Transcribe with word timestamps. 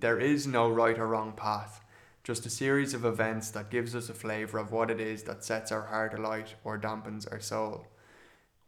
There 0.00 0.18
is 0.18 0.44
no 0.44 0.68
right 0.68 0.98
or 0.98 1.06
wrong 1.06 1.34
path, 1.36 1.80
just 2.24 2.44
a 2.44 2.50
series 2.50 2.94
of 2.94 3.04
events 3.04 3.50
that 3.50 3.70
gives 3.70 3.94
us 3.94 4.08
a 4.08 4.14
flavour 4.14 4.58
of 4.58 4.72
what 4.72 4.90
it 4.90 4.98
is 4.98 5.22
that 5.22 5.44
sets 5.44 5.70
our 5.70 5.82
heart 5.82 6.18
alight 6.18 6.56
or 6.64 6.76
dampens 6.76 7.30
our 7.30 7.38
soul. 7.38 7.86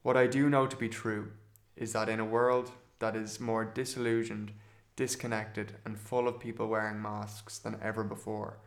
What 0.03 0.17
I 0.17 0.29
do 0.29 0.49
know 0.49 0.69
to 0.69 0.77
be 0.77 0.89
true 0.89 1.33
is 1.75 1.95
that 1.95 2.09
in 2.09 2.21
a 2.21 2.25
world 2.25 2.71
that 3.01 3.17
is 3.17 3.41
more 3.41 3.65
disillusioned, 3.65 4.53
disconnected, 4.95 5.75
and 5.85 5.99
full 5.99 6.29
of 6.29 6.39
people 6.39 6.69
wearing 6.69 7.03
masks 7.03 7.59
than 7.59 7.81
ever 7.83 8.05
before, 8.05 8.59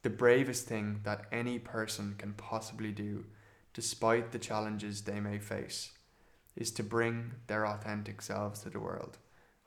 the 0.00 0.08
bravest 0.08 0.66
thing 0.66 1.00
that 1.02 1.26
any 1.30 1.58
person 1.58 2.14
can 2.16 2.32
possibly 2.32 2.90
do, 2.90 3.26
despite 3.74 4.32
the 4.32 4.38
challenges 4.38 5.02
they 5.02 5.20
may 5.20 5.38
face, 5.38 5.90
is 6.56 6.70
to 6.70 6.82
bring 6.82 7.32
their 7.48 7.66
authentic 7.66 8.22
selves 8.22 8.60
to 8.60 8.70
the 8.70 8.80
world, 8.80 9.18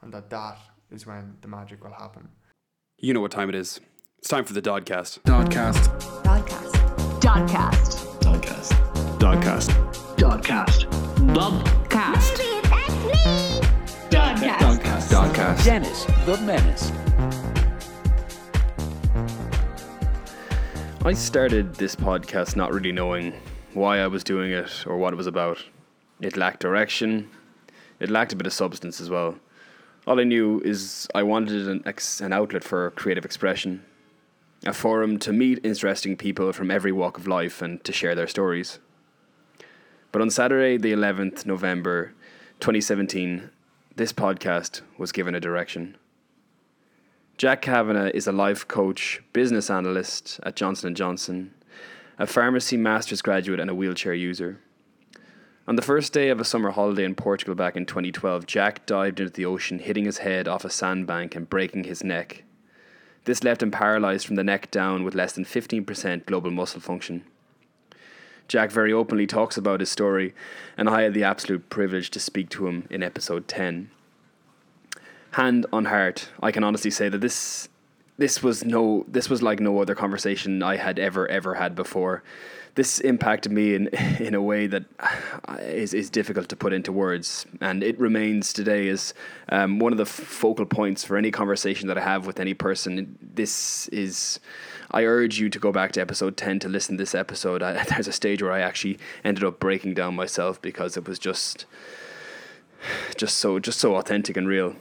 and 0.02 0.12
that 0.12 0.32
that 0.32 0.58
is 0.92 1.06
when 1.06 1.38
the 1.42 1.48
magic 1.48 1.84
will 1.84 1.94
happen. 1.94 2.30
You 2.98 3.14
know 3.14 3.22
what 3.22 3.32
time 3.32 3.50
it 3.50 3.56
is. 3.56 3.80
It's 4.20 4.28
time 4.30 4.46
for 4.46 4.54
the 4.54 4.62
Dodcast. 4.62 5.22
Dodcast. 5.24 5.90
Dodcast. 6.24 7.20
Dodcast. 7.20 8.20
Dodcast. 8.22 9.18
Dodcast. 9.18 9.70
Dodcast. 10.18 10.86
Dodcast. 11.28 12.36
Dodcast. 14.10 14.60
Dodcast. 14.60 15.10
Dodcast. 15.10 15.64
Dennis 15.64 16.06
the 16.26 16.38
Menace. 16.46 16.92
I 21.06 21.14
started 21.14 21.76
this 21.76 21.96
podcast 21.96 22.56
not 22.56 22.74
really 22.74 22.92
knowing 22.92 23.34
why 23.74 24.00
I 24.00 24.08
was 24.08 24.24
doing 24.24 24.52
it 24.52 24.86
or 24.88 24.98
what 24.98 25.14
it 25.14 25.18
was 25.18 25.28
about. 25.28 25.64
It 26.22 26.38
lacked 26.38 26.62
direction. 26.62 27.30
It 28.00 28.10
lacked 28.10 28.34
a 28.34 28.36
bit 28.36 28.48
of 28.48 28.54
substance 28.54 29.00
as 29.00 29.10
well. 29.10 29.36
All 30.08 30.20
I 30.20 30.24
knew 30.24 30.62
is 30.64 31.08
I 31.16 31.24
wanted 31.24 31.68
an, 31.68 31.82
ex- 31.86 32.22
an 32.22 32.32
outlet 32.32 32.64
for 32.64 32.92
creative 32.92 33.26
expression, 33.26 33.84
a 34.64 34.72
forum 34.72 35.18
to 35.20 35.34
meet 35.34 35.66
interesting 35.66 36.16
people 36.16 36.54
from 36.54 36.70
every 36.70 36.92
walk 36.92 37.18
of 37.18 37.28
life 37.28 37.60
and 37.60 37.84
to 37.84 37.92
share 37.92 38.14
their 38.14 38.28
stories. 38.28 38.78
But 40.12 40.22
on 40.22 40.30
Saturday, 40.30 40.78
the 40.78 40.94
11th 40.94 41.48
November 41.48 42.14
2017, 42.60 43.50
this 43.96 44.14
podcast 44.14 44.82
was 45.00 45.12
given 45.12 45.34
a 45.34 45.40
direction. 45.40 45.98
Jack 47.38 47.64
Kavanagh 47.64 48.12
is 48.14 48.28
a 48.28 48.32
life 48.32 48.68
coach, 48.68 49.24
business 49.34 49.72
analyst 49.72 50.40
at 50.44 50.56
Johnson 50.56 50.94
& 50.94 50.96
Johnson, 50.96 51.52
a 52.20 52.28
pharmacy 52.28 52.78
master's 52.78 53.24
graduate 53.24 53.60
and 53.60 53.72
a 53.72 53.76
wheelchair 53.76 54.14
user. 54.14 54.62
On 55.68 55.76
the 55.76 55.82
first 55.82 56.14
day 56.14 56.30
of 56.30 56.40
a 56.40 56.46
summer 56.46 56.70
holiday 56.70 57.04
in 57.04 57.16
Portugal 57.16 57.56
back 57.56 57.76
in 57.76 57.88
2012, 57.88 58.46
Jack 58.46 58.86
dived 58.86 59.20
into 59.20 59.32
the 59.32 59.46
ocean, 59.46 59.80
hitting 59.80 60.06
his 60.06 60.20
head 60.20 60.48
off 60.48 60.64
a 60.64 60.70
sandbank 60.70 61.36
and 61.36 61.50
breaking 61.50 61.86
his 61.86 62.04
neck. 62.04 62.44
This 63.24 63.44
left 63.44 63.64
him 63.64 63.72
paralyzed 63.72 64.28
from 64.28 64.36
the 64.36 64.44
neck 64.44 64.70
down 64.70 65.04
with 65.04 65.16
less 65.16 65.32
than 65.34 65.44
15% 65.44 66.28
global 66.28 66.52
muscle 66.52 66.82
function. 66.82 67.24
Jack 68.48 68.70
very 68.70 68.94
openly 68.94 69.26
talks 69.26 69.58
about 69.58 69.80
his 69.80 69.90
story, 69.90 70.36
and 70.78 70.88
I 70.88 71.02
had 71.02 71.16
the 71.16 71.24
absolute 71.24 71.68
privilege 71.72 72.12
to 72.12 72.20
speak 72.20 72.50
to 72.50 72.68
him 72.68 72.88
in 72.92 73.02
episode 73.02 73.48
10. 73.48 73.90
Hand 75.32 75.66
on 75.74 75.86
heart, 75.86 76.30
I 76.44 76.52
can 76.52 76.64
honestly 76.64 76.92
say 76.92 77.10
that 77.10 77.22
this 77.22 77.70
this 78.18 78.42
was 78.42 78.64
no 78.64 79.04
this 79.10 79.30
was 79.30 79.42
like 79.42 79.60
no 79.60 79.82
other 79.82 79.96
conversation 79.96 80.64
I 80.64 80.78
had 80.78 80.98
ever 81.00 81.28
ever 81.28 81.56
had 81.56 81.76
before. 81.76 82.24
This 82.76 83.00
impacted 83.00 83.52
me 83.52 83.74
in 83.74 83.88
in 84.20 84.36
a 84.36 84.42
way 84.42 84.68
that 84.68 84.84
is 85.60 85.94
is 85.94 86.10
difficult 86.10 86.50
to 86.50 86.56
put 86.56 86.74
into 86.74 86.92
words, 86.92 87.46
and 87.62 87.82
it 87.82 87.98
remains 88.00 88.52
today 88.52 88.90
as 88.90 89.14
um, 89.50 89.80
one 89.80 89.94
of 89.94 89.98
the 89.98 90.06
focal 90.06 90.66
points 90.66 91.04
for 91.04 91.16
any 91.18 91.32
conversation 91.32 91.88
that 91.88 91.98
I 91.98 92.02
have 92.02 92.28
with 92.28 92.40
any 92.40 92.54
person. 92.54 93.18
This 93.22 93.88
is. 93.90 94.40
I 94.92 95.04
urge 95.04 95.40
you 95.40 95.50
to 95.50 95.60
go 95.60 95.72
back 95.72 95.94
to 95.94 96.02
episode 96.02 96.38
10 96.38 96.60
to 96.60 96.70
listen 96.70 96.96
to 96.96 97.02
this 97.02 97.16
episode. 97.16 97.64
I, 97.64 97.84
there's 97.90 98.08
a 98.08 98.14
stage 98.14 98.44
where 98.44 98.52
I 98.52 98.62
actually 98.62 99.00
ended 99.24 99.44
up 99.44 99.60
breaking 99.60 99.96
down 99.96 100.16
myself 100.16 100.62
because 100.62 100.96
it 100.96 101.08
was 101.08 101.18
just 101.18 101.66
just 103.16 103.38
so 103.38 103.60
just 103.60 103.80
so 103.80 103.96
authentic 103.96 104.38
and 104.38 104.48
real. 104.48 104.76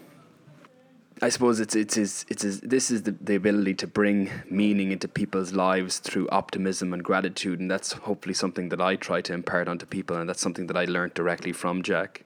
I 1.25 1.31
suppose 1.31 1.59
it's 1.59 1.75
it's 1.75 1.97
it's, 1.97 2.27
it's, 2.29 2.45
it's 2.45 2.61
this 2.61 2.91
is 2.91 3.05
the, 3.05 3.12
the 3.12 3.35
ability 3.35 3.73
to 3.77 3.87
bring 3.87 4.31
meaning 4.51 4.93
into 4.93 5.09
people's 5.09 5.55
lives 5.55 5.99
through 5.99 6.29
optimism 6.29 6.93
and 6.93 7.03
gratitude, 7.03 7.61
and 7.61 7.71
that's 7.71 7.93
hopefully 7.93 8.35
something 8.35 8.69
that 8.69 8.79
I 8.83 8.97
try 8.97 9.23
to 9.23 9.33
impart 9.33 9.67
onto 9.67 9.87
people, 9.87 10.19
and 10.19 10.29
that's 10.29 10.43
something 10.43 10.67
that 10.67 10.77
I 10.77 10.85
learned 10.85 11.15
directly 11.15 11.53
from 11.53 11.83
Jack. 11.83 12.25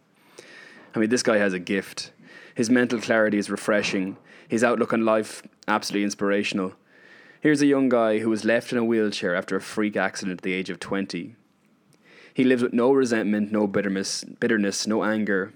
I 0.97 0.99
mean, 0.99 1.11
this 1.11 1.23
guy 1.23 1.37
has 1.37 1.53
a 1.53 1.61
gift. 1.61 2.11
His 2.57 2.71
mental 2.71 3.01
clarity 3.01 3.39
is 3.39 3.49
refreshing. 3.49 4.17
His 4.49 4.65
outlook 4.65 4.93
on 4.93 5.05
life 5.05 5.45
absolutely 5.69 6.03
inspirational. 6.03 6.73
Here's 7.41 7.63
a 7.63 7.67
young 7.67 7.89
guy 7.89 8.19
who 8.19 8.31
was 8.31 8.45
left 8.45 8.73
in 8.73 8.79
a 8.79 8.85
wheelchair 8.85 9.33
after 9.33 9.55
a 9.55 9.61
freak 9.61 9.97
accident 9.97 10.41
at 10.41 10.43
the 10.43 10.55
age 10.55 10.71
of 10.71 10.81
twenty. 10.81 11.37
He 12.35 12.43
lives 12.43 12.65
with 12.65 12.73
no 12.73 12.91
resentment, 12.91 13.53
no 13.53 13.69
bitterness, 13.69 14.25
bitterness, 14.25 14.89
no 14.89 15.05
anger, 15.05 15.55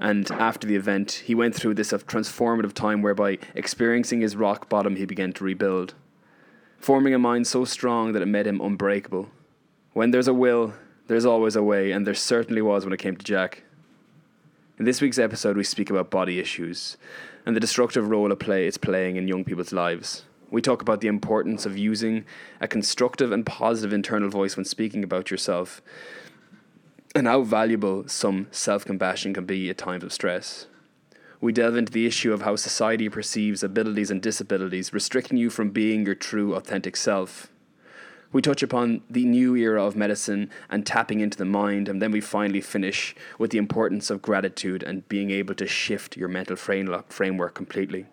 and 0.00 0.30
after 0.32 0.66
the 0.66 0.76
event, 0.76 1.22
he 1.26 1.34
went 1.34 1.54
through 1.54 1.74
this 1.74 1.92
of 1.92 2.06
transformative 2.06 2.72
time 2.72 3.02
whereby, 3.02 3.38
experiencing 3.54 4.22
his 4.22 4.34
rock 4.34 4.70
bottom, 4.70 4.96
he 4.96 5.04
began 5.04 5.32
to 5.34 5.44
rebuild, 5.44 5.92
forming 6.78 7.12
a 7.12 7.18
mind 7.18 7.46
so 7.46 7.66
strong 7.66 8.12
that 8.12 8.22
it 8.22 8.26
made 8.26 8.46
him 8.46 8.62
unbreakable. 8.62 9.28
When 9.92 10.10
there's 10.10 10.28
a 10.28 10.34
will, 10.34 10.72
there's 11.06 11.26
always 11.26 11.54
a 11.54 11.62
way, 11.62 11.90
and 11.90 12.06
there 12.06 12.14
certainly 12.14 12.62
was 12.62 12.84
when 12.84 12.94
it 12.94 12.98
came 12.98 13.14
to 13.14 13.24
Jack. 13.24 13.64
In 14.78 14.86
this 14.86 15.02
week's 15.02 15.18
episode, 15.18 15.58
we 15.58 15.64
speak 15.64 15.90
about 15.90 16.10
body 16.10 16.38
issues 16.38 16.96
and 17.44 17.54
the 17.54 17.60
destructive 17.60 18.08
role 18.08 18.32
it 18.32 18.38
play 18.38 18.66
it's 18.66 18.78
playing 18.78 19.16
in 19.16 19.28
young 19.28 19.44
people's 19.44 19.72
lives. 19.72 20.24
We 20.50 20.62
talk 20.62 20.80
about 20.80 21.02
the 21.02 21.08
importance 21.08 21.66
of 21.66 21.76
using 21.76 22.24
a 22.58 22.66
constructive 22.66 23.32
and 23.32 23.44
positive 23.44 23.92
internal 23.92 24.30
voice 24.30 24.56
when 24.56 24.64
speaking 24.64 25.04
about 25.04 25.30
yourself 25.30 25.82
and 27.14 27.26
how 27.26 27.42
valuable 27.42 28.06
some 28.08 28.46
self 28.50 28.84
compassion 28.84 29.34
can 29.34 29.46
be 29.46 29.68
at 29.70 29.78
times 29.78 30.04
of 30.04 30.12
stress. 30.12 30.66
We 31.40 31.52
delve 31.52 31.76
into 31.76 31.92
the 31.92 32.06
issue 32.06 32.32
of 32.32 32.42
how 32.42 32.56
society 32.56 33.08
perceives 33.08 33.62
abilities 33.62 34.10
and 34.10 34.20
disabilities, 34.20 34.92
restricting 34.92 35.38
you 35.38 35.48
from 35.48 35.70
being 35.70 36.04
your 36.04 36.14
true, 36.14 36.54
authentic 36.54 36.96
self. 36.96 37.50
We 38.32 38.42
touch 38.42 38.62
upon 38.62 39.02
the 39.10 39.24
new 39.24 39.56
era 39.56 39.84
of 39.84 39.96
medicine 39.96 40.50
and 40.68 40.86
tapping 40.86 41.20
into 41.20 41.38
the 41.38 41.44
mind, 41.44 41.88
and 41.88 42.00
then 42.00 42.12
we 42.12 42.20
finally 42.20 42.60
finish 42.60 43.16
with 43.38 43.50
the 43.50 43.58
importance 43.58 44.08
of 44.08 44.22
gratitude 44.22 44.82
and 44.84 45.08
being 45.08 45.30
able 45.30 45.54
to 45.54 45.66
shift 45.66 46.16
your 46.16 46.28
mental 46.28 46.56
framework 46.56 47.54
completely. 47.54 48.06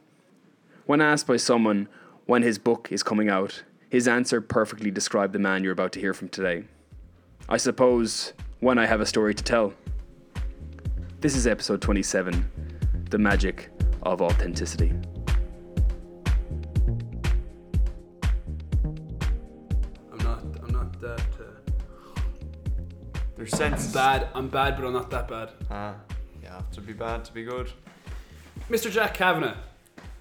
When 0.86 1.02
asked 1.02 1.28
by 1.28 1.38
someone 1.38 1.88
when 2.26 2.42
his 2.42 2.58
book 2.58 2.88
is 2.92 3.04
coming 3.04 3.30
out, 3.30 3.64
his 3.90 4.08
answer 4.08 4.42
perfectly 4.42 4.90
described 4.90 5.34
the 5.34 5.40
man 5.40 5.64
you're 5.64 5.74
about 5.74 5.92
to 5.94 6.00
hear 6.00 6.14
from 6.14 6.30
today. 6.30 6.64
I 7.48 7.58
suppose 7.58 8.34
when 8.60 8.78
I 8.78 8.86
have 8.86 9.02
a 9.02 9.06
story 9.06 9.34
to 9.36 9.44
tell. 9.44 9.74
This 11.22 11.36
is 11.36 11.48
episode 11.48 11.82
27 11.82 12.46
The 13.10 13.18
Magic 13.18 13.70
of 14.04 14.22
Authenticity. 14.22 14.94
I'm 20.12 20.18
not. 20.24 20.40
I'm 20.64 20.72
not 20.72 21.00
that. 21.02 21.20
Uh, 21.40 22.20
There's 23.36 23.52
sense. 23.52 23.94
bad. 23.94 24.30
I'm 24.34 24.50
bad, 24.50 24.76
but 24.78 24.86
I'm 24.86 24.94
not 24.94 25.10
that 25.12 25.28
bad. 25.28 25.52
Ah, 25.70 25.96
you 26.42 26.48
have 26.50 26.70
to 26.72 26.82
be 26.82 26.94
bad 26.94 27.26
to 27.26 27.34
be 27.34 27.44
good. 27.44 27.72
Mr. 28.70 28.92
Jack 28.92 29.14
Kavanagh, 29.14 29.56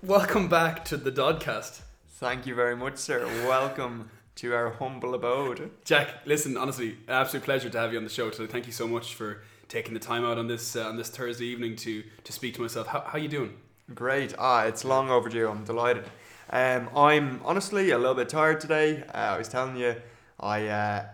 welcome 0.03 0.49
back 0.49 0.85
to 0.87 0.97
the 0.97 1.11
Dodcast. 1.11 1.81
Thank 2.19 2.47
you 2.47 2.55
very 2.55 2.77
much, 2.77 2.97
sir. 2.97 3.27
Welcome 3.47 4.11
to 4.37 4.55
our 4.55 4.71
humble 4.71 5.15
abode. 5.15 5.71
Jack, 5.85 6.09
listen, 6.27 6.57
honestly, 6.57 6.99
absolute 7.09 7.45
pleasure 7.45 7.71
to 7.71 7.79
have 7.79 7.93
you 7.93 7.99
on 7.99 8.05
the 8.05 8.11
show 8.11 8.31
today. 8.31 8.51
Thank 8.51 8.67
you 8.67 8.73
so 8.73 8.87
much 8.87 9.15
for 9.15 9.43
taking 9.69 9.95
the 9.95 10.01
time 10.01 10.25
out 10.25 10.39
on 10.39 10.47
this 10.47 10.77
uh, 10.77 10.87
on 10.87 10.97
this 10.97 11.09
Thursday 11.09 11.47
evening 11.47 11.77
to 11.77 12.05
to 12.25 12.33
speak 12.33 12.55
to 12.55 12.63
myself. 12.63 12.87
How 12.87 13.01
how 13.01 13.19
you 13.19 13.29
doing? 13.29 13.57
Great. 13.95 14.35
Ah, 14.39 14.65
it's 14.65 14.85
long 14.85 15.11
overdue. 15.11 15.49
I'm 15.49 15.65
delighted. 15.65 16.05
Um, 16.51 16.91
I'm 16.95 17.41
honestly 17.45 17.91
a 17.91 17.99
little 17.99 18.15
bit 18.15 18.29
tired 18.29 18.61
today. 18.61 19.03
Uh, 19.15 19.35
I 19.35 19.39
was 19.39 19.49
telling 19.49 19.77
you, 19.77 19.97
I 20.39 20.67
uh, 20.67 21.05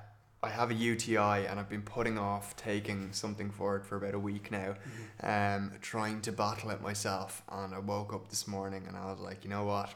I 0.42 0.48
have 0.48 0.72
a 0.72 0.74
UTI 0.74 1.46
and 1.46 1.60
I've 1.60 1.68
been 1.68 1.82
putting 1.82 2.18
off 2.18 2.56
taking 2.56 3.12
something 3.12 3.50
for 3.52 3.76
it 3.76 3.86
for 3.86 3.96
about 3.96 4.14
a 4.14 4.18
week 4.18 4.50
now, 4.50 4.74
um, 5.22 5.70
trying 5.80 6.20
to 6.22 6.32
battle 6.32 6.70
it 6.70 6.82
myself. 6.82 7.42
And 7.48 7.72
I 7.72 7.78
woke 7.78 8.12
up 8.12 8.28
this 8.28 8.48
morning 8.48 8.84
and 8.88 8.96
I 8.96 9.04
was 9.06 9.20
like, 9.20 9.44
you 9.44 9.50
know 9.50 9.64
what, 9.64 9.94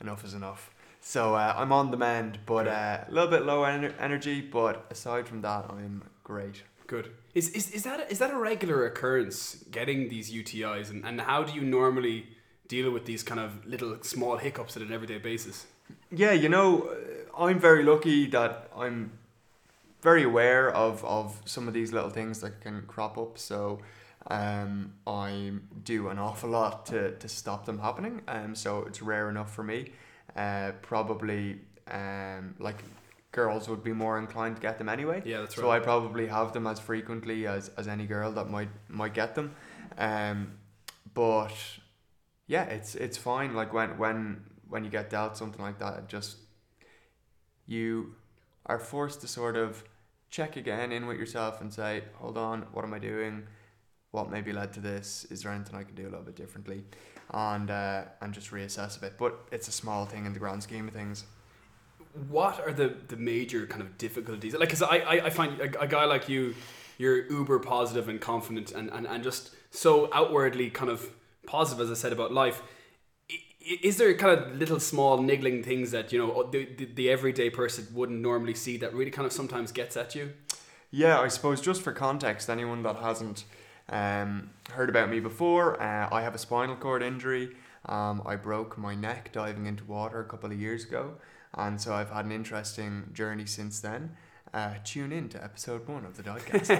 enough 0.00 0.24
is 0.24 0.34
enough. 0.34 0.70
So 1.00 1.34
uh, 1.34 1.54
I'm 1.56 1.72
on 1.72 1.90
the 1.90 1.96
mend, 1.96 2.38
but 2.46 2.68
uh, 2.68 3.04
a 3.08 3.10
little 3.10 3.30
bit 3.30 3.44
low 3.44 3.62
ener- 3.62 3.94
energy. 3.98 4.40
But 4.40 4.86
aside 4.90 5.26
from 5.26 5.42
that, 5.42 5.66
I'm 5.70 6.02
great. 6.24 6.62
Good. 6.86 7.10
Is 7.34 7.48
is, 7.50 7.70
is 7.70 7.84
that 7.84 8.00
a, 8.00 8.10
is 8.10 8.18
that 8.18 8.32
a 8.32 8.36
regular 8.36 8.84
occurrence 8.84 9.64
getting 9.70 10.08
these 10.08 10.32
UTIs 10.32 10.90
and, 10.90 11.04
and 11.04 11.20
how 11.20 11.44
do 11.44 11.52
you 11.52 11.62
normally 11.62 12.26
deal 12.68 12.90
with 12.90 13.04
these 13.04 13.22
kind 13.22 13.40
of 13.40 13.66
little 13.66 13.98
small 14.02 14.36
hiccups 14.36 14.76
at 14.76 14.82
an 14.82 14.92
everyday 14.92 15.18
basis? 15.18 15.66
Yeah, 16.10 16.32
you 16.32 16.48
know, 16.48 16.82
uh, 16.82 17.42
I'm 17.44 17.58
very 17.58 17.82
lucky 17.82 18.26
that 18.28 18.70
I'm 18.76 19.12
very 20.02 20.22
aware 20.22 20.70
of, 20.70 21.04
of 21.04 21.40
some 21.44 21.68
of 21.68 21.74
these 21.74 21.92
little 21.92 22.10
things 22.10 22.40
that 22.40 22.60
can 22.60 22.82
crop 22.86 23.18
up. 23.18 23.38
So 23.38 23.80
um, 24.28 24.94
I 25.06 25.52
do 25.84 26.08
an 26.08 26.18
awful 26.18 26.50
lot 26.50 26.86
to, 26.86 27.12
to 27.16 27.28
stop 27.28 27.66
them 27.66 27.78
happening. 27.78 28.22
Um, 28.28 28.54
so 28.54 28.84
it's 28.86 29.02
rare 29.02 29.28
enough 29.28 29.54
for 29.54 29.62
me. 29.62 29.92
Uh, 30.36 30.72
probably 30.82 31.60
um, 31.90 32.54
like 32.58 32.82
girls 33.32 33.68
would 33.68 33.82
be 33.84 33.92
more 33.92 34.18
inclined 34.18 34.56
to 34.56 34.62
get 34.62 34.78
them 34.78 34.88
anyway. 34.88 35.22
Yeah, 35.24 35.40
that's 35.40 35.56
right. 35.56 35.64
So. 35.64 35.70
I 35.70 35.78
probably 35.78 36.26
have 36.26 36.52
them 36.52 36.66
as 36.66 36.80
frequently 36.80 37.46
as, 37.46 37.70
as 37.76 37.88
any 37.88 38.06
girl 38.06 38.32
that 38.32 38.48
might 38.48 38.70
might 38.88 39.14
get 39.14 39.34
them. 39.34 39.54
Um, 39.98 40.52
but 41.14 41.54
yeah, 42.46 42.64
it's 42.64 42.94
it's 42.94 43.16
fine. 43.16 43.54
Like 43.54 43.72
when 43.72 43.98
when 43.98 44.44
when 44.68 44.84
you 44.84 44.90
get 44.90 45.10
dealt 45.10 45.36
something 45.36 45.62
like 45.62 45.78
that, 45.78 46.08
just 46.08 46.36
you 47.66 48.14
are 48.66 48.78
forced 48.78 49.20
to 49.20 49.28
sort 49.28 49.56
of 49.56 49.84
check 50.30 50.56
again 50.56 50.92
in 50.92 51.06
with 51.06 51.18
yourself 51.18 51.60
and 51.60 51.72
say, 51.72 52.04
hold 52.14 52.38
on, 52.38 52.62
what 52.72 52.84
am 52.84 52.94
I 52.94 52.98
doing? 52.98 53.46
What 54.12 54.30
maybe 54.30 54.52
led 54.52 54.72
to 54.74 54.80
this? 54.80 55.26
Is 55.30 55.42
there 55.42 55.52
anything 55.52 55.76
I 55.76 55.82
can 55.82 55.94
do 55.94 56.02
a 56.02 56.10
little 56.10 56.24
bit 56.24 56.36
differently? 56.36 56.84
And 57.32 57.70
uh, 57.70 58.02
and 58.20 58.34
just 58.34 58.50
reassess 58.50 58.96
a 58.96 59.00
bit. 59.00 59.18
But 59.18 59.38
it's 59.52 59.68
a 59.68 59.72
small 59.72 60.04
thing 60.04 60.26
in 60.26 60.32
the 60.32 60.40
grand 60.40 60.62
scheme 60.62 60.88
of 60.88 60.94
things. 60.94 61.24
what 62.28 62.60
are 62.60 62.72
the, 62.72 62.94
the 63.08 63.16
major 63.16 63.66
kind 63.66 63.82
of 63.82 63.96
difficulties? 63.98 64.54
Like, 64.54 64.70
cause 64.70 64.82
I, 64.82 64.98
I, 64.98 65.26
I 65.26 65.30
find 65.30 65.60
a, 65.60 65.80
a 65.80 65.86
guy 65.86 66.04
like 66.04 66.28
you, 66.28 66.54
you're 66.98 67.30
uber 67.30 67.58
positive 67.58 68.08
and 68.08 68.20
confident 68.20 68.72
and, 68.72 68.90
and, 68.90 69.06
and 69.06 69.22
just 69.22 69.50
so 69.70 70.10
outwardly 70.12 70.70
kind 70.70 70.90
of 70.90 71.08
positive, 71.46 71.84
as 71.84 71.90
I 71.90 71.94
said 71.94 72.12
about 72.12 72.32
life. 72.32 72.62
Is 73.60 73.98
there 73.98 74.12
kind 74.14 74.38
of 74.38 74.56
little 74.56 74.80
small 74.80 75.22
niggling 75.22 75.62
things 75.62 75.90
that, 75.90 76.12
you 76.12 76.18
know, 76.18 76.48
the, 76.50 76.64
the, 76.64 76.86
the 76.86 77.10
everyday 77.10 77.50
person 77.50 77.86
wouldn't 77.92 78.20
normally 78.20 78.54
see 78.54 78.76
that 78.78 78.94
really 78.94 79.10
kind 79.10 79.26
of 79.26 79.32
sometimes 79.32 79.70
gets 79.70 79.96
at 79.96 80.14
you? 80.14 80.32
Yeah, 80.90 81.20
I 81.20 81.28
suppose 81.28 81.60
just 81.60 81.82
for 81.82 81.92
context, 81.92 82.50
anyone 82.50 82.82
that 82.82 82.96
hasn't 82.96 83.44
um, 83.90 84.50
heard 84.72 84.88
about 84.88 85.10
me 85.10 85.20
before, 85.20 85.80
uh, 85.82 86.08
I 86.10 86.22
have 86.22 86.34
a 86.34 86.38
spinal 86.38 86.76
cord 86.76 87.02
injury. 87.02 87.50
Um, 87.86 88.22
I 88.24 88.36
broke 88.36 88.78
my 88.78 88.94
neck 88.94 89.32
diving 89.32 89.66
into 89.66 89.84
water 89.84 90.20
a 90.20 90.24
couple 90.24 90.50
of 90.50 90.60
years 90.60 90.84
ago, 90.84 91.14
and 91.54 91.80
so 91.80 91.92
I've 91.92 92.10
had 92.10 92.24
an 92.24 92.32
interesting 92.32 93.10
journey 93.12 93.46
since 93.46 93.80
then. 93.80 94.16
Uh, 94.52 94.74
tune 94.84 95.12
in 95.12 95.28
to 95.30 95.42
episode 95.42 95.86
one 95.88 96.04
of 96.04 96.16
the 96.16 96.22
podcast. 96.22 96.70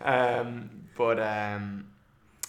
um, 0.02 0.70
but 0.96 1.20
um, 1.20 1.86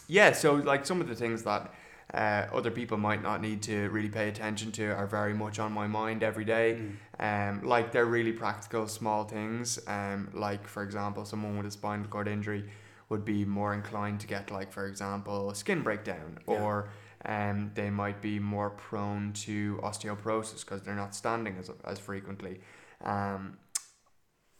yeah, 0.08 0.32
so 0.32 0.56
like 0.56 0.86
some 0.86 1.02
of 1.02 1.08
the 1.08 1.16
things 1.16 1.44
that 1.44 1.74
uh, 2.14 2.46
other 2.54 2.72
people 2.72 2.98
might 2.98 3.24
not 3.24 3.42
need 3.42 3.62
to 3.64 3.90
really 3.90 4.10
pay 4.10 4.28
attention 4.28 4.72
to 4.74 4.92
are 4.92 5.08
very 5.08 5.34
much 5.34 5.60
on 5.60 5.72
my 5.72 5.88
mind 5.88 6.24
every 6.24 6.46
day. 6.46 6.82
Um, 7.20 7.64
like 7.64 7.92
they're 7.92 8.06
really 8.06 8.34
practical, 8.34 8.88
small 8.88 9.24
things. 9.24 9.80
Um, 9.88 10.30
like 10.34 10.68
for 10.68 10.84
example, 10.84 11.26
someone 11.26 11.58
with 11.58 11.68
a 11.68 11.72
spinal 11.72 12.08
cord 12.08 12.28
injury 12.28 12.66
would 13.12 13.24
be 13.26 13.46
more 13.46 13.74
inclined 13.80 14.20
to 14.22 14.28
get 14.36 14.50
like 14.50 14.72
for 14.72 14.88
example 14.88 15.54
skin 15.54 15.82
breakdown, 15.88 16.30
Yeah. 16.48 16.56
or 16.62 16.90
um, 17.26 17.58
they 17.76 17.90
might 17.92 18.20
be 18.30 18.40
more 18.40 18.72
prone 18.72 19.34
to 19.46 19.80
osteoporosis 19.84 20.62
because 20.66 20.82
they're 20.84 21.02
not 21.06 21.14
standing 21.14 21.56
as 21.62 21.70
as 21.92 22.00
frequently. 22.00 22.56
Um, 23.04 23.58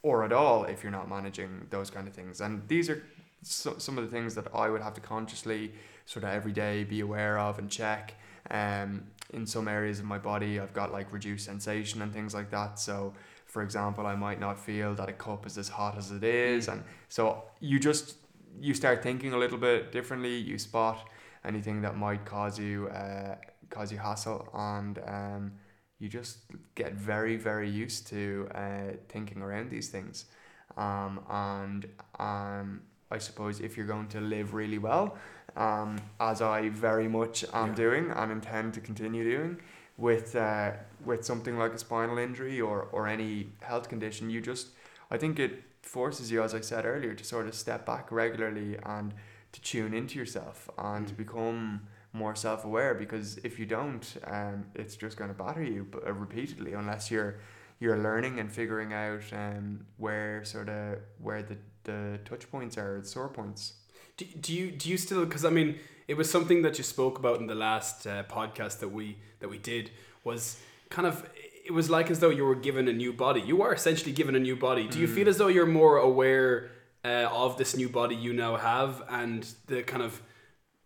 or 0.04 0.24
at 0.24 0.32
all 0.32 0.64
if 0.64 0.82
you're 0.82 0.96
not 1.00 1.08
managing 1.08 1.66
those 1.70 1.88
kind 1.90 2.06
of 2.08 2.14
things. 2.14 2.40
And 2.40 2.52
these 2.68 2.90
are 2.90 3.00
so, 3.42 3.78
some 3.78 3.98
of 3.98 4.04
the 4.04 4.10
things 4.10 4.34
that 4.34 4.46
I 4.54 4.68
would 4.68 4.82
have 4.82 4.94
to 4.94 5.00
consciously 5.00 5.72
sort 6.06 6.24
of 6.24 6.30
every 6.30 6.52
day 6.52 6.84
be 6.84 7.00
aware 7.00 7.38
of 7.38 7.58
and 7.60 7.70
check. 7.70 8.14
Um, 8.50 9.04
in 9.32 9.46
some 9.46 9.66
areas 9.68 9.98
of 10.00 10.04
my 10.04 10.18
body, 10.18 10.58
I've 10.60 10.74
got 10.74 10.92
like 10.92 11.12
reduced 11.12 11.44
sensation 11.46 12.02
and 12.02 12.12
things 12.12 12.34
like 12.34 12.50
that. 12.50 12.78
So, 12.78 13.14
for 13.46 13.62
example, 13.62 14.04
I 14.06 14.16
might 14.16 14.40
not 14.40 14.58
feel 14.58 14.94
that 14.94 15.08
a 15.08 15.12
cup 15.12 15.46
is 15.46 15.56
as 15.58 15.68
hot 15.68 15.96
as 15.96 16.10
it 16.10 16.24
is, 16.24 16.68
and 16.68 16.82
so 17.08 17.44
you 17.60 17.78
just 17.78 18.16
you 18.60 18.74
start 18.74 19.02
thinking 19.02 19.32
a 19.32 19.38
little 19.38 19.58
bit 19.58 19.92
differently. 19.92 20.36
You 20.36 20.58
spot 20.58 21.08
anything 21.44 21.82
that 21.82 21.96
might 21.96 22.24
cause 22.24 22.58
you 22.58 22.88
uh, 22.88 23.36
cause 23.70 23.90
you 23.92 23.98
hassle, 23.98 24.48
and 24.54 24.98
um, 25.06 25.52
you 25.98 26.08
just 26.08 26.38
get 26.74 26.94
very 26.94 27.36
very 27.36 27.68
used 27.70 28.06
to 28.08 28.48
uh, 28.54 28.96
thinking 29.08 29.40
around 29.42 29.70
these 29.70 29.88
things 29.88 30.26
um, 30.76 31.20
and 31.30 31.86
um, 32.18 32.80
I 33.10 33.18
suppose 33.18 33.60
if 33.60 33.76
you're 33.76 33.86
going 33.86 34.08
to 34.08 34.20
live 34.20 34.54
really 34.54 34.78
well 34.78 35.16
um, 35.56 35.96
as 36.18 36.42
I 36.42 36.70
very 36.70 37.08
much 37.08 37.44
am 37.52 37.68
Yeah. 37.68 37.74
doing 37.74 38.10
and 38.10 38.32
intend 38.32 38.74
to 38.74 38.80
continue 38.80 39.24
doing 39.24 39.60
with 39.96 40.34
uh, 40.34 40.72
with 41.04 41.24
something 41.24 41.56
like 41.58 41.72
a 41.74 41.78
spinal 41.78 42.18
injury 42.18 42.60
or, 42.60 42.88
or 42.92 43.06
any 43.06 43.50
health 43.60 43.88
condition 43.88 44.30
you 44.30 44.40
just 44.40 44.68
I 45.10 45.18
think 45.18 45.38
it 45.38 45.62
forces 45.82 46.30
you 46.30 46.42
as 46.42 46.54
I 46.54 46.60
said 46.60 46.84
earlier 46.86 47.14
to 47.14 47.24
sort 47.24 47.46
of 47.46 47.54
step 47.54 47.84
back 47.84 48.10
regularly 48.10 48.76
and 48.84 49.12
to 49.52 49.60
tune 49.60 49.92
into 49.94 50.18
yourself 50.18 50.70
and 50.78 51.06
to 51.08 51.14
Mm. 51.14 51.16
become 51.18 51.80
more 52.14 52.34
self-aware 52.34 52.94
because 52.94 53.38
if 53.38 53.58
you 53.58 53.64
don't 53.66 54.16
um, 54.26 54.64
it's 54.74 54.96
just 54.96 55.16
going 55.16 55.30
to 55.30 55.36
batter 55.44 55.62
you 55.62 55.86
uh, 56.06 56.12
repeatedly 56.12 56.72
unless 56.74 57.10
you're 57.10 57.36
you're 57.80 57.98
learning 57.98 58.38
and 58.38 58.52
figuring 58.52 58.92
out 58.92 59.22
um, 59.32 59.84
where 59.96 60.44
sort 60.44 60.68
of 60.68 60.98
where 61.20 61.42
the, 61.42 61.56
the 61.84 62.18
touch 62.24 62.50
points 62.50 62.76
are 62.78 63.00
the 63.00 63.06
sore 63.08 63.28
points 63.28 63.74
Do, 64.18 64.24
do 64.40 64.52
you 64.54 64.70
do 64.70 64.88
you 64.90 64.96
still 64.98 65.24
because 65.24 65.44
I 65.44 65.50
mean 65.50 65.78
it 66.06 66.14
was 66.14 66.30
something 66.30 66.62
that 66.62 66.76
you 66.78 66.84
spoke 66.84 67.18
about 67.18 67.40
in 67.40 67.46
the 67.46 67.54
last 67.54 68.06
uh, 68.06 68.24
podcast 68.24 68.78
that 68.80 68.88
we 68.88 69.16
that 69.40 69.48
we 69.48 69.58
did 69.58 69.90
was 70.22 70.58
kind 70.90 71.06
of 71.08 71.24
it 71.64 71.72
was 71.72 71.88
like 71.88 72.10
as 72.10 72.20
though 72.20 72.30
you 72.30 72.44
were 72.44 72.54
given 72.54 72.88
a 72.88 72.92
new 72.92 73.12
body. 73.12 73.40
You 73.40 73.62
are 73.62 73.72
essentially 73.72 74.12
given 74.12 74.34
a 74.34 74.40
new 74.40 74.56
body. 74.56 74.88
Do 74.88 74.98
you 74.98 75.06
feel 75.06 75.28
as 75.28 75.38
though 75.38 75.48
you're 75.48 75.66
more 75.66 75.98
aware 75.98 76.70
uh, 77.04 77.28
of 77.30 77.56
this 77.56 77.76
new 77.76 77.88
body 77.88 78.14
you 78.14 78.32
now 78.32 78.56
have 78.56 79.02
and 79.08 79.46
the 79.66 79.82
kind 79.82 80.02
of 80.02 80.22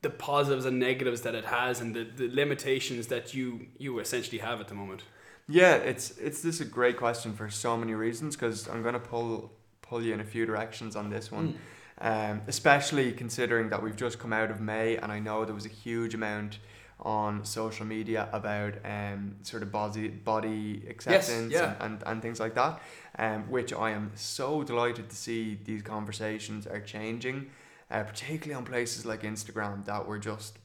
the 0.02 0.10
positives 0.10 0.64
and 0.64 0.78
negatives 0.78 1.22
that 1.22 1.34
it 1.34 1.46
has 1.46 1.80
and 1.80 1.94
the, 1.94 2.04
the 2.04 2.28
limitations 2.28 3.06
that 3.08 3.34
you 3.34 3.66
you 3.78 3.98
essentially 3.98 4.38
have 4.38 4.60
at 4.60 4.68
the 4.68 4.74
moment? 4.74 5.02
Yeah 5.48 5.76
it's 5.76 6.16
it's 6.18 6.42
this 6.42 6.56
is 6.56 6.60
a 6.60 6.70
great 6.70 6.96
question 6.96 7.32
for 7.32 7.48
so 7.48 7.76
many 7.76 7.94
reasons 7.94 8.36
because 8.36 8.68
I'm 8.68 8.82
going 8.82 8.94
to 8.94 9.00
pull 9.00 9.52
pull 9.82 10.02
you 10.02 10.12
in 10.12 10.20
a 10.20 10.24
few 10.24 10.46
directions 10.46 10.96
on 10.96 11.10
this 11.10 11.32
one. 11.32 11.58
Um, 11.98 12.42
especially 12.46 13.10
considering 13.12 13.70
that 13.70 13.82
we've 13.82 13.96
just 13.96 14.18
come 14.18 14.32
out 14.32 14.50
of 14.50 14.60
May 14.60 14.98
and 14.98 15.10
I 15.10 15.18
know 15.18 15.46
there 15.46 15.54
was 15.54 15.64
a 15.64 15.70
huge 15.70 16.14
amount 16.14 16.58
on 17.00 17.44
social 17.44 17.84
media 17.84 18.28
about 18.32 18.74
um, 18.84 19.36
sort 19.42 19.62
of 19.62 19.70
body 19.70 20.08
body 20.08 20.82
acceptance 20.88 21.52
yeah. 21.52 21.74
and, 21.80 21.94
and, 21.94 22.02
and 22.06 22.22
things 22.22 22.40
like 22.40 22.54
that 22.54 22.80
um, 23.18 23.42
which 23.50 23.72
I 23.72 23.90
am 23.90 24.12
so 24.14 24.62
delighted 24.62 25.10
to 25.10 25.16
see 25.16 25.58
these 25.62 25.82
conversations 25.82 26.66
are 26.66 26.80
changing 26.80 27.50
uh, 27.90 28.02
particularly 28.02 28.54
on 28.54 28.64
places 28.64 29.04
like 29.04 29.22
Instagram 29.22 29.84
that 29.84 30.06
were 30.06 30.18
just 30.18 30.58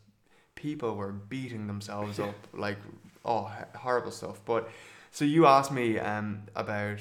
people 0.56 0.96
were 0.96 1.12
beating 1.12 1.68
themselves 1.68 2.18
up 2.20 2.36
like 2.54 2.78
oh 3.26 3.52
horrible 3.76 4.12
stuff 4.12 4.40
but 4.46 4.70
so 5.12 5.26
you 5.26 5.46
asked 5.46 5.72
me 5.72 6.00
um, 6.00 6.44
about 6.56 7.00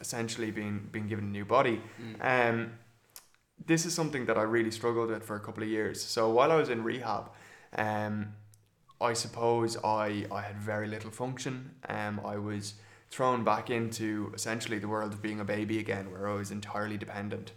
essentially 0.00 0.52
being 0.52 0.88
being 0.92 1.08
given 1.08 1.24
a 1.24 1.28
new 1.28 1.44
body 1.44 1.80
um, 2.20 2.70
this 3.66 3.84
is 3.84 3.94
something 3.94 4.26
that 4.26 4.38
I 4.38 4.42
really 4.42 4.70
struggled 4.70 5.10
with 5.10 5.24
for 5.24 5.36
a 5.36 5.40
couple 5.40 5.62
of 5.62 5.68
years. 5.68 6.02
So 6.02 6.30
while 6.30 6.52
I 6.52 6.56
was 6.56 6.68
in 6.68 6.82
rehab, 6.82 7.30
um, 7.76 8.34
I 9.00 9.12
suppose 9.12 9.76
I, 9.84 10.26
I 10.30 10.42
had 10.42 10.58
very 10.58 10.88
little 10.88 11.10
function. 11.10 11.72
Um, 11.88 12.20
I 12.24 12.36
was 12.36 12.74
thrown 13.10 13.44
back 13.44 13.70
into 13.70 14.32
essentially 14.34 14.78
the 14.78 14.88
world 14.88 15.12
of 15.12 15.22
being 15.22 15.40
a 15.40 15.44
baby 15.44 15.78
again, 15.78 16.10
where 16.10 16.28
I 16.28 16.34
was 16.34 16.50
entirely 16.50 16.96
dependent, 16.96 17.52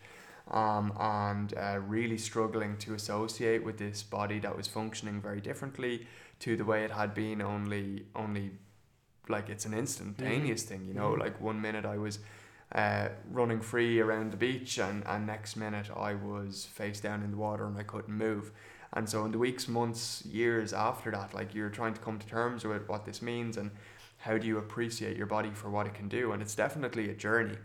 um, 0.49 0.93
and 0.99 1.53
uh, 1.57 1.79
really 1.79 2.17
struggling 2.17 2.77
to 2.77 2.93
associate 2.93 3.63
with 3.63 3.77
this 3.77 4.03
body 4.03 4.39
that 4.39 4.55
was 4.55 4.67
functioning 4.67 5.21
very 5.21 5.41
differently 5.41 6.07
to 6.39 6.55
the 6.55 6.65
way 6.65 6.83
it 6.83 6.91
had 6.91 7.13
been 7.13 7.41
only 7.41 8.05
only 8.15 8.51
like 9.29 9.49
it's 9.49 9.65
an 9.65 9.73
instantaneous 9.73 10.63
thing. 10.63 10.85
You 10.85 10.93
know, 10.93 11.11
like 11.11 11.39
one 11.41 11.61
minute 11.61 11.85
I 11.85 11.97
was 11.97 12.19
uh, 12.73 13.09
running 13.29 13.61
free 13.61 13.99
around 13.99 14.31
the 14.31 14.37
beach, 14.37 14.77
and, 14.77 15.03
and 15.05 15.25
next 15.25 15.55
minute 15.55 15.89
I 15.95 16.13
was 16.13 16.65
face 16.65 16.99
down 16.99 17.23
in 17.23 17.31
the 17.31 17.37
water 17.37 17.65
and 17.65 17.77
I 17.77 17.83
couldn't 17.83 18.13
move. 18.13 18.51
And 18.93 19.07
so, 19.07 19.23
in 19.25 19.31
the 19.31 19.37
weeks, 19.37 19.67
months, 19.67 20.23
years 20.25 20.73
after 20.73 21.11
that, 21.11 21.33
like 21.33 21.55
you're 21.55 21.69
trying 21.69 21.93
to 21.93 22.01
come 22.01 22.19
to 22.19 22.27
terms 22.27 22.65
with 22.65 22.87
what 22.89 23.05
this 23.05 23.21
means 23.21 23.57
and 23.57 23.71
how 24.17 24.37
do 24.37 24.45
you 24.47 24.57
appreciate 24.57 25.17
your 25.17 25.27
body 25.27 25.51
for 25.51 25.69
what 25.69 25.87
it 25.87 25.93
can 25.93 26.07
do. 26.07 26.31
And 26.31 26.41
it's 26.41 26.55
definitely 26.55 27.09
a 27.09 27.13
journey. 27.13 27.57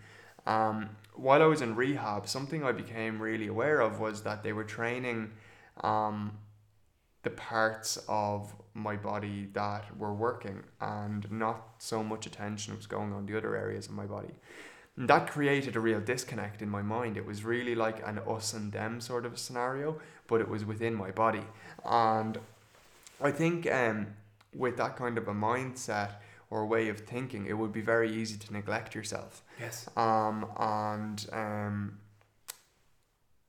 Um, 0.47 0.91
while 1.15 1.43
I 1.43 1.47
was 1.47 1.61
in 1.61 1.75
rehab, 1.75 2.29
something 2.29 2.65
I 2.65 2.73
became 2.73 3.21
really 3.21 3.49
aware 3.49 3.81
of 3.81 3.99
was 3.99 4.23
that 4.23 4.43
they 4.43 4.53
were 4.53 4.65
training 4.65 5.33
um, 5.83 6.39
the 7.23 7.31
parts 7.31 7.99
of 8.09 8.55
my 8.73 8.95
body 8.95 9.49
that 9.53 9.85
were 9.99 10.15
working 10.15 10.63
and 10.81 11.31
not 11.31 11.75
so 11.79 12.05
much 12.05 12.27
attention 12.27 12.77
was 12.77 12.87
going 12.87 13.13
on 13.13 13.27
the 13.27 13.37
other 13.37 13.57
areas 13.57 13.87
of 13.87 13.93
my 13.93 14.07
body. 14.07 14.35
And 14.97 15.09
that 15.09 15.29
created 15.29 15.77
a 15.77 15.81
real 15.81 16.01
disconnect 16.01 16.63
in 16.63 16.71
my 16.71 16.83
mind. 16.83 17.17
It 17.17 17.27
was 17.27 17.45
really 17.45 17.75
like 17.75 18.07
an 18.07 18.19
us 18.27 18.55
and 18.55 18.73
them 18.73 19.01
sort 19.01 19.27
of 19.27 19.35
a 19.35 19.37
scenario, 19.37 20.01
but 20.27 20.41
it 20.41 20.49
was 20.49 20.65
within 20.65 20.95
my 20.95 21.11
body. 21.11 21.45
And 21.85 22.39
I 23.21 23.31
think 23.31 23.71
um, 23.71 24.09
with 24.55 24.77
that 24.79 24.97
kind 24.97 25.19
of 25.19 25.29
a 25.29 25.35
mindset 25.35 26.13
or 26.51 26.67
way 26.67 26.89
of 26.89 27.01
thinking, 27.01 27.47
it 27.47 27.55
would 27.55 27.73
be 27.73 27.81
very 27.81 28.11
easy 28.11 28.39
to 28.39 28.53
neglect 28.53 28.95
yourself. 28.95 29.43
yes 29.61 29.89
Um, 29.97 30.47
and 30.59 31.27
um, 31.33 31.99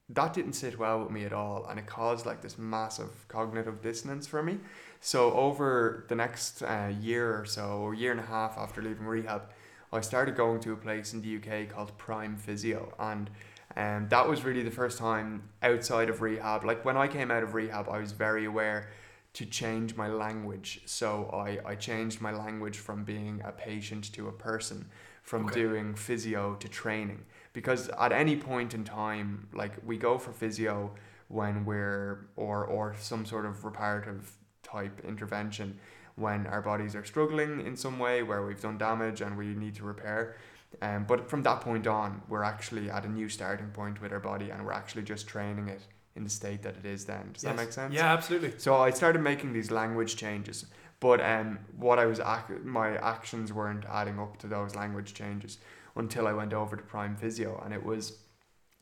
that 0.10 0.34
didn't 0.34 0.54
sit 0.54 0.80
well 0.80 1.02
with 1.02 1.12
me 1.12 1.26
at 1.26 1.34
all, 1.34 1.66
and 1.70 1.80
it 1.80 1.86
caused 1.86 2.26
like 2.26 2.42
this 2.42 2.58
massive 2.58 3.28
cognitive 3.28 3.82
dissonance 3.82 4.26
for 4.26 4.42
me. 4.42 4.60
So 5.00 5.34
over 5.34 6.06
the 6.08 6.16
next 6.16 6.64
uh, 6.64 6.92
year 7.00 7.40
or 7.40 7.46
so, 7.46 7.80
or 7.80 7.94
year 7.94 8.12
and 8.12 8.20
a 8.20 8.26
half 8.26 8.58
after 8.58 8.82
leaving 8.82 9.06
rehab, 9.06 9.44
I 9.92 10.02
started 10.02 10.36
going 10.36 10.60
to 10.62 10.74
a 10.74 10.76
place 10.76 11.14
in 11.14 11.22
the 11.22 11.38
UK 11.38 11.70
called 11.70 11.98
Prime 11.98 12.36
Physio, 12.38 12.94
and 13.00 13.30
um, 13.76 14.08
that 14.10 14.28
was 14.28 14.44
really 14.44 14.64
the 14.64 14.72
first 14.72 14.98
time 14.98 15.44
outside 15.64 16.10
of 16.10 16.22
rehab. 16.22 16.66
Like 16.66 16.84
when 16.84 16.98
I 16.98 17.08
came 17.08 17.32
out 17.32 17.44
of 17.44 17.54
rehab, 17.54 17.88
I 17.90 18.00
was 18.00 18.12
very 18.12 18.46
aware 18.46 18.90
to 19.34 19.46
change 19.46 19.96
my 19.96 20.08
language. 20.08 20.82
So 20.86 21.30
I, 21.32 21.60
I 21.64 21.76
changed 21.76 22.20
my 22.22 22.32
language 22.32 22.78
from 22.80 23.04
being 23.04 23.42
a 23.46 23.52
patient 23.52 24.12
to 24.14 24.28
a 24.28 24.32
person, 24.32 24.90
from 25.22 25.46
Okay. 25.46 25.62
doing 25.62 25.94
physio 25.94 26.56
to 26.56 26.68
training. 26.68 27.24
Because 27.54 27.90
at 27.90 28.12
any 28.12 28.36
point 28.36 28.74
in 28.74 28.84
time, 28.84 29.48
like 29.54 29.74
we 29.86 29.98
go 29.98 30.18
for 30.18 30.32
physio 30.32 30.92
when 31.28 31.66
we're 31.66 32.28
or 32.36 32.66
or 32.66 32.96
some 33.00 33.26
sort 33.26 33.46
of 33.46 33.64
reparative 33.66 34.32
type 34.64 35.02
intervention 35.06 35.78
when 36.18 36.48
our 36.48 36.62
bodies 36.62 36.96
are 36.96 37.06
struggling 37.06 37.66
in 37.66 37.78
some 37.78 38.00
way 38.00 38.24
where 38.24 38.46
we've 38.46 38.62
done 38.62 38.78
damage 38.78 39.22
and 39.22 39.38
we 39.38 39.48
need 39.48 39.76
to 39.76 39.84
repair. 39.84 40.36
Um, 40.82 41.06
but 41.08 41.30
from 41.30 41.44
that 41.44 41.62
point 41.62 41.88
on, 41.88 42.22
we're 42.28 42.44
actually 42.44 42.90
at 42.90 43.06
a 43.06 43.08
new 43.08 43.30
starting 43.30 43.70
point 43.70 44.02
with 44.02 44.12
our 44.12 44.20
body 44.20 44.50
and 44.50 44.66
we're 44.66 44.74
actually 44.74 45.04
just 45.04 45.28
training 45.28 45.70
it 45.70 45.82
in 46.16 46.24
the 46.24 46.30
state 46.30 46.64
that 46.64 46.76
it 46.76 46.86
is 46.86 47.06
then. 47.06 47.30
Does 47.34 47.44
that 47.44 47.56
make 47.56 47.72
sense? 47.72 47.94
Yeah, 47.94 48.12
absolutely. 48.12 48.54
So 48.58 48.76
I 48.76 48.90
started 48.90 49.22
making 49.22 49.54
these 49.54 49.70
language 49.70 50.16
changes, 50.16 50.66
but 51.00 51.22
um, 51.22 51.60
what 51.78 52.00
I 52.00 52.06
was 52.06 52.20
ac- 52.20 52.62
my 52.64 52.98
actions 52.98 53.54
weren't 53.54 53.86
adding 53.86 54.20
up 54.20 54.38
to 54.40 54.48
those 54.48 54.76
language 54.76 55.14
changes 55.14 55.60
until 55.96 56.28
I 56.28 56.34
went 56.34 56.54
over 56.54 56.76
to 56.76 56.84
Prime 56.84 57.16
Physio, 57.16 57.62
and 57.64 57.74
it 57.74 57.84
was 57.84 58.18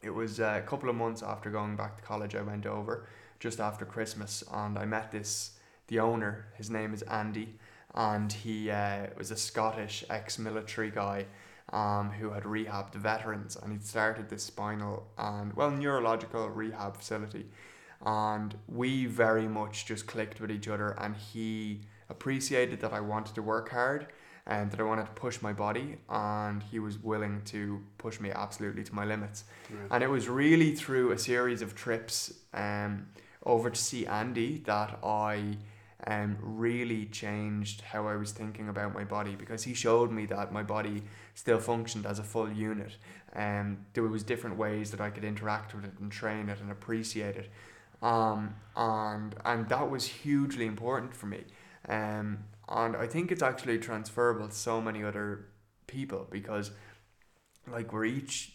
it 0.02 0.12
was 0.12 0.40
uh, 0.40 0.62
a 0.64 0.68
couple 0.68 0.90
of 0.90 0.96
months 0.96 1.22
after 1.24 1.50
going 1.50 1.76
back 1.76 1.98
to 1.98 2.04
college. 2.04 2.36
I 2.36 2.42
went 2.42 2.66
over 2.66 3.08
just 3.40 3.60
after 3.60 3.86
Christmas, 3.86 4.44
and 4.54 4.78
I 4.78 4.86
met 4.86 5.12
this 5.12 5.52
the 5.88 6.00
owner. 6.00 6.48
His 6.56 6.70
name 6.70 6.94
is 6.94 7.02
Andy, 7.04 7.58
and 7.94 8.32
he 8.32 8.72
uh, 8.72 9.08
was 9.18 9.32
a 9.32 9.38
Scottish 9.38 10.04
ex-military 10.10 10.92
guy. 10.92 11.26
Um, 11.74 12.12
who 12.12 12.30
had 12.30 12.44
rehabbed 12.44 12.94
veterans 12.94 13.56
and 13.56 13.72
he'd 13.72 13.84
started 13.84 14.30
this 14.30 14.44
spinal 14.44 15.08
and 15.18 15.52
well 15.56 15.72
neurological 15.72 16.48
rehab 16.48 16.96
facility 16.96 17.48
and 18.06 18.56
we 18.68 19.08
very 19.08 19.48
much 19.48 19.88
just 19.88 20.06
clicked 20.06 20.40
with 20.40 20.52
each 20.52 20.68
other 20.68 20.92
and 21.00 21.16
he 21.16 21.82
appreciated 22.08 22.80
that 22.82 22.94
I 22.94 23.00
wanted 23.00 23.34
to 23.36 23.42
work 23.42 23.70
hard 23.70 24.06
and 24.46 24.70
that 24.72 24.80
I 24.80 24.84
wanted 24.84 25.08
to 25.08 25.12
push 25.14 25.42
my 25.42 25.54
body 25.54 25.98
and 26.08 26.62
he 26.62 26.78
was 26.78 27.00
willing 27.00 27.42
to 27.46 27.82
push 27.98 28.20
me 28.20 28.30
absolutely 28.32 28.84
to 28.84 28.94
my 28.94 29.06
limits 29.06 29.46
and 29.90 30.04
it 30.04 30.10
was 30.10 30.30
really 30.30 30.76
through 30.76 31.12
a 31.12 31.18
series 31.18 31.64
of 31.64 31.74
trips 31.74 32.32
um, 32.54 33.08
over 33.44 33.72
to 33.72 33.80
see 33.80 34.06
Andy 34.06 34.60
that 34.66 35.00
I 35.04 35.58
um, 36.08 36.38
really 36.40 37.06
changed 37.06 37.82
how 37.82 38.08
I 38.08 38.16
was 38.16 38.32
thinking 38.32 38.70
about 38.70 38.94
my 38.94 39.04
body 39.04 39.36
because 39.36 39.64
he 39.64 39.74
showed 39.74 40.12
me 40.12 40.26
that 40.28 40.52
my 40.52 40.64
body 40.64 41.04
still 41.34 41.60
functioned 41.60 42.06
as 42.06 42.20
a 42.20 42.24
full 42.24 42.52
unit. 42.52 42.98
And 43.34 43.86
there 43.94 44.04
was 44.04 44.24
different 44.24 44.58
ways 44.58 44.92
that 44.92 45.02
I 45.02 45.10
could 45.10 45.24
interact 45.24 45.74
with 45.74 45.84
it 45.84 45.94
and 46.00 46.12
train 46.12 46.50
it 46.50 46.60
and 46.62 46.72
appreciate 46.72 47.36
it. 47.36 47.50
Um, 48.02 48.56
and 48.76 49.36
and 49.44 49.68
that 49.70 49.90
was 49.90 50.06
hugely 50.06 50.66
important 50.66 51.16
for 51.16 51.26
me. 51.26 51.44
Um, 51.88 52.40
and 52.70 52.96
I 52.96 53.08
think 53.08 53.32
it's 53.32 53.44
actually 53.44 53.80
transferable 53.80 54.48
to 54.48 54.54
so 54.54 54.82
many 54.82 55.04
other 55.04 55.48
people 55.88 56.28
because 56.30 56.72
like 57.68 57.94
we're 57.94 58.06
each 58.06 58.54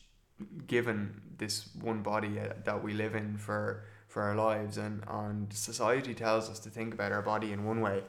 given 0.67 1.21
this 1.39 1.69
one 1.81 2.03
body 2.03 2.39
uh, 2.39 2.53
that 2.65 2.83
we 2.83 2.93
live 2.93 3.15
in 3.15 3.37
for 3.37 3.85
for 4.11 4.23
our 4.23 4.35
lives 4.35 4.77
and 4.77 5.03
and 5.09 5.53
society 5.53 6.15
tells 6.15 6.51
us 6.51 6.59
to 6.59 6.69
think 6.69 6.93
about 6.95 7.13
our 7.13 7.23
body 7.23 7.53
in 7.53 7.65
one 7.65 7.81
way 7.81 8.03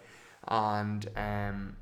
and 0.47 1.07
um 1.15 1.75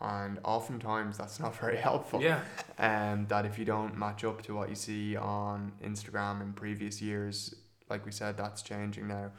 and 0.00 0.38
oftentimes 0.44 1.18
that's 1.18 1.38
not 1.40 1.54
very 1.64 1.76
helpful 1.76 2.22
Yeah. 2.22 2.40
um, 2.78 3.26
that 3.28 3.44
if 3.44 3.58
you 3.58 3.64
don't 3.66 3.98
match 3.98 4.24
up 4.24 4.40
to 4.42 4.54
what 4.54 4.68
you 4.70 4.74
see 4.74 5.14
on 5.16 5.72
Instagram 5.84 6.40
in 6.40 6.54
previous 6.54 7.02
years, 7.02 7.54
like 7.90 8.06
we 8.06 8.12
said, 8.12 8.36
that's 8.38 8.62
changing 8.62 9.08
now. 9.08 9.30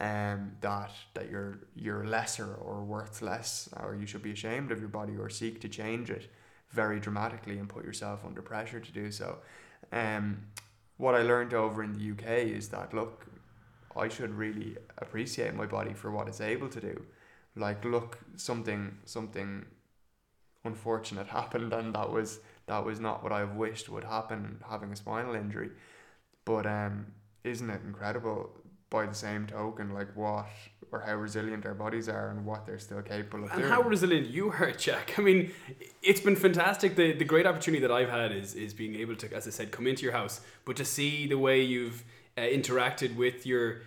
Um, 0.00 0.52
that 0.62 0.90
that 1.14 1.30
you're 1.30 1.58
you're 1.74 2.06
lesser 2.06 2.54
or 2.54 2.82
worth 2.84 3.20
less, 3.20 3.68
or 3.82 3.94
you 3.94 4.06
should 4.06 4.22
be 4.22 4.32
ashamed 4.32 4.70
of 4.72 4.78
your 4.80 4.88
body 4.88 5.14
or 5.18 5.28
seek 5.28 5.60
to 5.62 5.68
change 5.68 6.08
it 6.10 6.30
very 6.70 6.98
dramatically 7.00 7.58
and 7.58 7.68
put 7.68 7.84
yourself 7.84 8.24
under 8.24 8.40
pressure 8.42 8.80
to 8.80 8.92
do 8.92 9.10
so. 9.10 9.38
Um, 9.92 10.44
what 10.98 11.14
I 11.14 11.22
learned 11.22 11.52
over 11.52 11.82
in 11.82 11.92
the 11.92 12.10
UK 12.12 12.26
is 12.58 12.68
that 12.70 12.94
look, 12.94 13.25
I 13.98 14.08
should 14.08 14.34
really 14.34 14.76
appreciate 14.98 15.54
my 15.54 15.66
body 15.66 15.94
for 15.94 16.10
what 16.10 16.28
it's 16.28 16.40
able 16.40 16.68
to 16.68 16.80
do. 16.80 17.02
Like, 17.54 17.84
look, 17.84 18.18
something 18.36 18.98
something 19.04 19.64
unfortunate 20.64 21.26
happened 21.40 21.72
and 21.72 21.94
that 21.94 22.10
was 22.10 22.40
that 22.66 22.84
was 22.84 22.98
not 23.00 23.22
what 23.22 23.32
I've 23.32 23.54
wished 23.54 23.88
would 23.88 24.04
happen 24.04 24.62
having 24.68 24.92
a 24.92 24.96
spinal 24.96 25.34
injury. 25.34 25.70
But 26.44 26.66
um 26.66 27.06
isn't 27.44 27.70
it 27.70 27.80
incredible 27.86 28.50
by 28.90 29.06
the 29.06 29.14
same 29.14 29.46
token 29.46 29.92
like 29.94 30.08
what 30.16 30.46
or 30.92 31.00
how 31.00 31.14
resilient 31.16 31.66
our 31.66 31.74
bodies 31.74 32.08
are 32.08 32.30
and 32.30 32.44
what 32.44 32.64
they're 32.66 32.78
still 32.78 33.02
capable 33.02 33.44
of 33.44 33.50
And 33.50 33.60
doing. 33.60 33.72
how 33.72 33.82
resilient 33.82 34.28
you 34.28 34.50
are, 34.52 34.70
Jack. 34.86 35.18
I 35.18 35.22
mean, 35.22 35.50
it's 36.02 36.20
been 36.20 36.36
fantastic. 36.36 36.94
The 36.96 37.12
the 37.12 37.24
great 37.24 37.46
opportunity 37.46 37.80
that 37.82 37.90
I've 37.92 38.08
had 38.10 38.30
is 38.32 38.54
is 38.54 38.72
being 38.74 38.94
able 38.96 39.16
to, 39.16 39.32
as 39.34 39.46
I 39.46 39.50
said, 39.50 39.70
come 39.72 39.86
into 39.86 40.02
your 40.04 40.12
house, 40.12 40.40
but 40.64 40.76
to 40.76 40.84
see 40.84 41.26
the 41.26 41.38
way 41.38 41.60
you've 41.62 42.04
uh, 42.36 42.40
interacted 42.40 43.16
with 43.16 43.46
your 43.46 43.82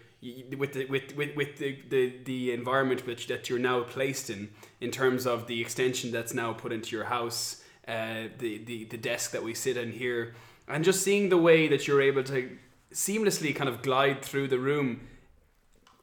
with 0.57 0.73
the 0.73 0.85
with, 0.85 1.15
with, 1.15 1.35
with 1.35 1.57
the, 1.57 1.79
the, 1.89 2.13
the 2.25 2.51
environment 2.51 3.07
which 3.07 3.27
that 3.27 3.49
you're 3.49 3.59
now 3.59 3.81
placed 3.81 4.29
in, 4.29 4.49
in 4.81 4.91
terms 4.91 5.25
of 5.25 5.47
the 5.47 5.61
extension 5.61 6.11
that's 6.11 6.33
now 6.33 6.51
put 6.51 6.73
into 6.73 6.95
your 6.95 7.05
house, 7.05 7.63
uh, 7.87 8.23
the, 8.37 8.57
the, 8.65 8.83
the 8.85 8.97
desk 8.97 9.31
that 9.31 9.43
we 9.43 9.53
sit 9.53 9.77
in 9.77 9.91
here, 9.91 10.35
and 10.67 10.83
just 10.83 11.03
seeing 11.03 11.29
the 11.29 11.37
way 11.37 11.67
that 11.67 11.87
you're 11.87 12.01
able 12.01 12.23
to 12.23 12.57
seamlessly 12.91 13.55
kind 13.55 13.69
of 13.69 13.81
glide 13.81 14.21
through 14.21 14.47
the 14.47 14.59
room 14.59 15.07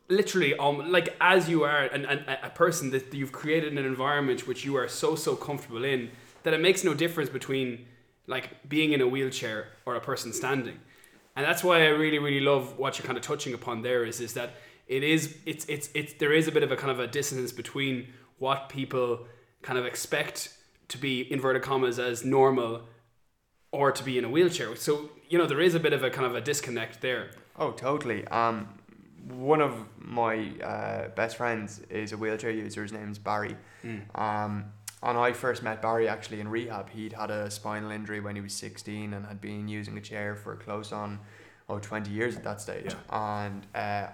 literally 0.08 0.56
um, 0.58 0.92
like 0.92 1.16
as 1.20 1.48
you 1.48 1.64
are 1.64 1.84
and, 1.86 2.04
and 2.04 2.24
a 2.42 2.50
person 2.50 2.90
that 2.90 3.12
you've 3.12 3.32
created 3.32 3.72
an 3.76 3.84
environment 3.84 4.46
which 4.46 4.64
you 4.64 4.76
are 4.76 4.86
so 4.86 5.16
so 5.16 5.34
comfortable 5.34 5.84
in 5.84 6.08
that 6.44 6.54
it 6.54 6.60
makes 6.60 6.84
no 6.84 6.94
difference 6.94 7.28
between 7.28 7.84
like 8.28 8.68
being 8.68 8.92
in 8.92 9.00
a 9.00 9.06
wheelchair 9.06 9.66
or 9.84 9.96
a 9.96 10.00
person 10.00 10.32
standing 10.32 10.78
and 11.36 11.44
that's 11.46 11.62
why 11.62 11.82
I 11.84 11.88
really 11.88 12.18
really 12.18 12.40
love 12.40 12.78
what 12.78 12.98
you're 12.98 13.06
kind 13.06 13.16
of 13.18 13.22
touching 13.22 13.54
upon 13.54 13.82
there 13.82 14.04
is 14.04 14.20
is 14.20 14.32
that 14.34 14.54
it 14.88 15.02
is 15.02 15.36
it's 15.44 15.64
it's 15.66 15.88
it's 15.94 16.14
there 16.14 16.32
is 16.32 16.48
a 16.48 16.52
bit 16.52 16.62
of 16.62 16.72
a 16.72 16.76
kind 16.76 16.90
of 16.90 16.98
a 16.98 17.06
dissonance 17.06 17.52
between 17.52 18.08
what 18.38 18.68
people 18.68 19.26
kind 19.62 19.78
of 19.78 19.84
expect 19.86 20.52
to 20.88 20.98
be 20.98 21.30
inverted 21.32 21.62
commas 21.62 21.98
as 21.98 22.24
normal 22.24 22.82
or 23.72 23.90
to 23.92 24.02
be 24.04 24.16
in 24.18 24.24
a 24.24 24.28
wheelchair 24.30 24.74
so 24.76 25.10
you 25.28 25.36
know 25.38 25.46
there 25.46 25.60
is 25.60 25.74
a 25.74 25.80
bit 25.80 25.92
of 25.92 26.02
a 26.02 26.10
kind 26.10 26.26
of 26.26 26.34
a 26.34 26.40
disconnect 26.40 27.00
there 27.00 27.30
Oh, 27.58 27.72
totally. 27.72 28.26
Um, 28.28 28.68
one 29.28 29.60
of 29.62 29.72
my 29.98 30.50
uh, 30.62 31.08
best 31.08 31.36
friends 31.36 31.80
is 31.88 32.12
a 32.12 32.16
wheelchair 32.18 32.50
user. 32.50 32.82
His 32.82 32.92
name's 32.92 33.18
Barry. 33.18 33.56
Um, 34.14 34.66
and 35.02 35.18
I 35.18 35.32
first 35.32 35.62
met 35.62 35.82
Barry 35.82 36.08
actually 36.08 36.40
in 36.40 36.48
rehab. 36.48 36.90
He'd 36.90 37.12
had 37.12 37.30
a 37.30 37.50
spinal 37.50 37.90
injury 37.90 38.20
when 38.20 38.34
he 38.34 38.40
was 38.40 38.54
16 38.54 39.12
and 39.12 39.26
had 39.26 39.40
been 39.40 39.68
using 39.68 39.96
a 39.98 40.00
chair 40.00 40.34
for 40.34 40.56
close 40.56 40.92
on 40.92 41.20
oh, 41.68 41.78
20 41.78 42.10
years 42.10 42.36
at 42.36 42.44
that 42.44 42.60
stage. 42.60 42.94
And 43.10 43.66
uh, 43.74 44.08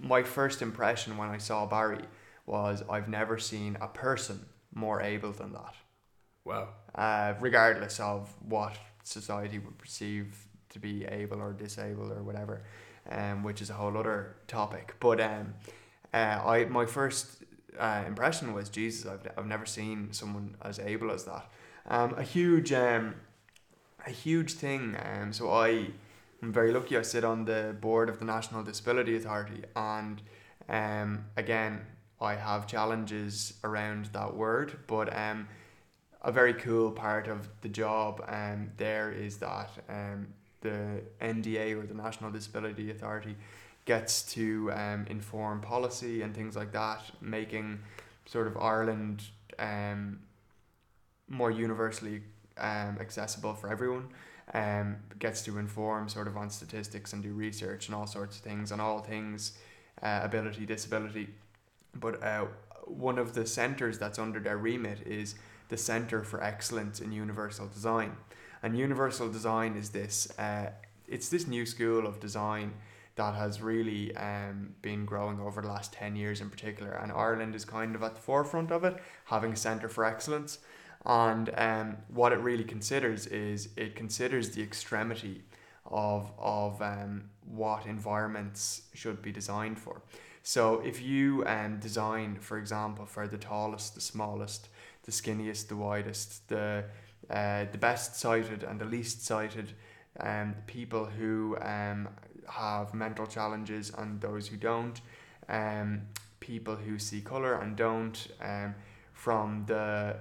my 0.00 0.22
first 0.22 0.62
impression 0.62 1.16
when 1.16 1.28
I 1.28 1.38
saw 1.38 1.66
Barry 1.66 2.04
was 2.46 2.82
I've 2.90 3.08
never 3.08 3.38
seen 3.38 3.76
a 3.80 3.88
person 3.88 4.46
more 4.74 5.00
able 5.02 5.32
than 5.32 5.52
that 5.52 5.74
wow 6.44 6.68
uh, 6.94 7.34
regardless 7.40 8.00
of 8.00 8.32
what 8.40 8.76
society 9.04 9.58
would 9.58 9.78
perceive 9.78 10.36
to 10.70 10.78
be 10.78 11.04
able 11.04 11.40
or 11.40 11.52
disabled 11.52 12.10
or 12.10 12.22
whatever, 12.22 12.62
um, 13.10 13.42
which 13.42 13.62
is 13.62 13.70
a 13.70 13.72
whole 13.72 13.96
other 13.96 14.36
topic. 14.46 14.94
But 15.00 15.20
um, 15.20 15.54
uh, 16.12 16.40
I 16.44 16.64
my 16.66 16.86
first 16.86 17.37
uh, 17.78 18.04
impression 18.06 18.52
was 18.52 18.68
Jesus. 18.68 19.06
I've, 19.06 19.26
I've 19.36 19.46
never 19.46 19.66
seen 19.66 20.12
someone 20.12 20.56
as 20.62 20.78
able 20.78 21.10
as 21.10 21.24
that. 21.24 21.50
Um, 21.86 22.14
a 22.16 22.22
huge 22.22 22.72
um, 22.72 23.14
a 24.06 24.10
huge 24.10 24.52
thing. 24.52 24.96
Um, 25.02 25.32
so 25.32 25.50
I 25.50 25.88
am 26.42 26.52
very 26.52 26.72
lucky. 26.72 26.96
I 26.96 27.02
sit 27.02 27.24
on 27.24 27.44
the 27.44 27.76
board 27.80 28.08
of 28.08 28.18
the 28.18 28.24
National 28.24 28.62
Disability 28.62 29.16
Authority, 29.16 29.62
and 29.74 30.22
um, 30.68 31.24
again, 31.36 31.80
I 32.20 32.34
have 32.34 32.66
challenges 32.66 33.54
around 33.64 34.06
that 34.06 34.34
word, 34.34 34.78
but 34.86 35.14
um, 35.16 35.48
a 36.22 36.32
very 36.32 36.54
cool 36.54 36.90
part 36.90 37.28
of 37.28 37.48
the 37.60 37.68
job 37.68 38.24
um, 38.28 38.70
there 38.76 39.12
is 39.12 39.38
that 39.38 39.70
um, 39.88 40.28
the 40.60 41.02
NDA 41.20 41.80
or 41.80 41.86
the 41.86 41.94
National 41.94 42.30
Disability 42.30 42.90
Authority 42.90 43.36
gets 43.94 44.22
to 44.36 44.70
um, 44.82 45.00
inform 45.16 45.56
policy 45.60 46.14
and 46.22 46.30
things 46.34 46.54
like 46.60 46.72
that, 46.72 47.00
making 47.20 47.66
sort 48.26 48.46
of 48.50 48.54
Ireland 48.56 49.16
um, 49.58 50.20
more 51.40 51.50
universally 51.50 52.16
um, 52.70 52.92
accessible 53.00 53.54
for 53.54 53.68
everyone. 53.70 54.06
um, 54.54 54.96
gets 55.18 55.42
to 55.42 55.58
inform 55.58 56.08
sort 56.08 56.28
of 56.28 56.36
on 56.36 56.50
statistics 56.50 57.12
and 57.12 57.22
do 57.22 57.32
research 57.32 57.86
and 57.86 57.94
all 57.94 58.06
sorts 58.06 58.36
of 58.36 58.42
things 58.42 58.72
on 58.72 58.80
all 58.80 59.00
things 59.00 59.58
uh, 60.02 60.20
ability, 60.22 60.64
disability. 60.64 61.28
But 61.94 62.22
uh, 62.22 62.46
one 62.86 63.18
of 63.18 63.34
the 63.34 63.46
centres 63.46 63.98
that's 63.98 64.18
under 64.18 64.40
their 64.40 64.56
remit 64.56 65.06
is 65.06 65.34
the 65.68 65.76
Centre 65.76 66.24
for 66.24 66.42
Excellence 66.42 67.00
in 67.00 67.12
Universal 67.12 67.68
Design. 67.68 68.12
And 68.62 68.76
universal 68.76 69.30
design 69.30 69.76
is 69.76 69.90
this 69.90 70.36
uh, 70.38 70.70
it's 71.06 71.28
this 71.28 71.46
new 71.46 71.64
school 71.64 72.06
of 72.06 72.20
design 72.20 72.74
that 73.18 73.34
has 73.34 73.60
really 73.60 74.16
um, 74.16 74.74
been 74.80 75.04
growing 75.04 75.40
over 75.40 75.60
the 75.60 75.66
last 75.66 75.92
10 75.92 76.14
years 76.14 76.40
in 76.40 76.48
particular. 76.48 76.92
And 76.92 77.10
Ireland 77.10 77.56
is 77.56 77.64
kind 77.64 77.96
of 77.96 78.02
at 78.04 78.14
the 78.14 78.20
forefront 78.20 78.70
of 78.70 78.84
it, 78.84 78.96
having 79.24 79.52
a 79.52 79.56
Centre 79.56 79.88
for 79.88 80.04
Excellence. 80.04 80.58
And 81.04 81.50
um, 81.56 81.96
what 82.08 82.32
it 82.32 82.38
really 82.38 82.62
considers 82.62 83.26
is 83.26 83.70
it 83.76 83.96
considers 83.96 84.50
the 84.50 84.62
extremity 84.62 85.42
of, 85.84 86.30
of 86.38 86.80
um, 86.80 87.24
what 87.44 87.86
environments 87.86 88.82
should 88.94 89.20
be 89.20 89.32
designed 89.32 89.80
for. 89.80 90.00
So 90.44 90.80
if 90.80 91.02
you 91.02 91.42
um, 91.46 91.80
design, 91.80 92.38
for 92.40 92.56
example, 92.56 93.04
for 93.04 93.26
the 93.26 93.36
tallest, 93.36 93.96
the 93.96 94.00
smallest, 94.00 94.68
the 95.02 95.10
skinniest, 95.10 95.66
the 95.66 95.76
widest, 95.76 96.48
the 96.48 96.84
uh, 97.28 97.66
the 97.72 97.78
best 97.78 98.16
sighted 98.16 98.62
and 98.62 98.80
the 98.80 98.84
least 98.84 99.26
sighted, 99.26 99.72
um, 100.20 100.54
people 100.66 101.04
who 101.04 101.56
um, 101.60 102.08
have 102.50 102.94
mental 102.94 103.26
challenges 103.26 103.92
and 103.96 104.20
those 104.20 104.48
who 104.48 104.56
don't, 104.56 105.00
um, 105.48 106.02
people 106.40 106.76
who 106.76 106.98
see 106.98 107.20
color 107.20 107.54
and 107.54 107.76
don't, 107.76 108.28
um, 108.40 108.74
from 109.12 109.64
the 109.66 110.16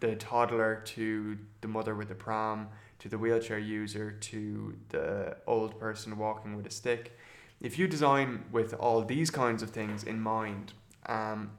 the 0.00 0.14
toddler 0.14 0.80
to 0.84 1.36
the 1.60 1.68
mother 1.68 1.94
with 1.94 2.08
the 2.08 2.14
pram 2.14 2.68
to 2.98 3.08
the 3.08 3.18
wheelchair 3.18 3.58
user 3.58 4.10
to 4.12 4.76
the 4.90 5.36
old 5.46 5.78
person 5.78 6.16
walking 6.16 6.56
with 6.56 6.66
a 6.66 6.70
stick. 6.70 7.16
If 7.60 7.78
you 7.78 7.88
design 7.88 8.44
with 8.52 8.74
all 8.74 9.02
these 9.02 9.30
kinds 9.30 9.62
of 9.62 9.70
things 9.70 10.04
in 10.04 10.20
mind, 10.20 10.72
um, 11.06 11.50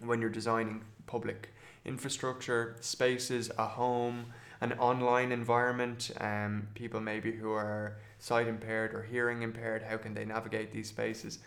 when 0.00 0.20
you're 0.20 0.30
designing 0.30 0.82
public 1.06 1.50
infrastructure, 1.84 2.76
spaces, 2.80 3.50
a 3.58 3.66
home, 3.66 4.26
an 4.60 4.74
online 4.74 5.32
environment, 5.32 6.10
um, 6.20 6.68
people 6.74 7.00
maybe 7.00 7.32
who 7.32 7.52
are 7.52 7.96
sight 8.20 8.46
impaired 8.46 8.94
or 8.94 9.02
hearing 9.02 9.42
impaired, 9.42 9.82
how 9.82 9.96
can 9.96 10.14
they 10.14 10.24
navigate 10.24 10.72
these 10.72 10.88
spaces? 10.88 11.40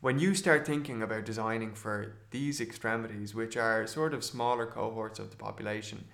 When 0.00 0.18
you 0.20 0.34
start 0.34 0.64
thinking 0.64 1.02
about 1.02 1.24
designing 1.26 1.74
for 1.74 2.12
these 2.30 2.60
extremities, 2.60 3.34
which 3.34 3.56
are 3.56 3.86
sort 3.86 4.14
of 4.14 4.22
smaller 4.24 4.64
cohorts 4.64 5.18
of 5.18 5.30
the 5.30 5.36
population, 5.36 6.04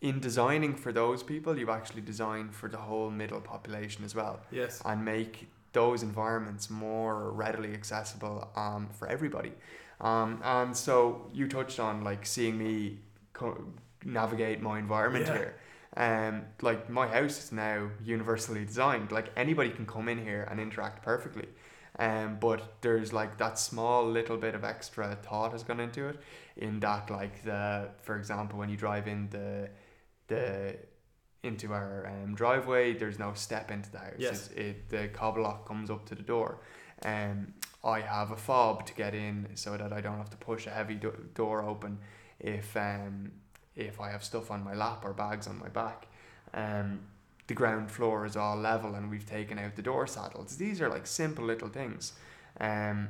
in 0.00 0.18
designing 0.20 0.74
for 0.74 0.92
those 0.92 1.22
people, 1.22 1.56
you 1.58 1.70
actually 1.70 2.02
design 2.02 2.50
for 2.50 2.68
the 2.68 2.76
whole 2.76 3.10
middle 3.10 3.40
population 3.40 4.04
as 4.04 4.14
well 4.14 4.40
Yes. 4.50 4.82
and 4.84 5.04
make 5.04 5.48
those 5.72 6.02
environments 6.02 6.68
more 6.68 7.30
readily 7.30 7.72
accessible 7.72 8.50
um, 8.56 8.88
for 8.92 9.08
everybody. 9.08 9.52
Um, 10.00 10.40
and 10.44 10.76
so 10.76 11.30
you 11.32 11.46
touched 11.48 11.78
on 11.78 12.02
like 12.04 12.26
seeing 12.26 12.58
me 12.58 12.98
co- 13.32 13.64
navigate 14.04 14.60
my 14.60 14.78
environment 14.78 15.26
Yeah. 15.26 15.36
here. 15.38 15.54
Um, 15.96 16.46
like 16.60 16.90
my 16.90 17.06
house 17.06 17.44
is 17.44 17.52
now 17.52 17.90
universally 18.02 18.64
designed. 18.64 19.12
Like 19.12 19.30
anybody 19.36 19.70
can 19.70 19.86
come 19.86 20.08
in 20.08 20.18
here 20.18 20.46
and 20.50 20.60
interact 20.60 21.02
perfectly. 21.02 21.48
Um, 21.98 22.38
but 22.40 22.78
there's 22.80 23.12
like 23.12 23.38
that 23.38 23.58
small 23.58 24.04
little 24.04 24.36
bit 24.36 24.56
of 24.56 24.64
extra 24.64 25.16
thought 25.22 25.52
has 25.52 25.62
gone 25.62 25.78
into 25.78 26.08
it. 26.08 26.20
In 26.56 26.80
that, 26.80 27.10
like 27.10 27.44
the, 27.44 27.90
for 28.02 28.16
example, 28.16 28.58
when 28.58 28.68
you 28.68 28.76
drive 28.76 29.06
in 29.06 29.28
the, 29.30 29.68
the 30.26 30.76
into 31.44 31.72
our 31.72 32.06
um, 32.06 32.34
driveway. 32.34 32.94
There's 32.94 33.18
no 33.18 33.34
step 33.34 33.70
into 33.70 33.92
the 33.92 33.98
house. 33.98 34.14
Yes. 34.18 34.48
It 34.56 34.88
the 34.88 35.08
cobble 35.08 35.42
lock 35.42 35.68
comes 35.68 35.90
up 35.90 36.06
to 36.06 36.14
the 36.14 36.22
door. 36.22 36.58
Um, 37.04 37.54
I 37.84 38.00
have 38.00 38.30
a 38.30 38.36
fob 38.36 38.86
to 38.86 38.94
get 38.94 39.14
in 39.14 39.48
so 39.54 39.76
that 39.76 39.92
I 39.92 40.00
don't 40.00 40.16
have 40.16 40.30
to 40.30 40.36
push 40.38 40.66
a 40.66 40.70
heavy 40.70 40.94
do- 40.94 41.28
door 41.34 41.62
open 41.62 41.98
if 42.40 42.76
um 42.76 43.32
if 43.76 44.00
I 44.00 44.10
have 44.10 44.24
stuff 44.24 44.50
on 44.50 44.62
my 44.64 44.74
lap 44.74 45.04
or 45.04 45.12
bags 45.12 45.46
on 45.46 45.58
my 45.58 45.68
back. 45.68 46.06
Um, 46.52 47.00
the 47.46 47.54
ground 47.54 47.90
floor 47.90 48.24
is 48.24 48.36
all 48.36 48.56
level 48.56 48.94
and 48.94 49.10
we've 49.10 49.28
taken 49.28 49.58
out 49.58 49.76
the 49.76 49.82
door 49.82 50.06
saddles. 50.06 50.56
These 50.56 50.80
are 50.80 50.88
like 50.88 51.06
simple 51.06 51.44
little 51.44 51.68
things 51.68 52.12
um, 52.60 53.08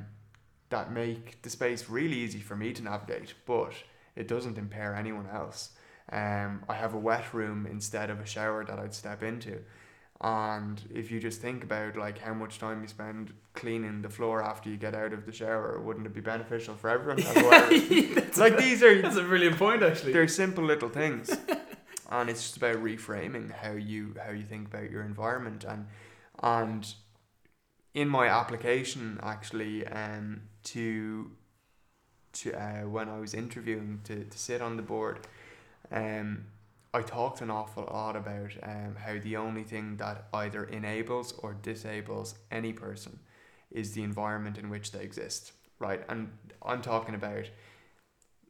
that 0.69 0.91
make 0.91 1.41
the 1.41 1.49
space 1.49 1.89
really 1.89 2.17
easy 2.17 2.39
for 2.39 2.55
me 2.55 2.73
to 2.73 2.83
navigate, 2.83 3.33
but 3.45 3.73
it 4.15 4.27
doesn't 4.27 4.57
impair 4.57 4.95
anyone 4.95 5.27
else. 5.27 5.71
Um, 6.11 6.63
I 6.67 6.75
have 6.75 6.93
a 6.93 6.99
wet 6.99 7.33
room 7.33 7.65
instead 7.65 8.09
of 8.09 8.19
a 8.19 8.25
shower 8.25 8.65
that 8.65 8.77
I'd 8.77 8.93
step 8.93 9.23
into. 9.23 9.59
And 10.25 10.81
if 10.91 11.11
you 11.11 11.19
just 11.19 11.39
think 11.39 11.63
about 11.63 11.95
like 11.95 12.17
how 12.17 12.33
much 12.33 12.57
time 12.57 12.81
you 12.81 12.87
spend 12.87 13.31
cleaning 13.53 14.01
the 14.01 14.09
floor 14.09 14.41
after 14.41 14.71
you 14.71 14.75
get 14.75 14.95
out 14.95 15.13
of 15.13 15.27
the 15.27 15.31
shower, 15.31 15.79
wouldn't 15.79 16.07
it 16.07 16.15
be 16.15 16.19
beneficial 16.19 16.73
for 16.73 16.89
everyone? 16.89 17.19
have 17.19 17.37
a 17.37 18.39
like 18.39 18.57
these 18.57 18.81
are 18.81 19.03
that's 19.03 19.17
a 19.17 19.21
brilliant 19.21 19.59
point, 19.59 19.83
actually. 19.83 20.13
they're 20.13 20.27
simple 20.27 20.63
little 20.63 20.89
things 20.89 21.29
and 22.09 22.27
it's 22.27 22.41
just 22.41 22.57
about 22.57 22.77
reframing 22.77 23.51
how 23.51 23.73
you 23.73 24.15
how 24.25 24.31
you 24.31 24.41
think 24.43 24.67
about 24.67 24.89
your 24.89 25.03
environment 25.03 25.63
and 25.63 25.85
and 26.41 26.95
in 27.93 28.09
my 28.09 28.27
application 28.27 29.19
actually 29.21 29.85
um 29.89 30.41
to 30.63 31.29
to 32.33 32.51
uh, 32.51 32.81
when 32.87 33.09
I 33.09 33.19
was 33.19 33.35
interviewing 33.35 34.01
to, 34.05 34.23
to 34.23 34.37
sit 34.39 34.59
on 34.59 34.75
the 34.75 34.81
board 34.81 35.19
um 35.91 36.45
I 36.95 37.01
talked 37.01 37.41
an 37.41 37.51
awful 37.51 37.87
lot 37.91 38.15
about 38.15 38.51
um, 38.63 38.95
how 38.97 39.19
the 39.19 39.37
only 39.37 39.63
thing 39.63 39.97
that 39.97 40.27
either 40.33 40.63
enables 40.63 41.33
or 41.33 41.53
disables 41.53 42.35
any 42.51 42.73
person 42.73 43.19
is 43.71 43.93
the 43.93 44.03
environment 44.03 44.57
in 44.57 44.69
which 44.69 44.91
they 44.91 45.03
exist 45.03 45.51
right 45.79 46.01
and 46.07 46.31
I'm 46.61 46.81
talking 46.81 47.15
about 47.15 47.45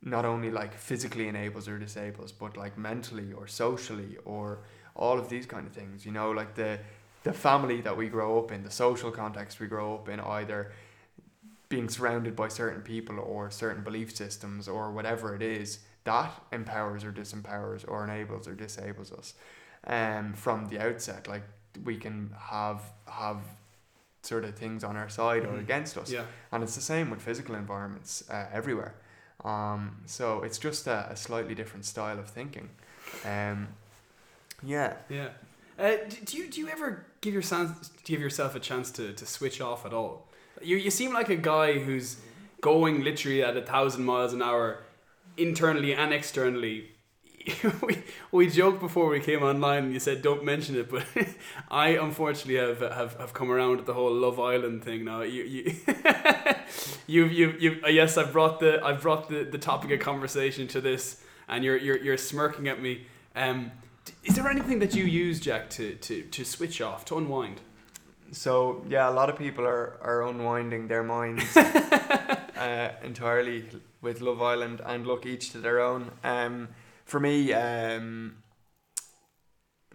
not 0.05 0.23
only 0.23 0.51
like 0.51 0.73
physically 0.75 1.27
enables 1.27 1.67
or 1.67 1.79
disables, 1.79 2.31
but 2.31 2.55
like 2.55 2.77
mentally 2.77 3.34
or 3.34 3.47
socially 3.47 4.17
or 4.23 4.60
all 4.95 5.17
of 5.17 5.29
these 5.29 5.47
kind 5.47 5.65
of 5.65 5.73
things. 5.73 6.05
You 6.05 6.12
know, 6.12 6.31
like 6.31 6.53
the 6.55 6.79
the 7.23 7.34
family 7.34 7.81
that 7.81 7.97
we 7.97 8.08
grow 8.08 8.38
up 8.38 8.51
in, 8.51 8.63
the 8.63 8.71
social 8.71 9.10
context 9.10 9.60
we 9.60 9.65
grow 9.65 9.95
up 9.95 10.08
in, 10.08 10.19
either 10.19 10.71
being 11.69 11.89
surrounded 11.89 12.36
by 12.36 12.47
certain 12.47 12.81
people 12.81 13.19
or 13.19 13.49
certain 13.49 13.84
belief 13.84 14.15
systems 14.15 14.67
or 14.67 14.91
whatever 14.91 15.36
it 15.36 15.41
is, 15.41 15.79
that 16.05 16.31
empowers 16.51 17.03
or 17.03 17.11
disempowers 17.11 17.83
or 17.87 18.03
enables 18.03 18.47
or 18.47 18.53
disables 18.53 19.11
us. 19.11 19.33
Um, 19.87 20.33
from 20.33 20.67
the 20.69 20.79
outset, 20.79 21.27
like 21.27 21.43
we 21.83 21.97
can 21.97 22.31
have 22.39 22.81
have 23.07 23.41
sort 24.23 24.43
of 24.45 24.55
things 24.55 24.83
on 24.83 24.95
our 24.97 25.09
side 25.09 25.43
or 25.45 25.49
Mhm. 25.53 25.59
against 25.59 25.97
us. 25.97 26.09
Yeah. 26.11 26.25
And 26.51 26.63
it's 26.63 26.73
the 26.75 26.81
same 26.81 27.11
with 27.11 27.21
physical 27.21 27.53
environments 27.55 28.23
uh, 28.29 28.47
everywhere. 28.51 28.95
Um, 29.43 29.97
so 30.07 30.41
it's 30.41 30.57
just 30.57 30.87
a, 30.87 31.07
a 31.11 31.15
slightly 31.15 31.53
different 31.53 31.85
style 31.85 32.17
of 32.17 32.27
thinking. 32.29 32.69
Um, 33.23 33.67
yeah. 34.63 34.93
Yeah. 35.09 35.29
Uh, 35.77 35.97
do 36.23 36.37
you 36.37 36.47
do 36.49 36.59
you 36.61 36.69
ever 36.69 37.05
give 37.21 37.33
your 37.33 37.41
yourself 37.41 37.69
give 38.03 38.19
yourself 38.21 38.55
a 38.55 38.59
chance 38.59 38.89
to, 38.91 39.13
to 39.13 39.25
switch 39.25 39.61
off 39.61 39.85
at 39.85 39.93
all? 39.93 40.27
You 40.61 40.77
you 40.77 40.89
seem 40.89 41.13
like 41.13 41.29
a 41.29 41.35
guy 41.35 41.79
who's 41.79 42.17
going 42.61 43.03
literally 43.03 43.43
at 43.43 43.55
a 43.57 43.61
thousand 43.61 44.05
miles 44.05 44.33
an 44.33 44.41
hour, 44.41 44.79
internally 45.38 45.93
and 45.93 46.13
externally. 46.13 46.91
we 47.82 48.04
we 48.32 48.50
joked 48.50 48.80
before 48.80 49.08
we 49.08 49.19
came 49.19 49.43
online, 49.43 49.84
and 49.86 49.93
you 49.93 50.00
said 50.00 50.24
don't 50.24 50.43
mention 50.43 50.76
it, 50.76 50.89
but 50.89 51.06
I 51.69 51.89
unfortunately 51.89 52.56
have 52.56 52.80
have, 52.80 53.19
have 53.19 53.34
come 53.34 53.52
around 53.52 53.86
the 53.86 53.93
whole 53.93 54.12
Love 54.12 54.39
Island 54.39 54.84
thing 54.84 55.06
now. 55.06 55.21
You 55.21 55.43
you 55.43 55.76
you 57.08 57.26
you 57.26 57.56
you 57.60 57.82
uh, 57.84 57.89
yes, 57.89 58.17
I've 58.17 58.34
brought 58.34 58.60
the 58.60 58.84
I've 58.84 59.02
brought 59.02 59.30
the, 59.30 59.43
the 59.43 59.60
topic 59.60 59.91
of 59.91 60.00
conversation 60.00 60.67
to 60.69 60.82
this, 60.82 61.21
and 61.48 61.63
you're 61.63 61.78
you're 61.78 61.98
you're 61.98 62.17
smirking 62.17 62.67
at 62.67 62.82
me. 62.82 63.06
Um, 63.36 63.71
is 64.24 64.36
there 64.36 64.48
anything 64.50 64.80
that 64.80 64.95
you 64.95 65.04
use, 65.04 65.39
Jack, 65.39 65.69
to, 65.71 65.95
to, 65.95 66.24
to 66.24 66.45
switch 66.45 66.82
off, 66.82 67.06
to 67.06 67.17
unwind? 67.17 67.62
So 68.32 68.84
yeah, 68.89 69.10
a 69.10 69.13
lot 69.13 69.30
of 69.30 69.38
people 69.38 69.65
are, 69.65 69.98
are 70.02 70.28
unwinding 70.28 70.88
their 70.88 71.04
minds 71.04 71.56
uh, 71.58 72.91
entirely 73.04 73.65
with 74.05 74.21
Love 74.21 74.41
Island, 74.41 74.81
and 74.85 75.05
look, 75.07 75.25
each 75.25 75.51
to 75.51 75.57
their 75.57 75.81
own. 75.81 76.11
Um, 76.23 76.69
for 77.05 77.19
me, 77.19 77.51
um, 77.53 78.43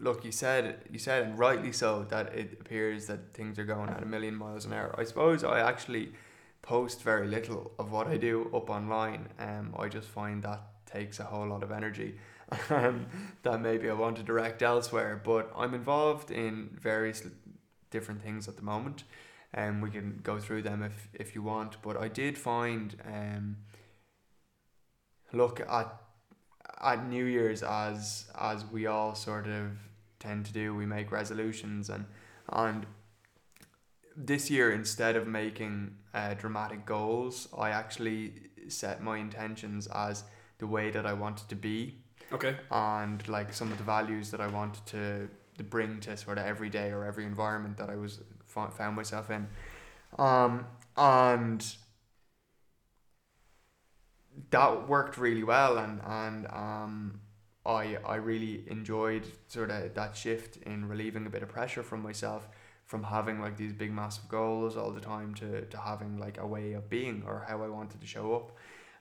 look, 0.00 0.24
you 0.24 0.32
said 0.32 0.82
you 0.90 0.98
said, 0.98 1.22
and 1.22 1.38
rightly 1.38 1.72
so, 1.72 2.04
that 2.10 2.34
it 2.34 2.58
appears 2.60 3.06
that 3.06 3.32
things 3.32 3.58
are 3.58 3.64
going 3.64 3.88
at 3.88 4.02
a 4.02 4.06
million 4.06 4.34
miles 4.34 4.64
an 4.66 4.72
hour. 4.72 4.94
I 4.98 5.04
suppose 5.04 5.44
I 5.44 5.60
actually 5.60 6.12
post 6.60 7.02
very 7.02 7.28
little 7.28 7.70
of 7.78 7.92
what 7.92 8.08
I 8.08 8.16
do 8.16 8.50
up 8.52 8.68
online. 8.68 9.28
Um, 9.38 9.74
I 9.78 9.88
just 9.88 10.08
find 10.08 10.42
that 10.42 10.62
takes 10.86 11.20
a 11.20 11.24
whole 11.24 11.46
lot 11.46 11.62
of 11.62 11.70
energy. 11.70 12.16
Um, 12.68 13.06
that 13.44 13.60
maybe 13.60 13.88
I 13.88 13.92
want 13.92 14.16
to 14.16 14.24
direct 14.24 14.60
elsewhere, 14.60 15.22
but 15.24 15.52
I'm 15.56 15.72
involved 15.72 16.32
in 16.32 16.70
various 16.72 17.22
different 17.92 18.22
things 18.24 18.48
at 18.48 18.56
the 18.56 18.64
moment, 18.64 19.04
and 19.54 19.76
um, 19.76 19.80
we 19.80 19.88
can 19.88 20.18
go 20.24 20.40
through 20.40 20.62
them 20.62 20.82
if 20.82 21.08
if 21.14 21.36
you 21.36 21.42
want. 21.44 21.76
But 21.80 21.96
I 21.96 22.08
did 22.08 22.36
find 22.36 22.96
um, 23.06 23.56
look 25.32 25.60
at 25.60 25.96
at 26.82 27.06
New 27.06 27.24
Year's 27.24 27.62
as 27.62 28.30
as 28.38 28.64
we 28.66 28.86
all 28.86 29.14
sort 29.14 29.46
of 29.46 29.72
tend 30.18 30.46
to 30.46 30.52
do. 30.52 30.74
We 30.74 30.86
make 30.86 31.10
resolutions 31.12 31.90
and 31.90 32.06
and 32.48 32.86
this 34.16 34.50
year 34.50 34.72
instead 34.72 35.16
of 35.16 35.26
making 35.26 35.96
uh, 36.12 36.34
dramatic 36.34 36.84
goals, 36.84 37.48
I 37.56 37.70
actually 37.70 38.32
set 38.68 39.02
my 39.02 39.18
intentions 39.18 39.86
as 39.86 40.24
the 40.58 40.66
way 40.66 40.90
that 40.90 41.06
I 41.06 41.12
wanted 41.14 41.48
to 41.48 41.56
be 41.56 41.96
Okay. 42.32 42.56
and 42.70 43.26
like 43.28 43.52
some 43.52 43.72
of 43.72 43.78
the 43.78 43.84
values 43.84 44.30
that 44.30 44.40
I 44.40 44.46
wanted 44.46 44.84
to, 44.86 45.28
to 45.58 45.64
bring 45.64 46.00
to 46.00 46.16
sort 46.16 46.38
of 46.38 46.44
every 46.44 46.68
day 46.68 46.90
or 46.90 47.04
every 47.04 47.24
environment 47.24 47.76
that 47.78 47.88
I 47.88 47.96
was 47.96 48.20
found 48.46 48.94
myself 48.96 49.30
in, 49.30 49.48
um, 50.18 50.66
and 50.96 51.64
that 54.50 54.88
worked 54.88 55.18
really 55.18 55.44
well, 55.44 55.78
and 55.78 56.00
and 56.04 56.46
um, 56.46 57.20
I 57.66 57.96
I 58.04 58.16
really 58.16 58.64
enjoyed 58.68 59.26
sort 59.48 59.70
of 59.70 59.94
that 59.94 60.16
shift 60.16 60.56
in 60.58 60.88
relieving 60.88 61.26
a 61.26 61.30
bit 61.30 61.42
of 61.42 61.48
pressure 61.48 61.82
from 61.82 62.02
myself 62.02 62.48
from 62.90 63.04
having 63.04 63.40
like 63.40 63.56
these 63.56 63.72
big 63.72 63.92
massive 63.92 64.28
goals 64.28 64.76
all 64.76 64.90
the 64.90 65.00
time 65.00 65.32
to, 65.32 65.64
to 65.66 65.78
having 65.78 66.18
like 66.18 66.38
a 66.38 66.46
way 66.46 66.72
of 66.72 66.90
being 66.90 67.22
or 67.24 67.46
how 67.48 67.62
I 67.62 67.68
wanted 67.68 68.00
to 68.00 68.06
show 68.06 68.34
up. 68.34 68.50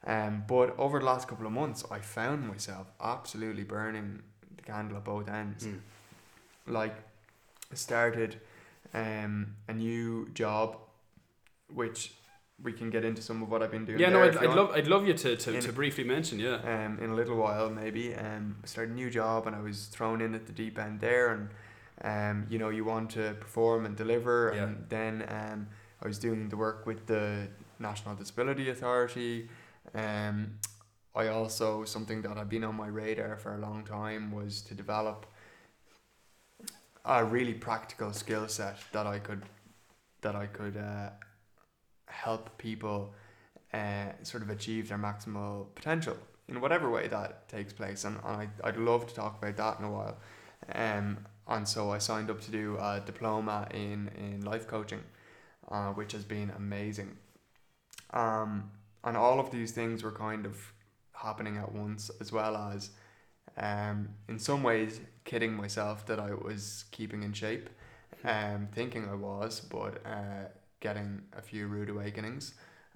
Um, 0.06 0.44
but 0.48 0.78
over 0.78 1.00
the 1.00 1.06
last 1.06 1.28
couple 1.28 1.48
of 1.48 1.52
months, 1.52 1.84
I 1.90 1.98
found 1.98 2.48
myself 2.48 2.86
absolutely 3.02 3.64
burning 3.64 4.22
the 4.56 4.62
candle 4.62 4.98
at 4.98 5.04
both 5.04 5.28
ends. 5.28 5.66
Mm. 5.66 5.80
Like, 6.68 6.96
I 7.72 7.76
started 7.76 8.40
um, 8.94 9.56
a 9.68 9.74
new 9.74 10.30
job, 10.36 10.78
which 11.74 12.14
we 12.64 12.74
can 12.74 12.90
get 12.90 13.06
into 13.06 13.22
some 13.22 13.42
of 13.42 13.50
what 13.50 13.62
I've 13.64 13.72
been 13.72 13.86
doing. 13.86 14.00
Yeah, 14.00 14.10
no, 14.10 14.24
I'd, 14.24 14.38
I'd 14.38 14.54
love 14.56 14.72
I'd 14.72 14.88
love 14.88 15.08
you 15.08 15.14
to, 15.14 15.36
to, 15.36 15.54
In- 15.54 15.62
to 15.62 15.72
briefly 15.74 16.04
mention. 16.04 16.40
Yeah. 16.40 16.56
um, 16.64 17.00
in 17.00 17.10
a 17.12 17.16
little 17.16 17.38
while 17.38 17.70
maybe. 17.70 18.14
Um, 18.16 18.58
I 18.64 18.68
started 18.68 18.92
a 18.92 18.96
new 18.96 19.10
job 19.10 19.48
and 19.48 19.56
I 19.56 19.62
was 19.62 19.86
thrown 19.88 20.22
in 20.22 20.36
at 20.36 20.46
the 20.46 20.52
deep 20.54 20.78
end 20.78 21.00
there, 21.00 21.30
and 21.34 21.50
um, 22.04 22.48
you 22.50 22.60
know 22.60 22.70
you 22.70 22.84
want 22.86 23.10
to 23.12 23.34
perform 23.40 23.86
and 23.86 23.96
deliver, 23.96 24.52
Yeah. 24.56 24.64
and 24.64 24.86
then 24.90 25.24
um, 25.30 25.68
I 26.04 26.08
was 26.08 26.20
doing 26.20 26.50
the 26.50 26.58
work 26.58 26.86
with 26.86 27.06
the 27.08 27.48
National 27.80 28.16
Disability 28.16 28.70
Authority. 28.70 29.50
Um, 29.94 30.52
I 31.16 31.28
also 31.28 31.86
something 31.86 32.22
that 32.24 32.38
had 32.38 32.50
been 32.50 32.64
on 32.64 32.76
my 32.76 32.88
radar 32.88 33.36
for 33.38 33.56
a 33.56 33.58
long 33.58 33.84
time 33.84 34.32
was 34.32 34.62
to 34.64 34.74
develop 34.76 35.26
a 37.06 37.24
really 37.26 37.54
practical 37.54 38.14
skill 38.14 38.48
set 38.48 38.78
that 38.92 39.08
I 39.08 39.20
could 39.20 39.44
that 40.22 40.36
I 40.36 40.46
could 40.48 40.78
uh, 40.78 41.10
help 42.10 42.58
people 42.58 43.14
uh, 43.74 44.12
sort 44.24 44.44
of 44.44 44.50
achieve 44.50 44.90
their 44.90 44.98
maximal 44.98 45.68
potential 45.76 46.18
in 46.48 46.60
whatever 46.60 46.90
way 46.90 47.08
that 47.08 47.48
takes 47.48 47.72
place. 47.74 48.04
And, 48.04 48.18
and 48.26 48.36
I, 48.42 48.50
I'd 48.64 48.78
love 48.78 49.08
to 49.08 49.14
talk 49.14 49.38
about 49.42 49.56
that 49.58 49.80
in 49.80 49.86
a 49.86 49.92
while. 49.92 50.18
Um, 50.74 51.26
and 51.48 51.68
so 51.68 51.92
I 51.92 51.98
signed 51.98 52.30
up 52.30 52.42
to 52.42 52.52
do 52.52 52.78
a 52.78 53.02
diploma 53.06 53.68
in, 53.72 54.10
in 54.18 54.44
life 54.44 54.68
coaching, 54.68 55.04
uh, 55.72 55.90
which 55.90 56.12
has 56.12 56.24
been 56.24 56.52
amazing. 56.58 57.18
Um, 58.12 58.72
and 59.04 59.16
all 59.16 59.40
of 59.40 59.52
these 59.52 59.72
things 59.72 60.04
were 60.04 60.12
kind 60.12 60.46
of 60.46 60.74
happening 61.14 61.58
at 61.58 61.72
once, 61.72 62.12
as 62.20 62.32
well 62.32 62.56
as, 62.56 62.92
um, 63.58 64.10
in 64.28 64.40
some 64.40 64.64
ways, 64.64 65.00
kidding 65.26 65.54
myself 65.54 66.06
that 66.08 66.20
I 66.20 66.34
was 66.34 66.86
keeping 66.92 67.24
in 67.24 67.34
shape, 67.34 67.70
um, 68.24 68.68
thinking 68.74 69.08
I 69.08 69.16
was, 69.16 69.60
but 69.60 70.02
uh, 70.06 70.50
getting 70.80 71.22
a 71.38 71.42
few 71.42 71.68
rude 71.68 71.90
awakenings. 71.90 72.54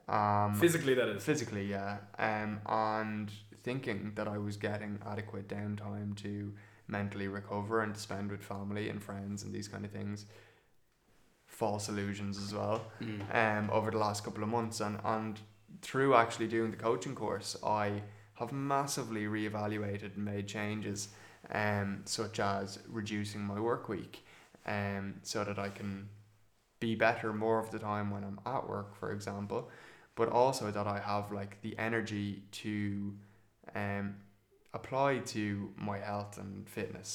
Um, 0.07 0.55
Physically, 0.59 0.93
that 0.95 1.07
is. 1.07 1.23
physically, 1.23 1.65
yeah, 1.65 1.97
um, 2.19 2.59
and 2.65 3.31
thinking 3.63 4.11
that 4.15 4.27
I 4.27 4.37
was 4.37 4.57
getting 4.57 4.99
adequate 5.05 5.47
downtime 5.47 6.15
to 6.23 6.53
mentally 6.87 7.27
recover 7.29 7.81
and 7.81 7.93
to 7.95 7.99
spend 7.99 8.29
with 8.31 8.43
family 8.43 8.89
and 8.89 9.01
friends 9.01 9.43
and 9.43 9.53
these 9.53 9.69
kind 9.69 9.85
of 9.85 9.91
things. 9.91 10.25
False 11.47 11.87
illusions 11.87 12.37
as 12.39 12.53
well 12.53 12.81
Mm. 12.99 13.21
um, 13.33 13.69
over 13.71 13.91
the 13.91 13.97
last 13.97 14.23
couple 14.23 14.41
of 14.43 14.49
months 14.49 14.79
and, 14.81 14.99
and 15.05 15.39
through 15.81 16.15
actually 16.15 16.47
doing 16.47 16.71
the 16.71 16.77
coaching 16.77 17.13
course 17.15 17.55
I 17.63 18.01
have 18.35 18.51
massively 18.51 19.25
reevaluated 19.25 20.15
and 20.15 20.25
made 20.25 20.47
changes 20.47 21.09
um, 21.51 22.01
such 22.05 22.39
as 22.39 22.79
reducing 22.89 23.41
my 23.41 23.59
work 23.59 23.87
week 23.87 24.25
um, 24.65 25.15
so 25.21 25.43
that 25.43 25.59
I 25.59 25.69
can 25.69 26.09
be 26.87 26.93
better 27.07 27.29
more 27.45 27.59
of 27.63 27.69
the 27.73 27.81
time 27.91 28.07
when 28.13 28.23
I'm 28.27 28.39
at 28.55 28.63
work 28.73 28.89
for 28.99 29.09
example 29.17 29.61
but 30.19 30.27
also 30.41 30.65
that 30.77 30.87
I 30.97 30.99
have 31.11 31.25
like 31.39 31.53
the 31.65 31.73
energy 31.89 32.29
to 32.63 32.75
um, 33.83 34.05
apply 34.79 35.09
to 35.35 35.43
my 35.89 35.97
health 36.09 36.33
and 36.43 36.67
fitness 36.77 37.11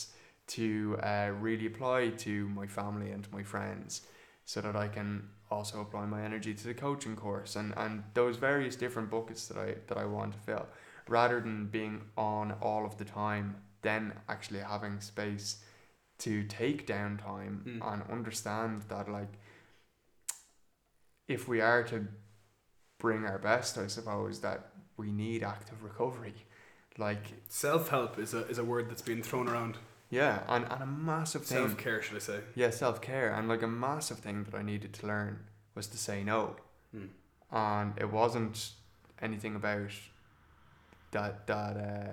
to 0.58 0.98
uh, 1.02 1.30
really 1.46 1.66
apply 1.72 2.00
to 2.26 2.32
my 2.60 2.66
family 2.66 3.10
and 3.16 3.24
my 3.38 3.42
friends 3.42 3.90
so 4.52 4.60
that 4.62 4.76
I 4.86 4.88
can 4.96 5.10
also 5.50 5.76
apply 5.80 6.04
my 6.06 6.22
energy 6.30 6.54
to 6.54 6.64
the 6.70 6.74
coaching 6.86 7.16
course 7.16 7.52
and, 7.60 7.74
and 7.76 8.02
those 8.14 8.36
various 8.36 8.76
different 8.76 9.10
buckets 9.10 9.42
that 9.48 9.58
I 9.66 9.68
that 9.88 9.98
I 9.98 10.06
want 10.16 10.30
to 10.34 10.38
fill 10.48 10.66
rather 11.18 11.38
than 11.46 11.58
being 11.78 11.96
on 12.16 12.46
all 12.68 12.82
of 12.86 12.94
the 13.00 13.04
time 13.04 13.46
then 13.82 14.12
actually 14.28 14.60
having 14.60 15.00
space 15.00 15.48
to 16.26 16.32
take 16.60 16.86
downtime 16.86 17.54
Mm. 17.64 17.80
and 17.92 18.02
understand 18.16 18.82
that 18.92 19.06
like 19.18 19.34
if 21.28 21.46
we 21.46 21.60
are 21.60 21.82
to 21.84 22.06
bring 22.98 23.24
our 23.24 23.38
best 23.38 23.78
I 23.78 23.86
suppose 23.86 24.40
that 24.40 24.70
we 24.96 25.12
need 25.12 25.42
active 25.44 25.82
recovery 25.84 26.34
like 26.98 27.24
Self 27.48 27.90
help 27.90 28.18
is 28.18 28.34
a 28.34 28.46
is 28.48 28.58
a 28.58 28.64
word 28.64 28.90
that's 28.90 29.02
been 29.02 29.22
thrown 29.22 29.48
around. 29.48 29.76
yeah 30.10 30.40
and, 30.48 30.64
and 30.70 30.82
a 30.82 30.86
massive 30.86 31.44
thing 31.44 31.58
Self 31.58 31.76
care, 31.78 32.02
should 32.02 32.16
I 32.16 32.20
say? 32.20 32.40
yeah, 32.56 32.70
self 32.70 33.00
care, 33.00 33.32
and 33.32 33.48
like 33.48 33.62
a 33.62 33.68
massive 33.68 34.18
thing 34.18 34.42
that 34.44 34.54
I 34.54 34.62
needed 34.62 34.92
to 34.94 35.06
learn 35.06 35.38
was 35.76 35.86
to 35.88 35.98
say 35.98 36.24
no, 36.24 36.56
Mm. 36.96 37.08
and 37.52 37.92
it 37.98 38.10
wasn't 38.10 38.70
anything 39.22 39.54
about 39.54 39.90
that 41.12 41.46
that 41.46 41.76
uh, 41.76 42.12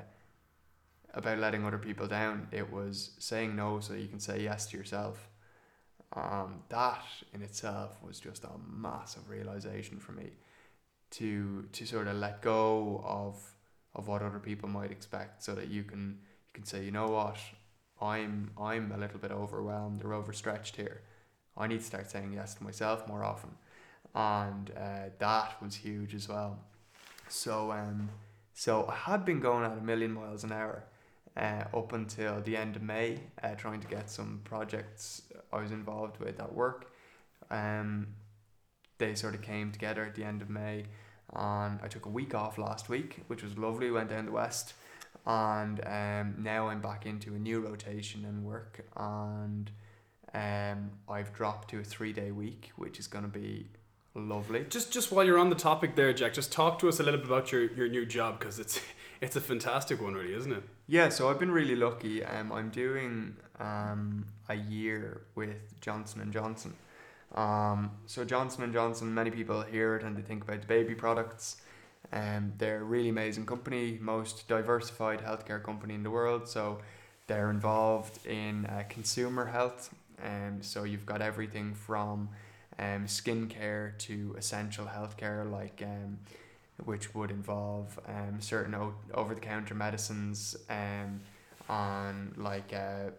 about 1.13 1.39
letting 1.39 1.65
other 1.65 1.77
people 1.77 2.07
down. 2.07 2.47
It 2.51 2.71
was 2.71 3.11
saying 3.19 3.55
no 3.55 3.79
so 3.79 3.93
you 3.93 4.07
can 4.07 4.19
say 4.19 4.41
yes 4.43 4.67
to 4.67 4.77
yourself. 4.77 5.29
Um, 6.15 6.63
that 6.69 7.03
in 7.33 7.41
itself 7.41 7.97
was 8.01 8.21
just 8.21 8.45
a 8.45 8.51
massive 8.65 9.29
realization 9.29 9.99
for 9.99 10.13
me 10.13 10.31
to 11.11 11.67
to 11.71 11.85
sort 11.85 12.07
of 12.07 12.15
let 12.15 12.41
go 12.41 13.03
of 13.05 13.53
of 13.93 14.07
what 14.07 14.21
other 14.21 14.39
people 14.39 14.69
might 14.69 14.91
expect, 14.91 15.43
so 15.43 15.53
that 15.55 15.67
you 15.67 15.83
can 15.83 16.19
you 16.47 16.53
can 16.53 16.65
say, 16.65 16.83
you 16.85 16.91
know 16.91 17.07
what, 17.07 17.37
I'm 18.01 18.51
I'm 18.57 18.91
a 18.91 18.97
little 18.97 19.19
bit 19.19 19.31
overwhelmed 19.31 20.03
or 20.05 20.13
overstretched 20.13 20.75
here. 20.77 21.01
I 21.57 21.67
need 21.67 21.79
to 21.79 21.85
start 21.85 22.09
saying 22.09 22.33
yes 22.33 22.53
to 22.55 22.63
myself 22.63 23.07
more 23.07 23.23
often, 23.23 23.51
and 24.13 24.71
uh, 24.71 25.09
that 25.19 25.61
was 25.61 25.75
huge 25.75 26.15
as 26.15 26.29
well. 26.29 26.59
So 27.27 27.71
um, 27.71 28.09
so 28.53 28.87
I 28.87 28.95
had 28.95 29.25
been 29.25 29.41
going 29.41 29.65
at 29.65 29.77
a 29.77 29.81
million 29.81 30.13
miles 30.13 30.43
an 30.45 30.51
hour, 30.51 30.85
uh, 31.37 31.63
up 31.73 31.93
until 31.93 32.41
the 32.41 32.55
end 32.55 32.75
of 32.75 32.81
May, 32.81 33.19
uh, 33.43 33.55
trying 33.55 33.81
to 33.81 33.87
get 33.87 34.09
some 34.09 34.41
projects 34.43 35.23
I 35.51 35.61
was 35.61 35.71
involved 35.71 36.19
with 36.19 36.39
at 36.39 36.53
work. 36.53 36.91
Um, 37.51 38.07
they 38.97 39.15
sort 39.15 39.35
of 39.35 39.41
came 39.41 39.71
together 39.71 40.03
at 40.03 40.15
the 40.15 40.23
end 40.23 40.41
of 40.41 40.49
May, 40.49 40.85
and 41.33 41.79
I 41.83 41.87
took 41.87 42.05
a 42.05 42.09
week 42.09 42.33
off 42.33 42.57
last 42.57 42.87
week, 42.87 43.23
which 43.27 43.43
was 43.43 43.57
lovely. 43.57 43.91
Went 43.91 44.09
down 44.09 44.25
the 44.25 44.31
west, 44.31 44.73
and 45.25 45.81
um, 45.85 46.35
now 46.41 46.69
I'm 46.69 46.81
back 46.81 47.05
into 47.05 47.35
a 47.35 47.39
new 47.39 47.59
rotation 47.59 48.23
in 48.23 48.43
work, 48.43 48.85
and 48.95 49.69
um, 50.33 50.91
I've 51.09 51.33
dropped 51.33 51.69
to 51.71 51.79
a 51.79 51.83
three 51.83 52.13
day 52.13 52.31
week, 52.31 52.71
which 52.77 52.99
is 52.99 53.07
going 53.07 53.25
to 53.25 53.31
be 53.31 53.67
lovely. 54.13 54.65
Just 54.69 54.93
just 54.93 55.11
while 55.11 55.25
you're 55.25 55.37
on 55.37 55.49
the 55.49 55.55
topic 55.55 55.95
there, 55.95 56.13
Jack, 56.13 56.33
just 56.33 56.51
talk 56.51 56.79
to 56.79 56.87
us 56.87 56.99
a 56.99 57.03
little 57.03 57.19
bit 57.19 57.27
about 57.27 57.51
your, 57.51 57.71
your 57.73 57.89
new 57.89 58.05
job 58.05 58.39
because 58.39 58.59
it's 58.59 58.79
it's 59.21 59.35
a 59.35 59.41
fantastic 59.41 60.01
one, 60.01 60.13
really, 60.13 60.33
isn't 60.33 60.51
it? 60.51 60.63
Yeah, 60.87 61.09
so 61.09 61.29
I've 61.29 61.39
been 61.39 61.51
really 61.51 61.75
lucky. 61.75 62.23
Um, 62.23 62.51
I'm 62.51 62.69
doing 62.69 63.35
um, 63.59 64.25
a 64.49 64.55
year 64.55 65.21
with 65.35 65.79
Johnson 65.81 66.21
and 66.21 66.31
Johnson. 66.31 66.73
Um, 67.33 67.91
so 68.05 68.23
Johnson 68.23 68.63
and 68.63 68.73
Johnson, 68.73 69.13
many 69.13 69.31
people 69.31 69.61
hear 69.61 69.95
it 69.95 70.03
and 70.03 70.15
they 70.15 70.21
think 70.21 70.43
about 70.43 70.61
the 70.61 70.67
baby 70.67 70.95
products. 70.95 71.57
Um, 72.13 72.53
they're 72.57 72.81
a 72.81 72.83
really 72.83 73.09
amazing 73.09 73.45
company, 73.45 73.97
most 73.99 74.47
diversified 74.47 75.21
healthcare 75.21 75.61
company 75.61 75.95
in 75.95 76.03
the 76.03 76.11
world. 76.11 76.47
So 76.47 76.79
they're 77.27 77.49
involved 77.49 78.25
in 78.25 78.65
uh, 78.67 78.83
consumer 78.89 79.45
health. 79.45 79.93
Um, 80.23 80.59
so 80.61 80.83
you've 80.83 81.05
got 81.05 81.21
everything 81.21 81.73
from 81.73 82.29
um, 82.79 83.05
skincare 83.05 83.97
to 83.99 84.35
essential 84.37 84.85
healthcare, 84.85 85.49
like 85.49 85.81
um, 85.83 86.19
which 86.83 87.13
would 87.15 87.31
involve 87.31 87.99
um, 88.07 88.39
certain 88.39 88.75
o- 88.75 88.95
over-the-counter 89.13 89.73
medicines 89.73 90.55
um, 90.69 91.21
on 91.69 92.33
like 92.37 92.73
uh, 92.73 93.11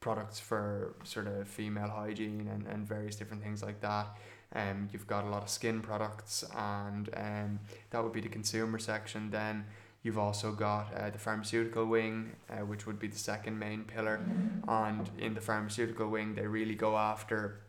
products 0.00 0.38
for 0.38 0.94
sort 1.04 1.26
of 1.26 1.48
female 1.48 1.88
hygiene 1.88 2.48
and, 2.52 2.66
and 2.66 2.86
various 2.86 3.16
different 3.16 3.42
things 3.42 3.62
like 3.62 3.80
that. 3.80 4.06
Um, 4.54 4.88
you've 4.92 5.06
got 5.06 5.24
a 5.24 5.28
lot 5.28 5.42
of 5.42 5.48
skin 5.48 5.80
products 5.80 6.44
and 6.56 7.08
um, 7.16 7.60
that 7.90 8.02
would 8.02 8.12
be 8.12 8.20
the 8.20 8.28
consumer 8.28 8.78
section. 8.78 9.30
Then 9.30 9.64
You've 10.02 10.18
also 10.18 10.52
got 10.52 10.94
uh, 10.94 11.10
the 11.10 11.18
pharmaceutical 11.18 11.84
wing, 11.84 12.32
uh, 12.48 12.64
which 12.64 12.86
would 12.86 12.98
be 12.98 13.06
the 13.06 13.18
second 13.18 13.58
main 13.58 13.84
pillar. 13.84 14.20
And 14.66 15.10
in 15.18 15.34
the 15.34 15.42
pharmaceutical 15.42 16.08
wing, 16.08 16.34
they 16.34 16.46
really 16.46 16.74
go 16.74 16.96
after 16.96 17.60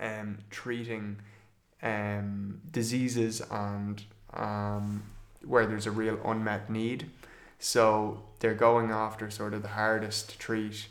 um, 0.00 0.38
treating 0.50 1.20
um, 1.82 2.60
diseases 2.72 3.40
and 3.52 4.02
um, 4.34 5.02
where 5.44 5.66
there's 5.66 5.86
a 5.86 5.90
real 5.90 6.18
unmet 6.24 6.70
need. 6.70 7.10
So 7.58 8.22
they're 8.40 8.54
going 8.54 8.90
after 8.90 9.30
sort 9.30 9.54
of 9.54 9.62
the 9.62 9.68
hardest 9.68 10.30
to 10.30 10.38
treat 10.38 10.88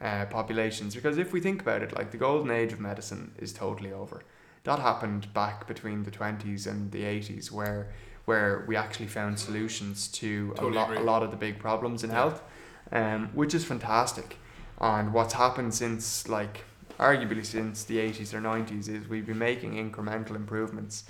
uh, 0.00 0.26
populations 0.26 0.94
because 0.94 1.18
if 1.18 1.32
we 1.32 1.40
think 1.40 1.62
about 1.62 1.82
it, 1.82 1.96
like 1.96 2.10
the 2.10 2.16
golden 2.16 2.50
age 2.50 2.72
of 2.72 2.80
medicine 2.80 3.32
is 3.38 3.52
totally 3.52 3.92
over. 3.92 4.22
That 4.64 4.78
happened 4.78 5.32
back 5.34 5.66
between 5.66 6.04
the 6.04 6.10
20s 6.10 6.66
and 6.66 6.90
the 6.90 7.02
80s 7.02 7.50
where 7.50 7.92
where 8.24 8.64
we 8.66 8.74
actually 8.76 9.06
found 9.06 9.38
solutions 9.38 10.08
to 10.08 10.48
Totally 10.56 10.72
a, 10.72 10.74
lot, 10.74 10.90
agree. 10.90 11.02
a 11.02 11.04
lot 11.04 11.22
of 11.22 11.30
the 11.30 11.36
big 11.36 11.58
problems 11.58 12.02
in 12.04 12.10
health, 12.10 12.42
um, 12.90 13.28
which 13.34 13.54
is 13.54 13.64
fantastic. 13.64 14.38
And 14.80 15.12
what's 15.12 15.34
happened 15.34 15.74
since, 15.74 16.26
like, 16.28 16.64
arguably 16.98 17.44
since 17.44 17.84
the 17.84 17.98
80s 17.98 18.32
or 18.34 18.40
90s, 18.40 18.88
is 18.88 19.08
we've 19.08 19.26
been 19.26 19.38
making 19.38 19.74
incremental 19.74 20.36
improvements. 20.36 21.04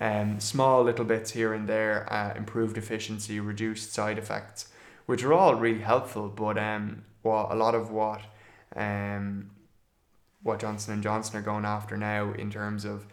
Um, 0.00 0.40
small 0.40 0.82
little 0.82 1.04
bits 1.04 1.30
here 1.32 1.52
and 1.52 1.68
there, 1.68 2.10
uh, 2.12 2.34
improved 2.36 2.78
efficiency, 2.78 3.40
reduced 3.40 3.92
side 3.92 4.18
effects, 4.18 4.68
which 5.06 5.22
are 5.24 5.32
all 5.32 5.54
really 5.54 5.80
helpful. 5.80 6.28
But 6.28 6.58
um, 6.58 7.04
what 7.22 7.50
a 7.50 7.54
lot 7.54 7.74
of 7.74 7.90
what 7.90 8.22
um, 8.74 9.50
what 10.42 10.60
Johnson 10.60 10.94
and 10.94 11.02
Johnson 11.02 11.36
are 11.36 11.42
going 11.42 11.64
after 11.64 11.96
now 11.96 12.32
in 12.32 12.50
terms 12.50 12.84
of 12.84 13.06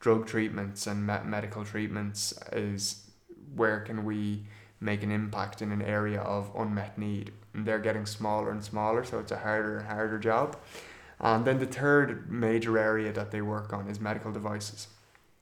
drug 0.00 0.26
treatments 0.26 0.86
and 0.86 1.06
me- 1.06 1.24
medical 1.24 1.64
treatments 1.64 2.32
is 2.52 3.10
where 3.54 3.80
can 3.80 4.04
we 4.04 4.44
make 4.80 5.02
an 5.02 5.10
impact 5.10 5.62
in 5.62 5.72
an 5.72 5.82
area 5.82 6.20
of 6.20 6.50
unmet 6.56 6.98
need 6.98 7.32
and 7.54 7.66
they're 7.66 7.78
getting 7.78 8.04
smaller 8.04 8.50
and 8.50 8.62
smaller 8.62 9.02
so 9.04 9.18
it's 9.18 9.32
a 9.32 9.38
harder 9.38 9.78
and 9.78 9.88
harder 9.88 10.18
job 10.18 10.56
and 11.20 11.44
then 11.44 11.58
the 11.58 11.66
third 11.66 12.30
major 12.30 12.78
area 12.78 13.12
that 13.12 13.30
they 13.30 13.40
work 13.40 13.72
on 13.72 13.88
is 13.88 14.00
medical 14.00 14.32
devices 14.32 14.88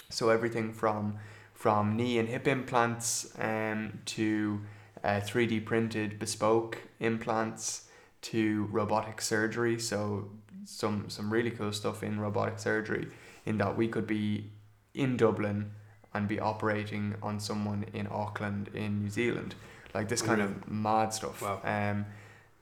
so 0.08 0.30
everything 0.30 0.72
from 0.72 1.16
from 1.52 1.96
knee 1.96 2.18
and 2.18 2.28
hip 2.28 2.46
implants 2.46 3.32
um, 3.38 4.00
to 4.04 4.60
uh, 5.02 5.20
3d 5.20 5.64
printed 5.64 6.18
bespoke 6.18 6.78
implants 7.00 7.88
to 8.20 8.68
robotic 8.70 9.20
surgery 9.20 9.78
so 9.78 10.28
some 10.64 11.08
some 11.08 11.32
really 11.32 11.50
cool 11.50 11.72
stuff 11.72 12.02
in 12.02 12.18
robotic 12.18 12.58
surgery 12.58 13.08
in 13.44 13.58
that 13.58 13.76
we 13.76 13.88
could 13.88 14.06
be 14.06 14.50
in 14.94 15.16
Dublin 15.16 15.72
and 16.14 16.28
be 16.28 16.38
operating 16.38 17.16
on 17.22 17.40
someone 17.40 17.84
in 17.92 18.06
Auckland 18.10 18.70
in 18.74 19.02
New 19.02 19.10
Zealand. 19.10 19.54
Like 19.92 20.08
this 20.08 20.22
kind 20.22 20.40
of 20.40 20.68
mad 20.68 21.12
stuff. 21.12 21.42
Wow. 21.42 21.60
Um, 21.64 22.06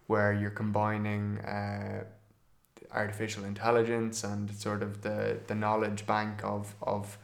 where 0.06 0.32
you're 0.32 0.50
combining 0.50 1.38
uh, 1.38 2.04
artificial 2.94 3.44
intelligence 3.44 4.24
and 4.24 4.50
sort 4.54 4.82
of 4.82 5.02
the, 5.02 5.38
the 5.46 5.54
knowledge 5.54 6.06
bank 6.06 6.40
of, 6.44 6.74
of 6.82 7.18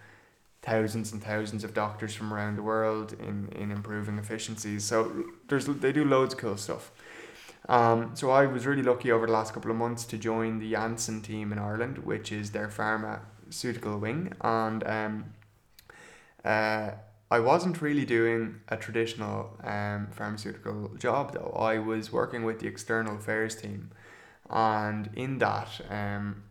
thousands 0.63 1.13
and 1.13 1.23
thousands 1.23 1.65
of 1.65 1.73
doctors 1.75 2.15
from 2.15 2.33
around 2.33 2.57
the 2.57 2.63
world 2.63 3.15
in, 3.15 3.49
in 3.53 3.71
improving 3.71 4.19
efficiencies. 4.19 4.85
So 4.85 5.25
there's 5.49 5.67
they 5.67 5.93
do 5.93 6.05
loads 6.05 6.35
of 6.35 6.41
cool 6.41 6.57
stuff. 6.57 6.91
Um, 7.69 8.13
so 8.15 8.31
I 8.31 8.47
was 8.47 8.67
really 8.67 8.83
lucky 8.83 9.13
over 9.13 9.27
the 9.27 9.33
last 9.33 9.53
couple 9.53 9.71
of 9.71 9.77
months 9.77 10.05
to 10.07 10.17
join 10.17 10.59
the 10.59 10.71
Janssen 10.71 11.21
team 11.21 11.53
in 11.53 11.59
Ireland, 11.59 11.99
which 11.99 12.33
is 12.33 12.51
their 12.51 12.71
pharmaceutical 12.71 13.99
wing, 13.99 14.33
and 14.41 14.87
um, 14.87 15.25
uh, 16.45 16.93
I 17.31 17.41
wasn't 17.41 17.83
really 17.83 18.07
doing 18.07 18.61
a 18.69 18.77
traditional 18.79 19.59
um, 19.63 20.09
pharmaceutical 20.11 20.91
job 20.99 21.35
though. 21.35 21.55
I 21.59 21.79
was 21.79 22.11
working 22.11 22.43
with 22.45 22.61
the 22.61 22.67
external 22.67 23.17
affairs 23.17 23.55
team, 23.55 23.91
and 24.51 25.11
in 25.15 25.39
that, 25.39 25.81
um, 25.91 26.43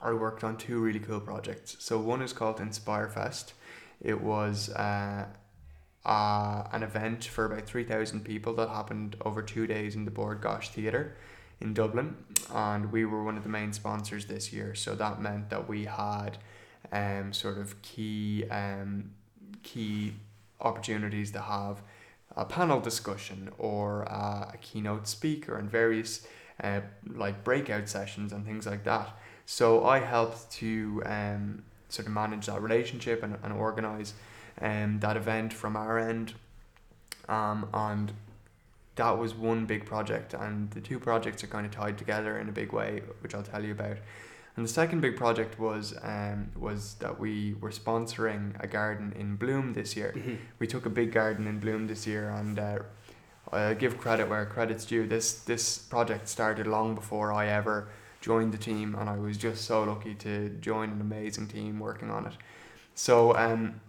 I 0.00 0.12
worked 0.12 0.44
on 0.44 0.56
two 0.56 0.80
really 0.80 1.00
cool 1.00 1.20
projects. 1.20 1.76
So 1.78 1.98
one 1.98 2.22
is 2.22 2.32
called 2.32 2.58
Inspirefest. 2.58 3.52
It 4.00 4.20
was 4.20 4.68
uh, 4.70 5.26
uh, 6.04 6.64
an 6.72 6.82
event 6.82 7.24
for 7.24 7.46
about 7.46 7.66
3,000 7.66 8.24
people 8.24 8.54
that 8.54 8.68
happened 8.68 9.16
over 9.24 9.42
two 9.42 9.66
days 9.66 9.94
in 9.94 10.04
the 10.04 10.10
Bord 10.10 10.40
Gáis 10.40 10.68
Theatre 10.68 11.16
in 11.60 11.72
Dublin. 11.74 12.16
And 12.52 12.92
we 12.92 13.04
were 13.04 13.24
one 13.24 13.36
of 13.36 13.42
the 13.42 13.48
main 13.48 13.72
sponsors 13.72 14.26
this 14.26 14.52
year. 14.52 14.74
So 14.74 14.94
that 14.94 15.20
meant 15.20 15.50
that 15.50 15.68
we 15.68 15.86
had 15.86 16.38
um, 16.92 17.32
sort 17.32 17.58
of 17.58 17.80
key, 17.82 18.44
um, 18.50 19.10
key 19.62 20.14
opportunities 20.60 21.30
to 21.32 21.40
have 21.40 21.82
a 22.36 22.44
panel 22.44 22.80
discussion 22.80 23.50
or 23.58 24.06
uh, 24.10 24.50
a 24.52 24.56
keynote 24.60 25.06
speaker 25.06 25.56
and 25.56 25.70
various 25.70 26.26
uh, 26.62 26.80
like 27.14 27.44
breakout 27.44 27.88
sessions 27.88 28.32
and 28.32 28.44
things 28.44 28.66
like 28.66 28.84
that. 28.84 29.16
So 29.46 29.84
I 29.84 29.98
helped 29.98 30.50
to 30.52 31.02
um, 31.04 31.62
sort 31.88 32.06
of 32.06 32.12
manage 32.12 32.46
that 32.46 32.62
relationship 32.62 33.22
and, 33.22 33.36
and 33.42 33.52
organize 33.52 34.14
um, 34.60 35.00
that 35.00 35.16
event 35.16 35.52
from 35.52 35.76
our 35.76 35.98
end. 35.98 36.34
Um, 37.28 37.68
and 37.72 38.12
that 38.96 39.18
was 39.18 39.34
one 39.34 39.66
big 39.66 39.86
project, 39.86 40.34
and 40.34 40.70
the 40.70 40.80
two 40.80 40.98
projects 40.98 41.42
are 41.42 41.48
kind 41.48 41.66
of 41.66 41.72
tied 41.72 41.98
together 41.98 42.38
in 42.38 42.48
a 42.48 42.52
big 42.52 42.72
way, 42.72 43.02
which 43.20 43.34
I'll 43.34 43.42
tell 43.42 43.64
you 43.64 43.72
about. 43.72 43.96
And 44.56 44.64
the 44.64 44.70
second 44.70 45.00
big 45.00 45.16
project 45.16 45.58
was 45.58 45.94
um, 46.02 46.52
was 46.56 46.94
that 47.00 47.18
we 47.18 47.54
were 47.60 47.70
sponsoring 47.70 48.52
a 48.62 48.68
garden 48.68 49.12
in 49.18 49.34
bloom 49.34 49.72
this 49.72 49.96
year. 49.96 50.14
We 50.60 50.68
took 50.68 50.86
a 50.86 50.90
big 50.90 51.10
garden 51.12 51.48
in 51.48 51.58
bloom 51.58 51.88
this 51.88 52.06
year, 52.06 52.30
and 52.30 52.56
uh, 52.58 52.78
I 53.54 53.74
give 53.74 53.98
credit 53.98 54.28
where 54.28 54.44
credit's 54.46 54.84
due. 54.84 55.06
This 55.06 55.40
this 55.40 55.78
project 55.78 56.28
started 56.28 56.66
long 56.66 56.94
before 56.94 57.32
I 57.32 57.48
ever 57.48 57.88
joined 58.20 58.52
the 58.52 58.58
team, 58.58 58.94
and 58.98 59.08
I 59.08 59.16
was 59.16 59.36
just 59.36 59.64
so 59.64 59.84
lucky 59.84 60.14
to 60.16 60.48
join 60.60 60.90
an 60.90 61.00
amazing 61.00 61.48
team 61.48 61.78
working 61.78 62.10
on 62.10 62.26
it. 62.26 62.34
So 62.94 63.36
um, 63.36 63.80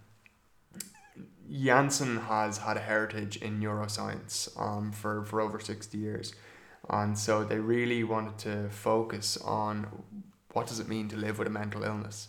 Janssen 1.50 2.18
has 2.18 2.58
had 2.58 2.76
a 2.76 2.80
heritage 2.80 3.36
in 3.36 3.60
neuroscience 3.60 4.48
um, 4.60 4.92
for, 4.92 5.24
for 5.24 5.40
over 5.40 5.60
60 5.60 5.96
years. 5.96 6.34
And 6.88 7.18
so 7.18 7.44
they 7.44 7.58
really 7.58 8.04
wanted 8.04 8.38
to 8.38 8.68
focus 8.70 9.36
on 9.38 9.86
what 10.52 10.66
does 10.66 10.80
it 10.80 10.88
mean 10.88 11.08
to 11.08 11.16
live 11.16 11.38
with 11.38 11.48
a 11.48 11.50
mental 11.50 11.82
illness. 11.82 12.28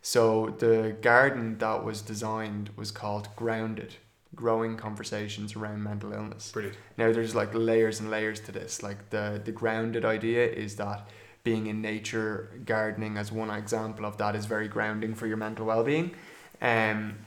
So 0.00 0.54
the 0.58 0.96
garden 1.00 1.58
that 1.58 1.84
was 1.84 2.02
designed 2.02 2.70
was 2.76 2.90
called 2.90 3.28
Grounded, 3.36 3.96
Growing 4.38 4.76
Conversations 4.76 5.56
Around 5.56 5.82
Mental 5.82 6.12
Illness. 6.12 6.52
Brilliant. 6.52 6.76
Now 6.96 7.10
there's 7.10 7.34
like 7.34 7.50
layers 7.54 7.98
and 7.98 8.08
layers 8.08 8.38
to 8.42 8.52
this. 8.52 8.84
Like 8.84 9.10
the 9.10 9.42
the 9.44 9.50
grounded 9.50 10.04
idea 10.04 10.46
is 10.46 10.76
that 10.76 11.08
being 11.42 11.66
in 11.66 11.82
nature, 11.82 12.48
gardening 12.64 13.16
as 13.16 13.32
one 13.32 13.50
example 13.50 14.04
of 14.06 14.16
that 14.18 14.36
is 14.36 14.46
very 14.46 14.68
grounding 14.68 15.16
for 15.16 15.26
your 15.26 15.36
mental 15.36 15.66
well-being. 15.66 16.12
Um, 16.62 17.18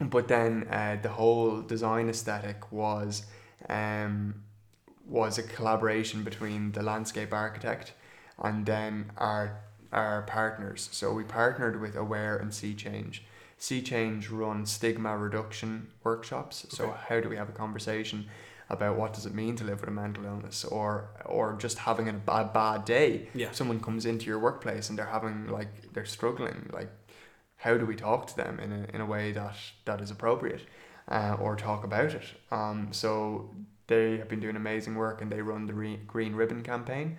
but 0.00 0.26
then 0.26 0.66
uh, 0.68 0.96
the 1.00 1.10
whole 1.10 1.62
design 1.62 2.08
aesthetic 2.08 2.72
was 2.72 3.24
um, 3.68 4.42
was 5.06 5.38
a 5.38 5.44
collaboration 5.44 6.24
between 6.24 6.72
the 6.72 6.82
landscape 6.82 7.32
architect 7.32 7.92
and 8.42 8.66
then 8.66 9.12
our 9.16 9.60
our 9.92 10.22
partners. 10.22 10.88
So 10.90 11.12
we 11.12 11.22
partnered 11.22 11.80
with 11.80 11.94
Aware 11.94 12.36
and 12.36 12.52
See 12.52 12.74
Change. 12.74 13.22
See 13.62 13.80
Change 13.80 14.28
run 14.28 14.66
stigma 14.66 15.16
reduction 15.16 15.86
workshops. 16.02 16.66
So 16.70 16.96
how 17.08 17.20
do 17.20 17.28
we 17.28 17.36
have 17.36 17.48
a 17.48 17.52
conversation 17.52 18.26
about 18.68 18.96
what 18.96 19.12
does 19.12 19.24
it 19.24 19.34
mean 19.34 19.54
to 19.54 19.62
live 19.62 19.82
with 19.82 19.88
a 19.88 19.92
mental 19.92 20.24
illness 20.24 20.64
or 20.64 21.10
or 21.26 21.56
just 21.60 21.78
having 21.78 22.08
a 22.08 22.12
bad 22.12 22.52
bad 22.52 22.84
day? 22.84 23.28
Yeah. 23.36 23.52
Someone 23.52 23.78
comes 23.78 24.04
into 24.04 24.26
your 24.26 24.40
workplace 24.40 24.88
and 24.88 24.98
they're 24.98 25.06
having 25.06 25.46
like 25.46 25.92
they're 25.92 26.04
struggling 26.04 26.70
like 26.72 26.90
how 27.58 27.76
do 27.76 27.86
we 27.86 27.94
talk 27.94 28.26
to 28.26 28.36
them 28.36 28.58
in 28.58 28.72
a, 28.72 28.96
in 28.96 29.00
a 29.00 29.06
way 29.06 29.30
that, 29.30 29.54
that 29.84 30.00
is 30.00 30.10
appropriate 30.10 30.62
uh, 31.06 31.36
or 31.40 31.54
talk 31.54 31.84
about 31.84 32.12
it? 32.14 32.24
Um, 32.50 32.88
so 32.90 33.48
they 33.86 34.16
have 34.18 34.28
been 34.28 34.40
doing 34.40 34.56
amazing 34.56 34.96
work 34.96 35.22
and 35.22 35.30
they 35.30 35.40
run 35.40 35.66
the 35.66 35.74
re- 35.74 36.00
Green 36.04 36.34
Ribbon 36.34 36.64
campaign. 36.64 37.16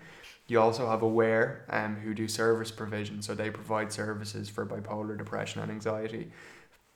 You 0.48 0.60
also 0.60 0.90
have 0.90 1.02
Aware 1.02 1.66
um, 1.70 1.96
who 1.96 2.14
do 2.14 2.28
service 2.28 2.72
provision. 2.72 3.22
So 3.22 3.34
they 3.34 3.50
provide 3.50 3.92
services 3.92 4.50
for 4.50 4.66
bipolar 4.66 5.18
depression 5.18 5.62
and 5.62 5.72
anxiety, 5.72 6.32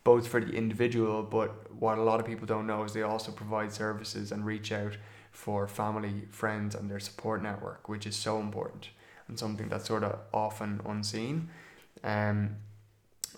both 0.03 0.27
for 0.27 0.41
the 0.41 0.53
individual, 0.53 1.23
but 1.23 1.71
what 1.73 1.97
a 1.97 2.03
lot 2.03 2.19
of 2.19 2.25
people 2.25 2.45
don't 2.45 2.67
know 2.67 2.83
is 2.83 2.93
they 2.93 3.03
also 3.03 3.31
provide 3.31 3.71
services 3.71 4.31
and 4.31 4.45
reach 4.45 4.71
out 4.71 4.97
for 5.31 5.67
family, 5.67 6.27
friends, 6.31 6.75
and 6.75 6.89
their 6.89 6.99
support 6.99 7.41
network, 7.41 7.87
which 7.87 8.05
is 8.05 8.15
so 8.15 8.39
important 8.39 8.89
and 9.27 9.37
something 9.37 9.67
that's 9.67 9.87
sort 9.87 10.03
of 10.03 10.19
often 10.33 10.81
unseen. 10.85 11.49
Um, 12.03 12.57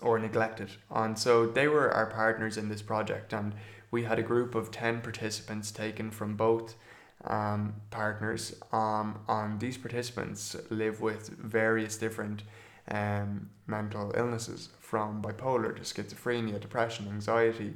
or 0.00 0.18
neglected. 0.18 0.70
And 0.90 1.18
so 1.18 1.46
they 1.46 1.68
were 1.68 1.90
our 1.92 2.06
partners 2.06 2.56
in 2.56 2.68
this 2.68 2.82
project, 2.82 3.32
and 3.32 3.54
we 3.90 4.04
had 4.04 4.18
a 4.18 4.22
group 4.22 4.54
of 4.54 4.70
10 4.70 5.00
participants 5.00 5.70
taken 5.70 6.10
from 6.10 6.36
both 6.36 6.74
um, 7.24 7.74
partners. 7.90 8.54
Um, 8.72 9.18
and 9.28 9.60
these 9.60 9.76
participants 9.76 10.56
live 10.70 11.00
with 11.00 11.28
various 11.28 11.96
different 11.96 12.42
um, 12.90 13.50
mental 13.66 14.12
illnesses 14.16 14.70
from 14.80 15.22
bipolar 15.22 15.74
to 15.76 15.82
schizophrenia, 15.82 16.60
depression, 16.60 17.06
anxiety, 17.08 17.74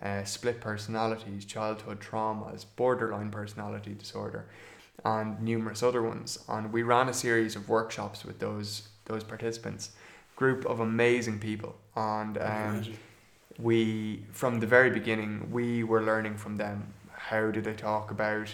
uh, 0.00 0.24
split 0.24 0.60
personalities, 0.60 1.44
childhood 1.44 2.00
traumas, 2.00 2.64
borderline 2.76 3.30
personality 3.30 3.94
disorder, 3.94 4.46
and 5.04 5.40
numerous 5.40 5.82
other 5.82 6.02
ones. 6.02 6.38
And 6.48 6.72
we 6.72 6.82
ran 6.82 7.08
a 7.08 7.14
series 7.14 7.56
of 7.56 7.68
workshops 7.68 8.24
with 8.24 8.38
those 8.38 8.88
those 9.06 9.22
participants, 9.22 9.90
group 10.34 10.64
of 10.64 10.80
amazing 10.80 11.38
people, 11.38 11.76
and 11.94 12.38
um, 12.38 12.82
we 13.58 14.24
from 14.32 14.60
the 14.60 14.66
very 14.66 14.90
beginning 14.90 15.48
we 15.52 15.84
were 15.84 16.02
learning 16.02 16.36
from 16.36 16.56
them 16.56 16.92
how 17.12 17.50
do 17.50 17.60
they 17.60 17.74
talk 17.74 18.10
about 18.10 18.48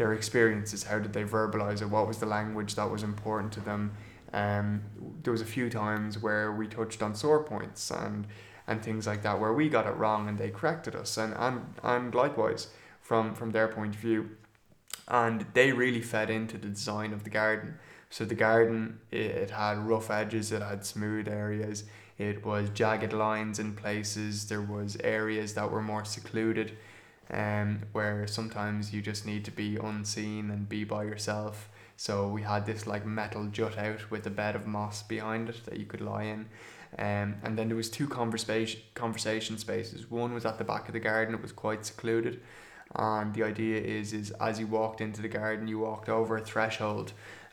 their 0.00 0.14
experiences 0.14 0.84
how 0.84 0.98
did 0.98 1.12
they 1.12 1.24
verbalize 1.24 1.82
it 1.82 1.90
what 1.90 2.06
was 2.08 2.16
the 2.16 2.24
language 2.24 2.74
that 2.74 2.90
was 2.90 3.02
important 3.02 3.52
to 3.52 3.60
them? 3.60 3.92
Um, 4.32 4.80
there 5.22 5.30
was 5.30 5.42
a 5.42 5.52
few 5.56 5.68
times 5.68 6.18
where 6.18 6.52
we 6.52 6.66
touched 6.66 7.02
on 7.02 7.14
sore 7.14 7.44
points 7.44 7.90
and 7.90 8.26
and 8.66 8.82
things 8.82 9.06
like 9.06 9.22
that 9.24 9.38
where 9.38 9.52
we 9.52 9.68
got 9.68 9.86
it 9.86 9.94
wrong 9.96 10.26
and 10.26 10.38
they 10.38 10.48
corrected 10.48 10.94
us 10.96 11.18
and 11.18 11.34
and, 11.36 11.74
and 11.82 12.14
likewise 12.14 12.68
from 13.02 13.34
from 13.34 13.50
their 13.50 13.68
point 13.68 13.94
of 13.94 14.00
view. 14.00 14.30
And 15.06 15.44
they 15.52 15.72
really 15.72 16.00
fed 16.00 16.30
into 16.30 16.56
the 16.56 16.68
design 16.68 17.12
of 17.12 17.24
the 17.24 17.30
garden. 17.30 17.74
So 18.08 18.24
the 18.24 18.34
garden 18.34 19.00
it, 19.10 19.30
it 19.44 19.50
had 19.50 19.76
rough 19.86 20.10
edges 20.10 20.50
it 20.50 20.62
had 20.62 20.82
smooth 20.86 21.28
areas 21.28 21.84
it 22.16 22.44
was 22.44 22.70
jagged 22.70 23.12
lines 23.12 23.58
in 23.58 23.74
places 23.74 24.48
there 24.48 24.62
was 24.62 24.96
areas 25.04 25.52
that 25.54 25.70
were 25.70 25.82
more 25.82 26.06
secluded 26.06 26.76
um, 27.32 27.82
where 27.92 28.26
sometimes 28.26 28.92
you 28.92 29.02
just 29.02 29.26
need 29.26 29.44
to 29.44 29.50
be 29.50 29.76
unseen 29.76 30.50
and 30.50 30.68
be 30.68 30.84
by 30.84 31.04
yourself. 31.04 31.68
So 31.96 32.28
we 32.28 32.42
had 32.42 32.66
this 32.66 32.86
like 32.86 33.04
metal 33.04 33.46
jut 33.46 33.78
out 33.78 34.10
with 34.10 34.26
a 34.26 34.30
bed 34.30 34.56
of 34.56 34.66
moss 34.66 35.02
behind 35.02 35.48
it 35.48 35.64
that 35.66 35.78
you 35.78 35.84
could 35.84 36.00
lie 36.00 36.24
in. 36.24 36.46
Um, 36.98 37.36
and 37.44 37.56
then 37.56 37.68
there 37.68 37.76
was 37.76 37.88
two 37.90 38.08
conversation 38.08 38.80
conversation 38.94 39.58
spaces. 39.58 40.10
One 40.10 40.34
was 40.34 40.44
at 40.44 40.58
the 40.58 40.64
back 40.64 40.88
of 40.88 40.92
the 40.92 41.00
garden 41.00 41.34
it 41.34 41.42
was 41.42 41.52
quite 41.52 41.86
secluded. 41.86 42.40
And 42.94 43.32
the 43.34 43.44
idea 43.44 43.80
is 43.80 44.12
is 44.12 44.32
as 44.40 44.58
you 44.58 44.66
walked 44.66 45.00
into 45.00 45.22
the 45.22 45.28
garden 45.28 45.68
you 45.68 45.78
walked 45.78 46.08
over 46.08 46.36
a 46.36 46.40
threshold 46.40 47.12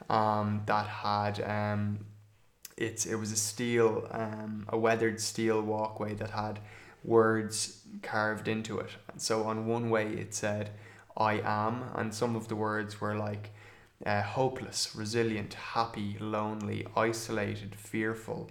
um, 0.09 0.63
that 0.65 0.87
had 0.87 1.41
um, 1.41 2.05
it's 2.77 3.05
it 3.05 3.15
was 3.15 3.31
a 3.31 3.35
steel 3.35 4.07
um, 4.11 4.65
a 4.69 4.77
weathered 4.77 5.19
steel 5.19 5.61
walkway 5.61 6.15
that 6.15 6.31
had 6.31 6.59
words 7.03 7.81
carved 8.03 8.47
into 8.47 8.79
it 8.79 8.89
and 9.11 9.21
so 9.21 9.43
on 9.43 9.65
one 9.65 9.89
way 9.89 10.07
it 10.07 10.33
said 10.33 10.71
I 11.15 11.39
am 11.43 11.83
and 11.95 12.13
some 12.13 12.35
of 12.35 12.47
the 12.47 12.55
words 12.55 12.99
were 13.01 13.15
like 13.15 13.51
uh, 14.05 14.21
hopeless 14.21 14.95
resilient 14.95 15.53
happy 15.53 16.17
lonely 16.19 16.85
isolated 16.95 17.75
fearful 17.75 18.49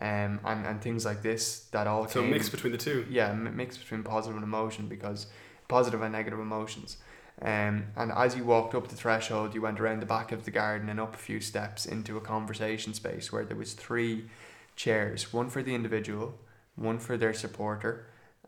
um, 0.00 0.40
and, 0.44 0.66
and 0.66 0.80
things 0.80 1.04
like 1.04 1.22
this 1.22 1.60
that 1.72 1.86
all 1.86 2.06
So 2.06 2.20
a 2.20 2.22
came 2.22 2.32
mix 2.32 2.48
between 2.48 2.72
the 2.72 2.78
two. 2.78 3.06
yeah, 3.10 3.32
mix 3.32 3.76
between 3.78 4.02
positive 4.02 4.36
and 4.36 4.44
emotion 4.44 4.88
because 4.88 5.26
positive 5.68 6.02
and 6.02 6.12
negative 6.12 6.38
emotions. 6.38 6.98
Um, 7.40 7.86
and 7.96 8.12
as 8.12 8.36
you 8.36 8.44
walked 8.44 8.74
up 8.74 8.88
the 8.88 8.96
threshold, 8.96 9.54
you 9.54 9.60
went 9.62 9.80
around 9.80 10.00
the 10.00 10.06
back 10.06 10.32
of 10.32 10.44
the 10.44 10.50
garden 10.50 10.88
and 10.88 10.98
up 11.00 11.14
a 11.14 11.18
few 11.18 11.40
steps 11.40 11.84
into 11.86 12.16
a 12.16 12.20
conversation 12.20 12.94
space 12.94 13.30
where 13.32 13.44
there 13.44 13.56
was 13.56 13.72
three 13.74 14.26
chairs, 14.74 15.32
one 15.32 15.50
for 15.50 15.62
the 15.62 15.74
individual, 15.74 16.34
one 16.76 16.98
for 16.98 17.16
their 17.16 17.34
supporter, 17.34 18.06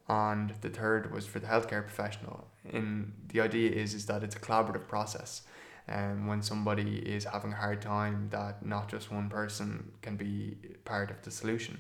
and 0.09 0.55
the 0.61 0.71
third 0.71 1.13
was 1.13 1.27
for 1.27 1.39
the 1.39 1.47
healthcare 1.47 1.83
professional. 1.83 2.49
And 2.73 3.13
the 3.29 3.41
idea 3.41 3.71
is 3.71 3.95
is 3.95 4.07
that 4.07 4.23
it's 4.23 4.37
a 4.37 4.41
collaborative 4.41 4.87
process. 4.87 5.43
And 5.87 6.29
when 6.29 6.43
somebody 6.43 6.99
is 6.99 7.25
having 7.25 7.53
a 7.53 7.57
hard 7.57 7.81
time, 7.81 8.29
that 8.31 8.65
not 8.65 8.91
just 8.91 9.11
one 9.11 9.31
person 9.31 9.91
can 10.03 10.17
be 10.17 10.57
part 10.85 11.11
of 11.11 11.23
the 11.23 11.31
solution. 11.31 11.79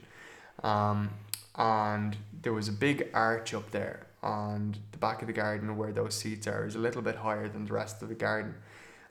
Um, 0.62 1.10
and 1.58 2.16
there 2.42 2.52
was 2.52 2.68
a 2.68 2.72
big 2.72 3.08
arch 3.12 3.52
up 3.52 3.70
there 3.70 4.06
and 4.22 4.78
the 4.92 4.98
back 4.98 5.20
of 5.20 5.26
the 5.26 5.32
garden 5.32 5.76
where 5.76 5.92
those 5.92 6.14
seats 6.14 6.46
are 6.46 6.66
is 6.66 6.74
a 6.74 6.78
little 6.78 7.02
bit 7.02 7.16
higher 7.16 7.48
than 7.48 7.66
the 7.66 7.72
rest 7.72 8.02
of 8.02 8.08
the 8.08 8.14
garden 8.14 8.54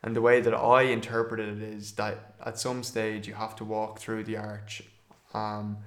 and 0.03 0.15
the 0.15 0.21
way 0.21 0.41
that 0.41 0.53
i 0.53 0.83
interpreted 0.83 1.61
it 1.61 1.63
is 1.63 1.93
that 1.93 2.35
at 2.45 2.57
some 2.57 2.83
stage 2.83 3.27
you 3.27 3.33
have 3.33 3.55
to 3.55 3.63
walk 3.63 3.99
through 3.99 4.23
the 4.23 4.37
arch 4.37 4.81
um, 5.33 5.77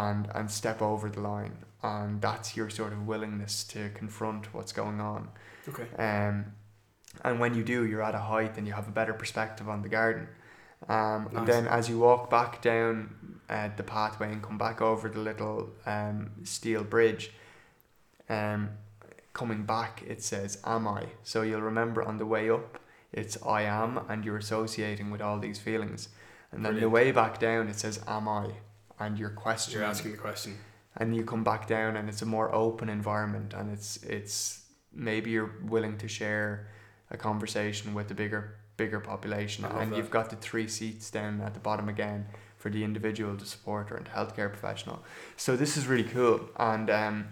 and 0.00 0.22
and 0.36 0.46
step 0.50 0.78
over 0.90 1.06
the 1.16 1.20
line 1.20 1.56
and 1.82 2.20
that's 2.26 2.48
your 2.56 2.68
sort 2.70 2.92
of 2.92 3.00
willingness 3.12 3.54
to 3.64 3.80
confront 4.00 4.42
what's 4.54 4.72
going 4.82 5.00
on 5.00 5.22
Okay. 5.68 5.86
um, 6.08 6.36
and 7.24 7.38
when 7.42 7.52
you 7.54 7.62
do, 7.62 7.84
you're 7.88 8.02
at 8.10 8.14
a 8.14 8.24
height 8.32 8.56
and 8.56 8.66
you 8.66 8.72
have 8.72 8.88
a 8.88 8.90
better 9.00 9.12
perspective 9.12 9.68
on 9.68 9.82
the 9.82 9.88
garden. 9.88 10.28
Um, 10.88 11.24
Nice. 11.24 11.34
And 11.38 11.46
then 11.46 11.64
as 11.78 11.88
you 11.90 11.98
walk 11.98 12.30
back 12.30 12.62
down 12.62 12.94
uh, 13.48 13.68
the 13.76 13.82
pathway 13.82 14.32
and 14.32 14.42
come 14.42 14.58
back 14.58 14.80
over 14.80 15.08
the 15.08 15.20
little 15.20 15.58
um, 15.86 16.30
steel 16.44 16.82
bridge, 16.94 17.24
um, 18.28 18.70
coming 19.34 19.64
back, 19.64 20.02
it 20.06 20.22
says, 20.22 20.58
Am 20.64 20.88
I? 20.88 21.02
So 21.22 21.42
you'll 21.42 21.60
remember 21.72 22.02
on 22.02 22.16
the 22.18 22.26
way 22.26 22.50
up, 22.50 22.78
it's 23.12 23.36
I 23.46 23.62
am, 23.62 24.00
and 24.08 24.24
you're 24.24 24.38
associating 24.38 25.10
with 25.10 25.20
all 25.20 25.38
these 25.38 25.58
feelings. 25.58 26.08
And 26.50 26.64
then 26.64 26.80
the 26.80 26.88
way 26.88 27.12
back 27.12 27.38
down, 27.38 27.68
it 27.68 27.78
says, 27.78 28.00
Am 28.06 28.26
I? 28.26 28.52
And 29.06 29.18
you're 29.18 29.30
questioning 29.30 29.80
You're 29.80 29.88
asking 29.88 30.12
the 30.12 30.18
question. 30.18 30.56
and 30.96 31.14
you 31.16 31.24
come 31.24 31.44
back 31.44 31.66
down 31.66 31.96
and 31.96 32.08
it's 32.08 32.22
a 32.22 32.26
more 32.26 32.54
open 32.54 32.88
environment 32.88 33.54
and 33.54 33.70
it's 33.70 34.02
it's 34.02 34.62
maybe 34.92 35.30
you're 35.30 35.54
willing 35.64 35.96
to 35.98 36.08
share 36.08 36.68
a 37.10 37.16
conversation 37.16 37.94
with 37.94 38.08
the 38.08 38.14
bigger 38.14 38.56
bigger 38.76 39.00
population. 39.00 39.64
And 39.64 39.92
that. 39.92 39.96
you've 39.96 40.10
got 40.10 40.30
the 40.30 40.36
three 40.36 40.68
seats 40.68 41.10
down 41.10 41.40
at 41.40 41.54
the 41.54 41.60
bottom 41.60 41.88
again 41.88 42.26
for 42.56 42.70
the 42.70 42.82
individual 42.84 43.34
the 43.36 43.44
supporter 43.44 43.96
and 43.96 44.06
the 44.06 44.10
healthcare 44.10 44.48
professional. 44.48 45.02
So 45.36 45.56
this 45.56 45.76
is 45.76 45.86
really 45.86 46.04
cool. 46.04 46.48
And 46.56 46.88
um, 46.90 47.28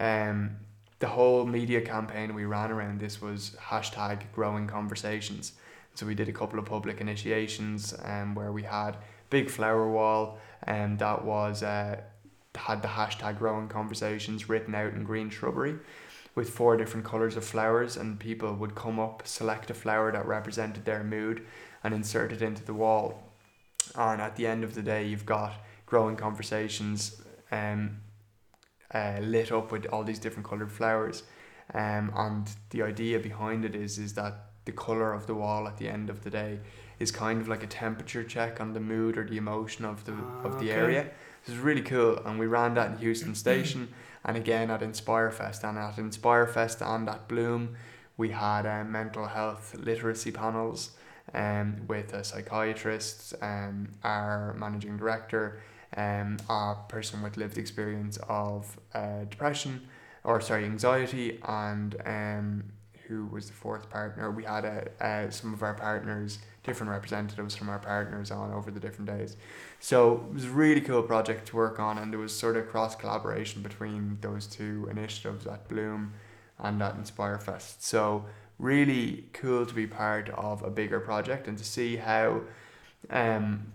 um, 0.00 0.56
the 0.98 1.06
whole 1.06 1.46
media 1.46 1.80
campaign 1.80 2.34
we 2.34 2.44
ran 2.44 2.70
around 2.70 3.00
this 3.00 3.20
was 3.20 3.56
hashtag 3.60 4.22
growing 4.32 4.66
conversations. 4.66 5.52
So 5.94 6.06
we 6.06 6.14
did 6.14 6.28
a 6.28 6.32
couple 6.32 6.58
of 6.58 6.64
public 6.64 7.00
initiations 7.00 7.94
um, 8.02 8.34
where 8.34 8.52
we 8.52 8.64
had 8.64 8.96
big 9.30 9.48
flower 9.48 9.88
wall 9.88 10.38
and 10.64 10.98
that 10.98 11.24
was 11.24 11.62
uh, 11.62 12.00
had 12.54 12.82
the 12.82 12.88
hashtag 12.88 13.38
growing 13.38 13.68
conversations 13.68 14.48
written 14.48 14.74
out 14.74 14.94
in 14.94 15.04
green 15.04 15.30
shrubbery 15.30 15.76
with 16.34 16.50
four 16.50 16.76
different 16.76 17.06
colours 17.06 17.36
of 17.36 17.44
flowers 17.44 17.96
and 17.96 18.18
people 18.18 18.54
would 18.54 18.74
come 18.74 18.98
up 18.98 19.26
select 19.26 19.70
a 19.70 19.74
flower 19.74 20.10
that 20.10 20.26
represented 20.26 20.84
their 20.84 21.04
mood 21.04 21.44
and 21.82 21.94
insert 21.94 22.32
it 22.32 22.42
into 22.42 22.64
the 22.64 22.74
wall. 22.74 23.30
And 23.94 24.20
at 24.20 24.36
the 24.36 24.46
end 24.46 24.64
of 24.64 24.74
the 24.74 24.82
day 24.82 25.06
you've 25.06 25.26
got 25.26 25.54
growing 25.86 26.16
conversations 26.16 27.20
um, 27.52 27.98
uh, 28.92 29.18
lit 29.20 29.52
up 29.52 29.70
with 29.70 29.86
all 29.86 30.02
these 30.02 30.18
different 30.18 30.48
coloured 30.48 30.72
flowers. 30.72 31.22
Um, 31.72 32.12
and 32.16 32.50
the 32.70 32.82
idea 32.82 33.18
behind 33.18 33.64
it 33.64 33.74
is 33.74 33.98
is 33.98 34.14
that 34.14 34.50
the 34.64 34.72
colour 34.72 35.12
of 35.12 35.26
the 35.26 35.34
wall 35.34 35.68
at 35.68 35.76
the 35.76 35.88
end 35.88 36.10
of 36.10 36.24
the 36.24 36.30
day 36.30 36.60
is 36.98 37.10
kind 37.10 37.40
of 37.40 37.48
like 37.48 37.62
a 37.62 37.66
temperature 37.66 38.24
check 38.24 38.60
on 38.60 38.72
the 38.72 38.80
mood 38.80 39.16
or 39.18 39.24
the 39.24 39.36
emotion 39.36 39.84
of 39.84 40.04
the 40.04 40.12
of 40.44 40.58
the 40.58 40.70
Ah, 40.70 40.74
Okay. 40.74 40.80
area 40.80 41.02
this 41.44 41.54
is 41.54 41.60
really 41.60 41.82
cool 41.82 42.18
and 42.24 42.38
we 42.38 42.46
ran 42.46 42.74
that 42.74 42.90
in 42.92 42.96
Heuston 42.98 43.34
Station 43.44 43.88
and 44.24 44.36
again 44.36 44.70
at 44.70 44.80
Inspirefest 44.80 45.62
and 45.68 45.76
at 45.78 45.96
Inspirefest 45.96 46.80
and 46.94 47.08
at 47.08 47.28
Bloom 47.28 47.76
we 48.16 48.30
had 48.30 48.64
um, 48.66 48.92
mental 48.92 49.26
health 49.26 49.74
literacy 49.78 50.30
panels 50.30 50.90
um, 51.34 51.76
with 51.88 52.12
a 52.14 52.22
psychiatrist 52.24 53.34
um, 53.42 53.88
our 54.02 54.54
managing 54.58 54.96
director 54.96 55.60
um, 55.96 56.36
a 56.48 56.74
person 56.88 57.22
with 57.22 57.36
lived 57.36 57.58
experience 57.58 58.18
of 58.28 58.78
uh, 58.94 59.24
depression 59.28 59.82
or 60.24 60.40
sorry 60.40 60.64
anxiety 60.64 61.38
and 61.46 61.96
um, 62.06 62.64
who 63.06 63.26
was 63.26 63.46
the 63.48 63.52
fourth 63.52 63.90
partner 63.90 64.30
we 64.30 64.44
had 64.44 64.64
a, 64.64 64.88
uh, 65.04 65.30
some 65.30 65.52
of 65.52 65.62
our 65.62 65.74
partners 65.74 66.38
different 66.64 66.90
representatives 66.90 67.54
from 67.54 67.68
our 67.68 67.78
partners 67.78 68.30
on 68.30 68.52
over 68.52 68.70
the 68.70 68.80
different 68.80 69.06
days 69.06 69.36
so 69.84 70.24
it 70.30 70.32
was 70.32 70.44
a 70.46 70.48
really 70.48 70.80
cool 70.80 71.02
project 71.02 71.48
to 71.48 71.56
work 71.56 71.78
on, 71.78 71.98
and 71.98 72.10
there 72.10 72.18
was 72.18 72.34
sort 72.34 72.56
of 72.56 72.70
cross 72.70 72.96
collaboration 72.96 73.60
between 73.60 74.16
those 74.22 74.46
two 74.46 74.88
initiatives 74.90 75.46
at 75.46 75.68
Bloom 75.68 76.14
and 76.58 76.82
at 76.82 76.96
Inspirefest. 76.96 77.82
So 77.82 78.24
really 78.58 79.26
cool 79.34 79.66
to 79.66 79.74
be 79.74 79.86
part 79.86 80.30
of 80.30 80.62
a 80.62 80.70
bigger 80.70 81.00
project 81.00 81.48
and 81.48 81.58
to 81.58 81.64
see 81.64 81.96
how, 81.96 82.40
um, 83.10 83.74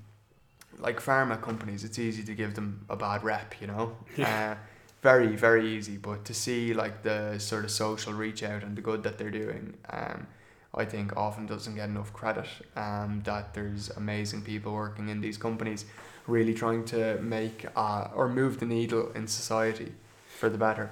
like 0.80 0.99
pharma 0.99 1.39
companies, 1.39 1.84
it's 1.84 1.99
easy 1.99 2.24
to 2.24 2.34
give 2.34 2.55
them 2.55 2.88
a 2.89 2.95
bad 2.95 3.24
rep, 3.24 3.61
you 3.61 3.68
know. 3.68 3.95
Uh, 4.18 4.55
very 5.03 5.36
very 5.36 5.66
easy, 5.78 5.95
but 5.95 6.26
to 6.26 6.34
see 6.34 6.74
like 6.74 7.03
the 7.03 7.38
sort 7.38 7.63
of 7.63 7.72
social 7.72 8.13
reach 8.13 8.41
out 8.41 8.63
and 8.63 8.76
the 8.76 8.82
good 8.82 9.03
that 9.03 9.20
they're 9.20 9.30
doing, 9.30 9.76
um, 9.91 10.28
I 10.74 10.86
think 10.86 11.15
often 11.17 11.47
doesn't 11.47 11.76
get 11.76 11.89
enough 11.89 12.13
credit. 12.13 12.47
Um, 12.76 13.22
that 13.26 13.53
there's 13.53 13.89
amazing 13.89 14.43
people 14.43 14.74
working 14.74 15.09
in 15.09 15.22
these 15.22 15.38
companies, 15.38 15.86
really 16.28 16.53
trying 16.53 16.86
to 16.86 17.20
make 17.22 17.65
uh, 17.76 18.09
or 18.13 18.30
move 18.30 18.59
the 18.59 18.65
needle 18.65 19.11
in 19.13 19.28
society 19.28 19.93
for 20.38 20.49
the 20.49 20.57
better. 20.57 20.91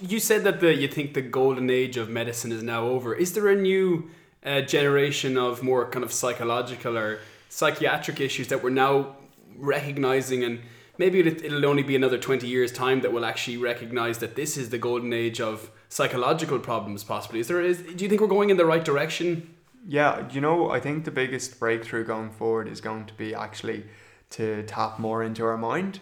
You 0.00 0.20
said 0.20 0.44
that 0.44 0.60
the 0.60 0.74
you 0.74 0.88
think 0.88 1.14
the 1.14 1.22
golden 1.22 1.70
age 1.70 1.96
of 1.96 2.08
medicine 2.08 2.52
is 2.52 2.62
now 2.62 2.86
over. 2.86 3.14
Is 3.14 3.32
there 3.32 3.48
a 3.48 3.56
new 3.56 4.10
uh, 4.44 4.60
generation 4.60 5.36
of 5.36 5.62
more 5.62 5.88
kind 5.88 6.04
of 6.04 6.12
psychological 6.12 6.96
or 6.96 7.20
psychiatric 7.48 8.20
issues 8.20 8.48
that 8.48 8.62
we're 8.62 8.70
now 8.70 9.16
recognizing 9.56 10.44
and 10.44 10.60
maybe 10.98 11.20
it, 11.20 11.44
it'll 11.44 11.66
only 11.66 11.82
be 11.82 11.96
another 11.96 12.18
20 12.18 12.46
years 12.46 12.72
time 12.72 13.00
that 13.02 13.12
we'll 13.12 13.24
actually 13.24 13.56
recognize 13.56 14.18
that 14.18 14.34
this 14.36 14.56
is 14.56 14.70
the 14.70 14.78
golden 14.78 15.12
age 15.12 15.40
of 15.40 15.70
psychological 15.88 16.58
problems 16.58 17.04
possibly 17.04 17.40
is 17.40 17.48
there 17.48 17.60
is 17.60 17.78
do 17.96 18.04
you 18.04 18.08
think 18.08 18.20
we're 18.20 18.26
going 18.38 18.50
in 18.50 18.56
the 18.56 18.66
right 18.66 18.84
direction 18.84 19.54
Yeah, 19.88 20.28
you 20.34 20.40
know, 20.40 20.58
I 20.76 20.80
think 20.80 21.04
the 21.04 21.12
biggest 21.12 21.60
breakthrough 21.60 22.04
going 22.04 22.30
forward 22.30 22.66
is 22.68 22.80
going 22.80 23.04
to 23.06 23.14
be 23.14 23.28
actually 23.46 23.84
to 24.30 24.64
tap 24.64 24.98
more 24.98 25.22
into 25.28 25.42
our 25.44 25.56
mind. 25.56 26.00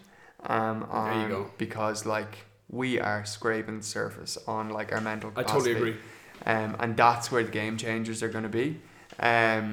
Um, 0.54 0.78
There 0.90 1.14
you 1.20 1.26
um, 1.26 1.28
go. 1.36 1.50
Because 1.58 2.06
like 2.16 2.34
we 2.70 2.98
are 3.08 3.26
scraping 3.26 3.76
the 3.82 3.84
surface 3.98 4.38
on 4.46 4.70
like 4.78 4.88
our 4.94 5.02
mental 5.02 5.30
i 5.36 5.42
capacity. 5.42 5.74
totally 5.74 5.90
agree 5.90 5.96
Um, 6.46 6.70
and 6.80 6.96
that's 6.96 7.26
where 7.32 7.44
the 7.48 7.50
game 7.62 7.76
changers 7.76 8.22
are 8.22 8.32
going 8.36 8.48
to 8.52 8.56
be. 8.62 8.80
Um, 9.20 9.66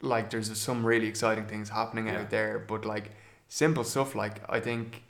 like 0.00 0.30
there's 0.30 0.56
some 0.58 0.84
really 0.86 1.06
exciting 1.08 1.46
things 1.46 1.68
happening 1.70 2.06
Yeah. 2.06 2.20
out 2.20 2.30
there, 2.30 2.58
but 2.72 2.84
like 2.84 3.06
simple 3.48 3.84
stuff 3.84 4.14
like 4.14 4.40
I 4.48 4.60
think 4.60 5.02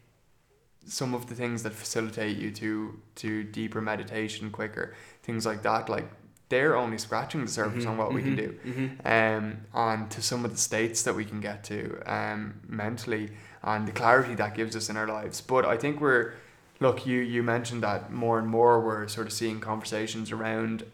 some 0.86 1.14
of 1.14 1.28
the 1.28 1.34
things 1.34 1.62
that 1.62 1.72
facilitate 1.72 2.36
you 2.36 2.50
to 2.52 3.00
to 3.16 3.42
deeper 3.44 3.80
meditation 3.80 4.50
quicker, 4.50 4.94
things 5.22 5.46
like 5.46 5.62
that, 5.62 5.88
like 5.88 6.06
they're 6.50 6.76
only 6.76 6.98
scratching 6.98 7.40
the 7.44 7.50
surface 7.50 7.86
on 7.86 7.96
what 7.96 8.12
we 8.12 8.22
can 8.22 8.36
do. 8.36 8.58
Um, 9.04 9.58
and 9.74 10.10
to 10.10 10.20
some 10.22 10.44
of 10.44 10.50
the 10.50 10.58
states 10.58 11.02
that 11.02 11.14
we 11.14 11.24
can 11.24 11.40
get 11.40 11.64
to 11.64 12.00
um, 12.06 12.60
mentally 12.68 13.30
and 13.62 13.88
the 13.88 13.92
clarity 13.92 14.34
that 14.34 14.54
gives 14.54 14.76
us 14.76 14.90
in 14.90 14.96
our 14.96 15.08
lives. 15.08 15.40
But 15.40 15.64
I 15.64 15.76
think 15.78 16.00
we're 16.00 16.34
look, 16.80 17.06
you 17.06 17.20
you 17.20 17.42
mentioned 17.42 17.82
that 17.82 18.12
more 18.12 18.38
and 18.38 18.46
more 18.46 18.80
we're 18.80 19.08
sort 19.08 19.26
of 19.26 19.32
seeing 19.32 19.58
conversations 19.58 20.30
around 20.30 20.84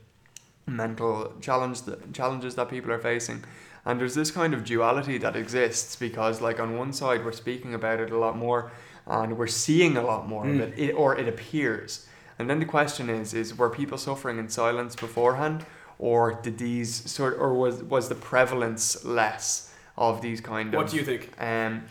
mental 0.66 1.32
challenge 1.41 1.80
challenges 2.12 2.55
that 2.55 2.68
people 2.68 2.93
are 2.93 2.99
facing. 3.01 3.45
And 3.84 3.98
there's 3.98 4.14
this 4.14 4.30
kind 4.30 4.52
of 4.52 4.64
duality 4.64 5.18
that 5.18 5.36
exists 5.36 5.96
because 5.96 6.40
like 6.40 6.60
on 6.60 6.76
one 6.76 6.92
side 6.92 7.24
we're 7.24 7.32
speaking 7.32 7.74
about 7.74 8.00
it 8.00 8.10
a 8.10 8.18
lot 8.18 8.36
more 8.36 8.70
and 9.06 9.36
we're 9.36 9.46
seeing 9.46 9.96
a 9.96 10.02
lot 10.02 10.28
more 10.28 10.46
of 10.46 10.60
it, 10.60 10.78
it 10.78 10.92
or 10.92 11.16
it 11.16 11.28
appears. 11.28 12.06
And 12.38 12.48
then 12.48 12.58
the 12.58 12.66
question 12.66 13.08
is 13.10 13.34
is 13.34 13.56
were 13.56 13.70
people 13.70 13.98
suffering 13.98 14.38
in 14.38 14.48
silence 14.48 14.94
beforehand 14.94 15.64
or 15.98 16.40
did 16.42 16.58
these 16.58 17.10
sort 17.10 17.36
or 17.38 17.54
was 17.54 17.82
was 17.82 18.08
the 18.08 18.14
prevalence 18.14 19.04
less 19.04 19.74
of 19.96 20.22
these 20.22 20.40
kind 20.40 20.72
of 20.72 20.78
what 20.78 20.90
do 20.90 20.96
you 20.96 21.04
think 21.04 21.30
um, 21.38 21.82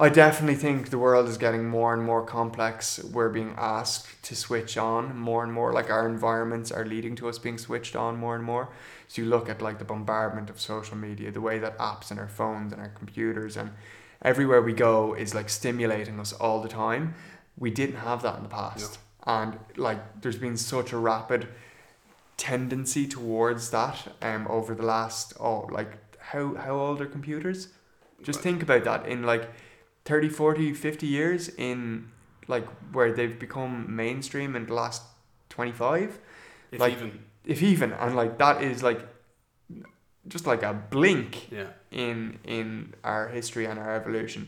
I 0.00 0.08
definitely 0.10 0.54
think 0.54 0.90
the 0.90 0.98
world 0.98 1.28
is 1.28 1.38
getting 1.38 1.68
more 1.68 1.92
and 1.92 2.04
more 2.04 2.24
complex. 2.24 3.02
We're 3.02 3.30
being 3.30 3.54
asked 3.58 4.22
to 4.26 4.36
switch 4.36 4.78
on 4.78 5.18
more 5.18 5.42
and 5.42 5.52
more. 5.52 5.72
Like 5.72 5.90
our 5.90 6.08
environments 6.08 6.70
are 6.70 6.84
leading 6.84 7.16
to 7.16 7.28
us 7.28 7.36
being 7.36 7.58
switched 7.58 7.96
on 7.96 8.16
more 8.16 8.36
and 8.36 8.44
more. 8.44 8.68
So 9.08 9.22
you 9.22 9.28
look 9.28 9.48
at 9.48 9.60
like 9.62 9.78
the 9.78 9.84
bombardment 9.84 10.50
of 10.50 10.60
social 10.60 10.96
media, 10.96 11.30
the 11.32 11.40
way 11.40 11.58
that 11.58 11.76
apps 11.78 12.10
and 12.10 12.20
our 12.20 12.28
phones 12.28 12.72
and 12.72 12.80
our 12.80 12.90
computers 12.90 13.56
and 13.56 13.70
everywhere 14.22 14.60
we 14.62 14.72
go 14.74 15.14
is 15.14 15.34
like 15.34 15.48
stimulating 15.48 16.20
us 16.20 16.32
all 16.34 16.60
the 16.60 16.68
time. 16.68 17.14
We 17.58 17.70
didn't 17.70 17.96
have 17.96 18.22
that 18.22 18.36
in 18.36 18.42
the 18.42 18.48
past. 18.48 18.98
And 19.26 19.58
like 19.76 20.20
there's 20.20 20.36
been 20.36 20.56
such 20.56 20.92
a 20.92 20.98
rapid 20.98 21.48
tendency 22.36 23.06
towards 23.08 23.70
that 23.70 23.96
um 24.22 24.46
over 24.48 24.72
the 24.72 24.84
last 24.84 25.32
oh 25.40 25.66
like 25.72 25.90
how 26.20 26.54
how 26.54 26.74
old 26.78 27.00
are 27.00 27.06
computers? 27.06 27.68
Just 28.22 28.40
think 28.40 28.62
about 28.62 28.84
that 28.84 29.06
in 29.06 29.22
like 29.22 29.48
30, 30.04 30.28
40, 30.28 30.74
50 30.74 31.06
years 31.06 31.48
in 31.48 32.10
like 32.48 32.66
where 32.92 33.12
they've 33.12 33.38
become 33.38 33.94
mainstream 33.94 34.54
in 34.56 34.66
the 34.66 34.74
last 34.74 35.02
25 35.50 36.18
if 36.72 36.80
Like- 36.80 36.92
even 36.92 37.24
if 37.48 37.62
even 37.62 37.92
and 37.92 38.14
like 38.14 38.32
that 38.38 38.62
is 38.62 38.82
like 38.82 39.00
just 40.34 40.46
like 40.46 40.62
a 40.62 40.72
blink 40.90 41.48
yeah 41.50 41.68
in 41.90 42.38
in 42.44 42.92
our 43.02 43.28
history 43.28 43.64
and 43.70 43.78
our 43.78 43.94
evolution 43.96 44.42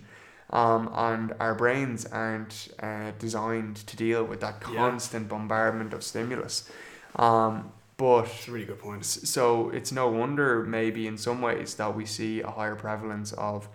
um, 0.50 0.90
and 0.94 1.32
our 1.40 1.54
brains 1.54 2.04
aren't 2.06 2.68
uh, 2.82 3.12
designed 3.18 3.76
to 3.90 3.96
deal 3.96 4.22
with 4.30 4.40
that 4.40 4.56
Yeah. 4.60 4.80
constant 4.80 5.28
bombardment 5.28 5.92
of 5.94 6.02
stimulus 6.02 6.68
um, 7.16 7.72
but 7.96 8.24
it's 8.26 8.48
a 8.48 8.52
really 8.52 8.66
good 8.66 8.78
point 8.80 9.04
So 9.04 9.70
it's 9.70 9.92
no 9.92 10.08
wonder 10.08 10.48
maybe 10.64 11.06
in 11.06 11.16
some 11.18 11.40
ways 11.48 11.74
that 11.80 11.94
we 11.98 12.04
see 12.06 12.40
a 12.40 12.50
higher 12.50 12.76
prevalence 12.76 13.32
of 13.32 13.68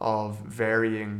of 0.00 0.38
varying 0.62 1.12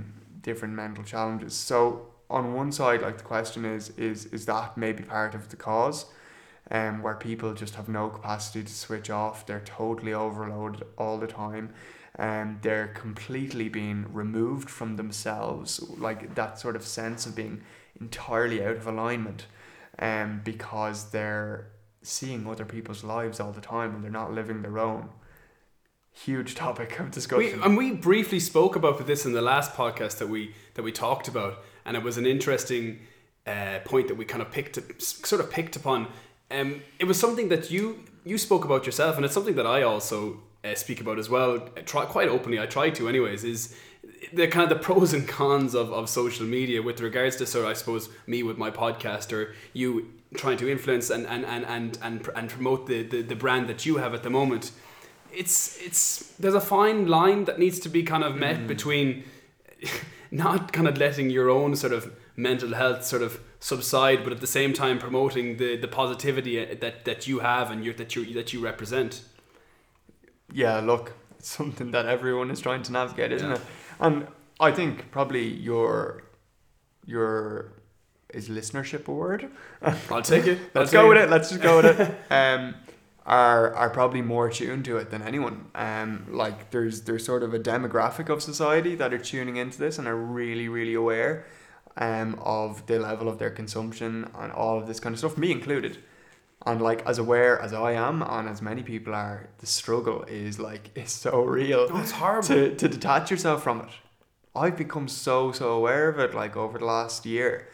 different 0.43 0.75
mental 0.75 1.05
challenges. 1.05 1.55
So 1.55 2.07
on 2.31 2.55
one 2.55 2.73
side, 2.73 3.03
like 3.03 3.19
the 3.19 3.25
question 3.25 3.65
is 3.65 3.91
is 3.99 4.27
is 4.37 4.47
that 4.47 4.77
maybe 4.77 5.03
part 5.03 5.35
of 5.35 5.43
the 5.53 5.57
cause, 5.57 6.07
um, 6.71 7.03
where 7.03 7.15
people 7.15 7.55
just 7.55 7.75
have 7.75 7.89
no 7.89 8.09
capacity 8.09 8.63
to 8.63 8.73
switch 8.73 9.11
off. 9.11 9.47
They're 9.47 9.61
totally 9.65 10.13
overloaded 10.13 10.85
all 10.97 11.19
the 11.19 11.27
time. 11.27 11.73
And 12.17 12.61
they're 12.63 12.89
completely 12.89 13.69
being 13.69 14.07
removed 14.13 14.69
from 14.69 14.97
themselves, 14.97 15.81
like 15.97 16.35
that 16.35 16.59
sort 16.59 16.77
of 16.77 16.85
sense 16.85 17.25
of 17.25 17.35
being 17.35 17.63
entirely 18.01 18.63
out 18.65 18.77
of 18.77 18.87
alignment, 18.87 19.47
um, 19.99 20.43
because 20.45 21.11
they're 21.11 21.71
seeing 22.03 22.47
other 22.47 22.65
people's 22.65 23.05
lives 23.05 23.41
all 23.41 23.53
the 23.53 23.61
time 23.61 23.95
and 23.95 24.03
they're 24.03 24.11
not 24.11 24.33
living 24.33 24.63
their 24.63 24.79
own. 24.79 25.11
Huge 26.13 26.55
topic 26.55 26.99
of 26.99 27.07
we, 27.07 27.11
discussion. 27.13 27.63
and 27.63 27.77
we 27.77 27.93
briefly 27.93 28.41
spoke 28.41 28.75
about 28.75 29.07
this 29.07 29.25
in 29.25 29.33
the 29.33 29.41
last 29.41 29.73
podcast 29.75 30.19
that 30.19 30.29
we 30.29 30.55
that 30.75 30.83
we 30.83 30.91
talked 30.93 31.29
about, 31.29 31.63
and 31.85 31.97
it 31.97 32.03
was 32.03 32.19
an 32.19 32.27
interesting 32.27 32.99
uh, 33.47 33.79
point 33.85 34.09
that 34.09 34.17
we 34.17 34.25
kind 34.25 34.43
of 34.43 34.51
picked 34.51 35.01
sort 35.01 35.41
of 35.41 35.51
picked 35.51 35.77
upon. 35.77 36.09
Um, 36.51 36.83
it 36.99 37.05
was 37.05 37.19
something 37.19 37.49
that 37.49 37.71
you 37.71 38.05
you 38.25 38.39
spoke 38.39 38.65
about 38.65 38.87
yourself, 38.87 39.17
and 39.17 39.25
it's 39.25 39.35
something 39.35 39.57
that 39.57 39.67
I 39.67 39.83
also 39.83 40.41
uh, 40.65 40.75
speak 40.75 41.01
about 41.01 41.19
as 41.19 41.31
well. 41.31 41.69
I 41.77 41.81
try 41.81 42.05
quite 42.05 42.29
openly. 42.29 42.61
I 42.61 42.67
try 42.67 42.91
to, 42.91 43.09
anyways. 43.09 43.45
Is 43.45 43.77
the 44.33 44.47
kind 44.49 44.71
of 44.71 44.79
the 44.79 44.83
pros 44.83 45.13
and 45.13 45.27
cons 45.27 45.75
of, 45.75 45.93
of 45.93 46.09
social 46.09 46.47
media 46.47 46.83
with 46.83 47.01
regards 47.01 47.37
to 47.37 47.47
sort 47.47 47.65
of, 47.65 47.71
I 47.71 47.75
suppose 47.75 48.09
me 48.27 48.43
with 48.43 48.59
my 48.59 48.71
podcast 48.71 49.33
or 49.33 49.55
you 49.73 50.13
trying 50.35 50.57
to 50.59 50.71
influence 50.71 51.11
and 51.11 51.27
and 51.27 51.45
and 51.45 51.65
and 51.67 51.99
and, 52.03 52.29
and 52.35 52.49
promote 52.49 52.87
the, 52.87 53.03
the 53.03 53.23
the 53.23 53.35
brand 53.35 53.69
that 53.69 53.85
you 53.85 53.97
have 53.97 54.15
at 54.15 54.23
the 54.23 54.31
moment 54.31 54.73
it's 55.33 55.79
it's 55.81 56.33
there's 56.39 56.55
a 56.55 56.61
fine 56.61 57.07
line 57.07 57.45
that 57.45 57.59
needs 57.59 57.79
to 57.81 57.89
be 57.89 58.03
kind 58.03 58.25
of 58.25 58.37
met 58.37 58.67
between 58.67 59.25
not 60.31 60.73
kind 60.73 60.89
of 60.89 60.99
letting 60.99 61.31
your 61.31 61.49
own 61.49 61.75
sort 61.77 61.93
of 61.93 62.13
mental 62.37 62.75
health 62.75 63.05
sort 63.05 63.23
of 63.23 63.41
subside, 63.61 64.25
but 64.25 64.33
at 64.33 64.41
the 64.41 64.47
same 64.47 64.73
time 64.73 64.99
promoting 64.99 65.59
the, 65.59 65.77
the 65.77 65.87
positivity 65.89 66.65
that, 66.75 67.05
that 67.05 67.27
you 67.29 67.41
have 67.41 67.71
and 67.71 67.85
you 67.85 67.93
that 67.93 68.17
you 68.17 68.25
that 68.35 68.53
you 68.53 68.61
represent. 68.65 69.23
yeah, 70.53 70.81
look, 70.81 71.13
it's 71.39 71.49
something 71.49 71.91
that 71.93 72.07
everyone 72.07 72.51
is 72.51 72.61
trying 72.61 72.83
to 72.83 72.93
navigate, 72.93 73.33
isn't 73.33 73.49
Yeah. 73.51 73.57
it? 73.57 73.63
And 74.01 74.27
I 74.59 74.73
think 74.73 75.11
probably 75.11 75.47
your 75.47 76.23
your 77.07 77.73
is 78.33 78.49
listenership 78.49 79.09
a 79.09 79.13
word? 79.13 79.51
I'll 80.11 80.23
take 80.23 80.47
it. 80.47 80.59
Let's 80.75 80.91
go 80.93 81.09
with 81.09 81.19
it. 81.19 81.29
Let's 81.31 81.49
just 81.51 81.63
go 81.63 81.77
with 81.83 82.01
it. 82.01 82.15
Um, 82.31 82.75
are 83.27 83.75
are 83.75 83.91
probably 83.91 84.23
more 84.23 84.49
tuned 84.51 84.85
to 84.87 84.97
it 84.97 85.11
than 85.11 85.23
anyone. 85.23 85.67
Um, 85.75 86.27
like 86.31 86.71
there's 86.71 87.03
there's 87.03 87.25
sort 87.25 87.43
of 87.43 87.53
a 87.55 87.59
demographic 87.59 88.29
of 88.31 88.43
society 88.43 88.95
that 88.97 89.13
are 89.13 89.19
tuning 89.19 89.57
into 89.57 89.79
this 89.79 89.99
and 89.99 90.09
are 90.09 90.17
really 90.17 90.69
really 90.69 90.95
aware, 90.95 91.45
um, 91.97 92.39
of 92.43 92.87
the 92.87 92.99
level 92.99 93.29
of 93.29 93.39
their 93.39 93.51
consumption 93.51 94.31
and 94.39 94.53
all 94.53 94.79
of 94.79 94.87
this 94.87 95.01
kind 95.01 95.13
of 95.15 95.19
stuff, 95.19 95.37
me 95.37 95.51
included. 95.51 95.99
And 96.67 96.81
like 96.83 97.05
as 97.07 97.19
aware 97.19 97.59
as 97.61 97.73
I 97.73 97.93
am 97.93 98.23
and 98.23 98.49
as 98.49 98.61
many 98.61 98.83
people 98.83 99.15
are, 99.15 99.49
the 99.59 99.67
struggle 99.67 100.25
is 100.25 100.59
like 100.59 100.91
it's 100.95 101.13
so 101.13 101.43
real 101.43 101.89
Oh, 101.91 102.01
it's 102.01 102.11
horrible. 102.13 102.49
to 102.49 102.75
to 102.77 102.89
detach 102.89 103.31
yourself 103.31 103.63
from 103.63 103.81
it. 103.81 103.89
I've 104.55 104.77
become 104.77 105.09
so 105.09 105.53
so 105.53 105.71
aware 105.73 106.09
of 106.09 106.19
it 106.19 106.35
like 106.35 106.57
over 106.57 106.79
the 106.79 106.85
last 106.85 107.25
year. 107.25 107.69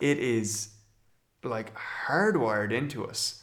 It 0.00 0.18
is 0.18 0.68
like 1.44 1.72
hardwired 2.06 2.72
into 2.72 3.06
us. 3.06 3.42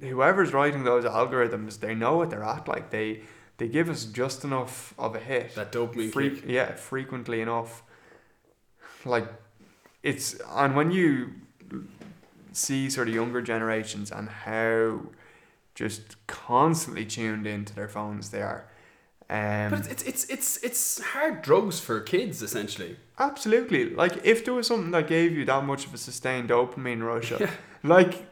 Whoever's 0.00 0.52
writing 0.52 0.84
those 0.84 1.04
algorithms, 1.04 1.80
they 1.80 1.94
know 1.94 2.16
what 2.16 2.30
they're 2.30 2.42
at. 2.44 2.68
Like 2.68 2.90
they 2.90 3.22
they 3.58 3.68
give 3.68 3.88
us 3.88 4.04
just 4.04 4.44
enough 4.44 4.94
of 4.98 5.14
a 5.14 5.18
hit. 5.20 5.54
That 5.54 5.72
dopamine 5.72 6.12
Fre- 6.12 6.22
kick. 6.22 6.44
Yeah, 6.46 6.72
frequently 6.74 7.40
enough. 7.40 7.82
Like 9.04 9.28
it's 10.02 10.40
and 10.50 10.74
when 10.76 10.90
you 10.90 11.32
see 12.52 12.88
sort 12.90 13.08
of 13.08 13.14
younger 13.14 13.42
generations 13.42 14.10
and 14.12 14.28
how 14.28 15.00
just 15.74 16.16
constantly 16.26 17.04
tuned 17.04 17.46
into 17.46 17.74
their 17.74 17.88
phones 17.88 18.30
they 18.30 18.42
are. 18.42 18.64
Um, 19.30 19.70
But 19.70 19.90
it's 19.90 20.02
it's 20.04 20.24
it's 20.26 20.56
it's 20.62 21.00
hard 21.02 21.42
drugs 21.42 21.80
for 21.80 22.00
kids 22.00 22.42
essentially. 22.42 22.96
Absolutely. 23.18 23.90
Like 23.90 24.24
if 24.24 24.44
there 24.44 24.54
was 24.54 24.66
something 24.66 24.90
that 24.92 25.08
gave 25.08 25.32
you 25.32 25.44
that 25.46 25.64
much 25.64 25.86
of 25.86 25.94
a 25.94 25.98
sustained 25.98 26.50
dopamine 26.50 27.02
rush, 27.02 27.32
Yeah. 27.32 27.50
like 27.82 28.26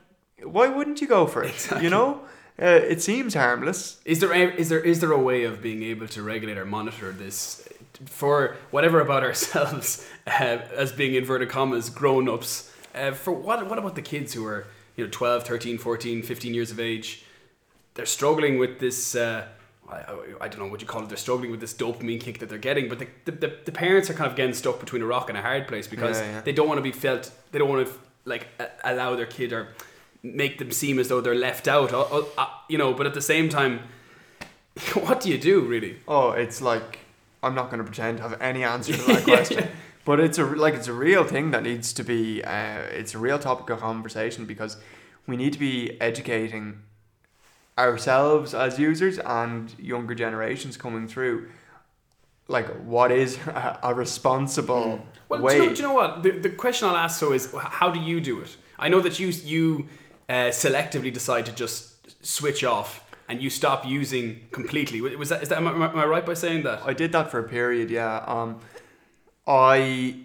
why 0.44 0.68
wouldn't 0.68 1.00
you 1.00 1.06
go 1.08 1.26
for 1.26 1.42
it? 1.42 1.50
Exactly. 1.50 1.84
You 1.84 1.90
know, 1.90 2.22
uh, 2.60 2.66
it 2.66 3.00
seems 3.02 3.34
harmless. 3.34 4.00
Is 4.04 4.20
there 4.20 4.32
a, 4.32 4.52
is 4.54 4.68
there 4.68 4.80
is 4.80 5.00
there 5.00 5.12
a 5.12 5.18
way 5.20 5.44
of 5.44 5.62
being 5.62 5.82
able 5.82 6.06
to 6.08 6.22
regulate 6.22 6.58
or 6.58 6.66
monitor 6.66 7.10
this 7.12 7.66
for 8.06 8.56
whatever 8.70 9.00
about 9.00 9.22
ourselves 9.22 10.06
uh, 10.26 10.58
as 10.76 10.92
being 10.92 11.14
inverted 11.14 11.48
commas 11.48 11.90
grown 11.90 12.28
ups? 12.28 12.72
Uh, 12.94 13.12
for 13.12 13.32
what 13.32 13.68
what 13.68 13.78
about 13.78 13.94
the 13.94 14.02
kids 14.02 14.34
who 14.34 14.44
are 14.46 14.66
you 14.96 15.04
know 15.04 15.10
12, 15.10 15.44
13, 15.44 15.78
14, 15.78 16.22
15 16.22 16.54
years 16.54 16.70
of 16.70 16.80
age? 16.80 17.24
They're 17.94 18.06
struggling 18.06 18.58
with 18.58 18.78
this. 18.78 19.14
Uh, 19.14 19.46
I, 19.88 20.14
I, 20.40 20.48
don't 20.48 20.58
know 20.58 20.68
what 20.68 20.80
you 20.80 20.86
call 20.86 21.02
it. 21.02 21.08
They're 21.08 21.18
struggling 21.18 21.50
with 21.50 21.60
this 21.60 21.74
dopamine 21.74 22.18
kick 22.18 22.38
that 22.38 22.48
they're 22.48 22.56
getting, 22.56 22.88
but 22.88 22.98
the, 22.98 23.08
the, 23.26 23.58
the, 23.62 23.72
parents 23.72 24.08
are 24.08 24.14
kind 24.14 24.30
of 24.30 24.36
getting 24.36 24.54
stuck 24.54 24.80
between 24.80 25.02
a 25.02 25.04
rock 25.04 25.28
and 25.28 25.36
a 25.36 25.42
hard 25.42 25.68
place 25.68 25.86
because 25.86 26.18
Yeah, 26.18 26.30
yeah. 26.30 26.40
they 26.40 26.52
don't 26.52 26.66
want 26.66 26.78
to 26.78 26.82
be 26.82 26.92
felt. 26.92 27.30
They 27.50 27.58
don't 27.58 27.68
want 27.68 27.86
to 27.86 27.92
like 28.24 28.46
allow 28.84 29.16
their 29.16 29.26
kid 29.26 29.52
or 29.52 29.68
make 30.22 30.58
them 30.58 30.70
seem 30.70 30.98
as 30.98 31.08
though 31.08 31.20
they're 31.20 31.34
left 31.34 31.68
out. 31.68 31.92
Uh, 31.92 32.02
uh, 32.02 32.24
uh, 32.38 32.46
you 32.68 32.78
know, 32.78 32.94
but 32.94 33.06
at 33.06 33.14
the 33.14 33.22
same 33.22 33.48
time, 33.48 33.80
what 34.94 35.20
do 35.20 35.28
you 35.28 35.38
do 35.38 35.60
really? 35.60 35.98
Oh, 36.08 36.30
it's 36.30 36.62
like 36.62 37.00
I'm 37.42 37.54
not 37.54 37.70
going 37.70 37.78
to 37.78 37.84
pretend 37.84 38.18
to 38.18 38.22
have 38.22 38.40
any 38.40 38.64
answer 38.64 38.92
to 38.92 39.02
that 39.06 39.24
question. 39.24 39.68
But 40.04 40.20
it's 40.20 40.38
a 40.38 40.44
like 40.44 40.74
it's 40.74 40.88
a 40.88 40.92
real 40.92 41.24
thing 41.24 41.52
that 41.52 41.62
needs 41.62 41.92
to 41.92 42.02
be. 42.02 42.42
Uh, 42.42 42.80
it's 42.90 43.14
a 43.14 43.18
real 43.18 43.38
topic 43.38 43.70
of 43.70 43.80
conversation 43.80 44.46
because 44.46 44.76
we 45.26 45.36
need 45.36 45.52
to 45.52 45.58
be 45.58 46.00
educating 46.00 46.82
ourselves 47.78 48.52
as 48.52 48.78
users 48.78 49.18
and 49.18 49.74
younger 49.78 50.14
generations 50.14 50.76
coming 50.76 51.06
through. 51.06 51.48
Like, 52.48 52.66
what 52.84 53.12
is 53.12 53.36
a, 53.46 53.78
a 53.82 53.94
responsible 53.94 54.96
Hmm. 54.96 55.04
Well, 55.28 55.38
do 55.40 55.44
way? 55.46 55.56
you, 55.56 55.66
know, 55.66 55.74
do 55.74 55.82
you 55.82 55.88
know 55.88 55.94
what? 55.94 56.22
The, 56.22 56.30
the 56.32 56.50
question 56.50 56.88
I'll 56.88 56.96
ask 56.96 57.18
so 57.18 57.32
is, 57.32 57.54
how 57.58 57.90
do 57.90 57.98
you 57.98 58.20
do 58.20 58.40
it? 58.40 58.54
I 58.78 58.88
know 58.88 59.00
that 59.00 59.18
you 59.18 59.28
you 59.28 59.88
uh, 60.28 60.50
selectively 60.50 61.12
decide 61.12 61.46
to 61.46 61.52
just 61.52 62.24
switch 62.26 62.64
off 62.64 63.02
and 63.32 63.42
you 63.42 63.48
stop 63.48 63.86
using 63.86 64.40
completely. 64.52 65.00
Was 65.00 65.30
that? 65.30 65.42
Is 65.42 65.48
that? 65.48 65.56
Am 65.58 65.66
I, 65.66 65.72
am 65.90 65.98
I 65.98 66.04
right 66.04 66.24
by 66.24 66.34
saying 66.34 66.62
that? 66.64 66.82
I 66.84 66.92
did 66.92 67.10
that 67.12 67.30
for 67.30 67.38
a 67.38 67.48
period, 67.48 67.88
yeah. 67.90 68.22
Um, 68.26 68.60
I 69.46 70.16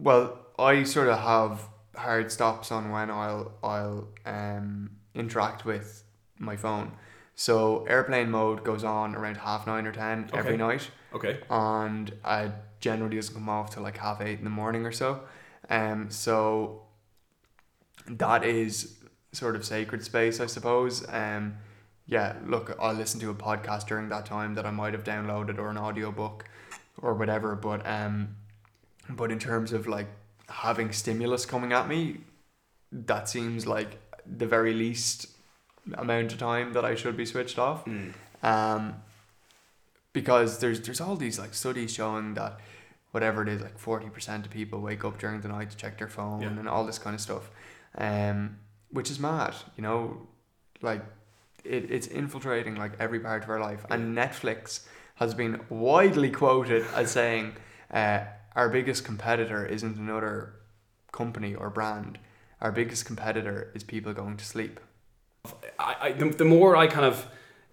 well, 0.00 0.38
I 0.58 0.82
sort 0.84 1.08
of 1.08 1.18
have 1.18 1.60
hard 1.94 2.32
stops 2.32 2.72
on 2.72 2.90
when 2.90 3.10
I'll 3.10 3.52
I'll 3.62 4.08
um 4.24 4.90
interact 5.14 5.64
with 5.64 6.02
my 6.38 6.56
phone. 6.56 6.92
So 7.34 7.84
airplane 7.84 8.30
mode 8.30 8.64
goes 8.64 8.84
on 8.84 9.14
around 9.14 9.36
half 9.36 9.66
nine 9.66 9.86
or 9.86 9.92
ten 9.92 10.30
every 10.32 10.54
Okay. 10.54 10.56
night, 10.56 10.90
Okay. 11.14 11.40
and 11.50 12.10
I 12.24 12.52
generally 12.80 13.16
doesn't 13.16 13.34
come 13.34 13.48
off 13.50 13.74
till 13.74 13.82
like 13.82 13.98
half 13.98 14.20
eight 14.22 14.38
in 14.38 14.44
the 14.44 14.50
morning 14.50 14.86
or 14.86 14.92
so. 14.92 15.20
Um, 15.68 16.10
so 16.10 16.82
that 18.08 18.44
is 18.44 18.96
sort 19.32 19.56
of 19.56 19.64
sacred 19.66 20.02
space, 20.02 20.40
I 20.40 20.46
suppose. 20.46 21.04
Um, 21.10 21.56
yeah, 22.06 22.36
look, 22.46 22.76
I'll 22.80 22.94
listen 22.94 23.18
to 23.20 23.30
a 23.30 23.34
podcast 23.34 23.86
during 23.88 24.08
that 24.10 24.26
time 24.26 24.54
that 24.54 24.64
I 24.66 24.70
might 24.70 24.92
have 24.94 25.04
downloaded 25.04 25.58
or 25.58 25.70
an 25.70 25.78
audiobook 25.78 26.44
or 27.02 27.14
whatever. 27.14 27.54
But 27.56 27.86
um, 27.86 28.36
but 29.10 29.30
in 29.32 29.38
terms 29.38 29.72
of 29.72 29.86
like 29.86 30.06
having 30.48 30.92
stimulus 30.92 31.44
coming 31.46 31.72
at 31.72 31.88
me, 31.88 32.18
that 32.92 33.28
seems 33.28 33.66
like 33.66 33.98
the 34.24 34.46
very 34.46 34.72
least 34.74 35.26
amount 35.94 36.32
of 36.32 36.38
time 36.38 36.72
that 36.72 36.84
I 36.84 36.94
should 36.94 37.16
be 37.16 37.26
switched 37.26 37.58
off. 37.58 37.84
Mm. 37.84 38.12
Um, 38.42 38.94
because 40.12 40.58
there's 40.60 40.80
there's 40.80 41.00
all 41.00 41.16
these 41.16 41.38
like 41.38 41.54
studies 41.54 41.92
showing 41.92 42.34
that 42.34 42.58
whatever 43.10 43.42
it 43.42 43.48
is, 43.48 43.60
like 43.60 43.78
forty 43.78 44.08
percent 44.08 44.46
of 44.46 44.52
people 44.52 44.80
wake 44.80 45.04
up 45.04 45.18
during 45.18 45.40
the 45.40 45.48
night 45.48 45.70
to 45.70 45.76
check 45.76 45.98
their 45.98 46.08
phone 46.08 46.42
Yeah. 46.42 46.48
and 46.48 46.68
all 46.68 46.84
this 46.86 46.98
kind 46.98 47.14
of 47.14 47.20
stuff, 47.20 47.50
um, 47.98 48.58
which 48.90 49.10
is 49.10 49.18
mad. 49.18 49.54
You 49.76 49.82
know, 49.82 50.26
like 50.82 51.02
it, 51.68 51.90
it's 51.90 52.06
infiltrating 52.06 52.76
like 52.76 52.92
every 52.98 53.20
part 53.20 53.44
of 53.44 53.50
our 53.50 53.60
life. 53.60 53.84
And 53.90 54.16
Netflix 54.16 54.86
has 55.16 55.34
been 55.34 55.60
widely 55.68 56.30
quoted 56.30 56.84
as 56.94 57.10
saying, 57.10 57.54
uh, 57.90 58.20
"Our 58.54 58.68
biggest 58.68 59.04
competitor 59.04 59.66
isn't 59.66 59.96
another 59.96 60.54
company 61.12 61.54
or 61.54 61.70
brand. 61.70 62.18
Our 62.60 62.72
biggest 62.72 63.04
competitor 63.06 63.72
is 63.74 63.84
people 63.84 64.12
going 64.12 64.36
to 64.36 64.44
sleep." 64.44 64.80
I, 65.78 65.96
I 66.00 66.12
the, 66.12 66.30
the 66.30 66.44
more 66.44 66.76
I 66.76 66.86
kind 66.86 67.06
of 67.06 67.26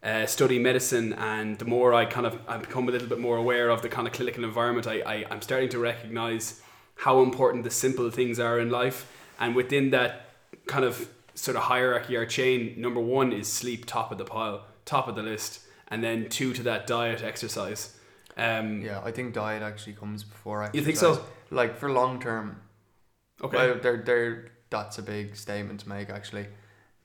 uh, 0.03 0.25
study 0.25 0.59
medicine 0.59 1.13
and 1.13 1.57
the 1.57 1.65
more 1.65 1.93
I 1.93 2.05
kind 2.05 2.25
of 2.25 2.37
I 2.47 2.57
become 2.57 2.87
a 2.87 2.91
little 2.91 3.07
bit 3.07 3.19
more 3.19 3.37
aware 3.37 3.69
of 3.69 3.81
the 3.81 3.89
kind 3.89 4.07
of 4.07 4.13
clinical 4.13 4.43
environment, 4.43 4.87
I, 4.87 5.01
I 5.01 5.25
I'm 5.31 5.41
starting 5.41 5.69
to 5.69 5.79
recognize 5.79 6.61
how 6.95 7.21
important 7.21 7.63
the 7.63 7.71
simple 7.71 8.09
things 8.11 8.39
are 8.39 8.59
in 8.59 8.69
life, 8.69 9.09
and 9.39 9.55
within 9.55 9.89
that 9.91 10.29
kind 10.67 10.85
of 10.85 11.09
sort 11.35 11.57
of 11.57 11.63
hierarchy 11.63 12.15
or 12.15 12.25
chain, 12.25 12.75
number 12.77 12.99
one 12.99 13.31
is 13.33 13.47
sleep, 13.47 13.85
top 13.85 14.11
of 14.11 14.17
the 14.17 14.25
pile, 14.25 14.65
top 14.85 15.07
of 15.07 15.15
the 15.15 15.23
list, 15.23 15.61
and 15.87 16.03
then 16.03 16.29
two 16.29 16.53
to 16.53 16.63
that 16.63 16.87
diet, 16.87 17.23
exercise. 17.23 17.97
Um, 18.37 18.81
Yeah, 18.81 19.01
I 19.03 19.11
think 19.11 19.33
diet 19.33 19.61
actually 19.63 19.93
comes 19.93 20.23
before 20.23 20.63
exercise. 20.63 20.79
You 20.79 20.85
think 20.85 20.97
so? 20.97 21.23
Like 21.49 21.77
for 21.77 21.91
long 21.91 22.19
term, 22.19 22.61
Okay. 23.41 23.57
Well, 23.57 23.79
they're, 23.81 23.97
they're, 23.97 24.51
that's 24.69 24.97
a 24.97 25.01
big 25.01 25.35
statement 25.35 25.81
to 25.81 25.89
make, 25.89 26.09
actually. 26.09 26.47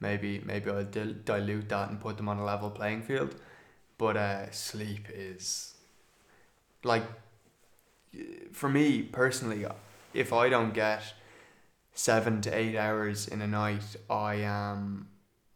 Maybe 0.01 0.41
maybe 0.45 0.71
I'll 0.71 0.85
dil- 0.85 1.17
dilute 1.25 1.69
that 1.71 1.91
and 1.91 2.01
put 2.01 2.17
them 2.17 2.29
on 2.29 2.39
a 2.39 2.45
level 2.45 2.71
playing 2.71 3.03
field. 3.03 3.35
But 3.97 4.17
uh, 4.17 4.51
sleep 4.53 5.09
is 5.13 5.75
like 6.85 7.03
for 8.53 8.69
me 8.69 9.03
personally. 9.03 9.67
If 10.15 10.33
I 10.33 10.49
don't 10.49 10.73
get 10.73 11.03
seven 11.99 12.41
to 12.43 12.51
eight 12.57 12.77
hours 12.77 13.29
in 13.29 13.43
a 13.43 13.47
night, 13.47 13.97
I 14.09 14.37
am 14.37 15.09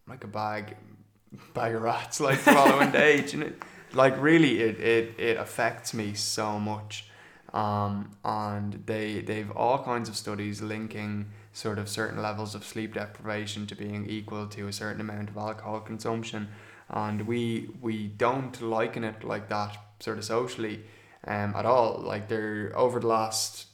like 0.06 0.24
a 0.24 0.28
bag 0.28 0.76
bag 1.54 1.74
of 1.74 1.82
rats. 1.82 2.20
Like 2.20 2.42
the 2.44 2.52
following 2.52 2.90
day, 3.02 3.22
do 3.22 3.38
you 3.38 3.44
know? 3.44 3.52
Like 3.92 4.20
really, 4.20 4.60
it, 4.60 4.80
it 4.80 5.14
it 5.18 5.36
affects 5.36 5.92
me 5.94 6.14
so 6.14 6.58
much 6.58 7.06
um, 7.52 8.16
and 8.24 8.82
they 8.86 9.20
they've 9.20 9.50
all 9.50 9.82
kinds 9.82 10.08
of 10.08 10.16
studies 10.16 10.62
linking 10.62 11.28
sort 11.52 11.78
of 11.78 11.88
certain 11.88 12.22
levels 12.22 12.54
of 12.54 12.64
sleep 12.64 12.94
deprivation 12.94 13.66
to 13.66 13.74
being 13.74 14.08
equal 14.08 14.46
to 14.46 14.68
a 14.68 14.72
certain 14.72 15.00
amount 15.00 15.28
of 15.28 15.36
alcohol 15.36 15.80
consumption, 15.80 16.48
and 16.88 17.26
we 17.26 17.68
we 17.80 18.08
don't 18.08 18.60
liken 18.62 19.04
it 19.04 19.22
like 19.22 19.48
that 19.50 19.76
sort 20.00 20.18
of 20.18 20.24
socially, 20.24 20.82
um, 21.26 21.54
at 21.54 21.66
all. 21.66 22.00
Like 22.00 22.28
they're 22.28 22.72
over 22.74 23.00
the 23.00 23.06
last 23.06 23.66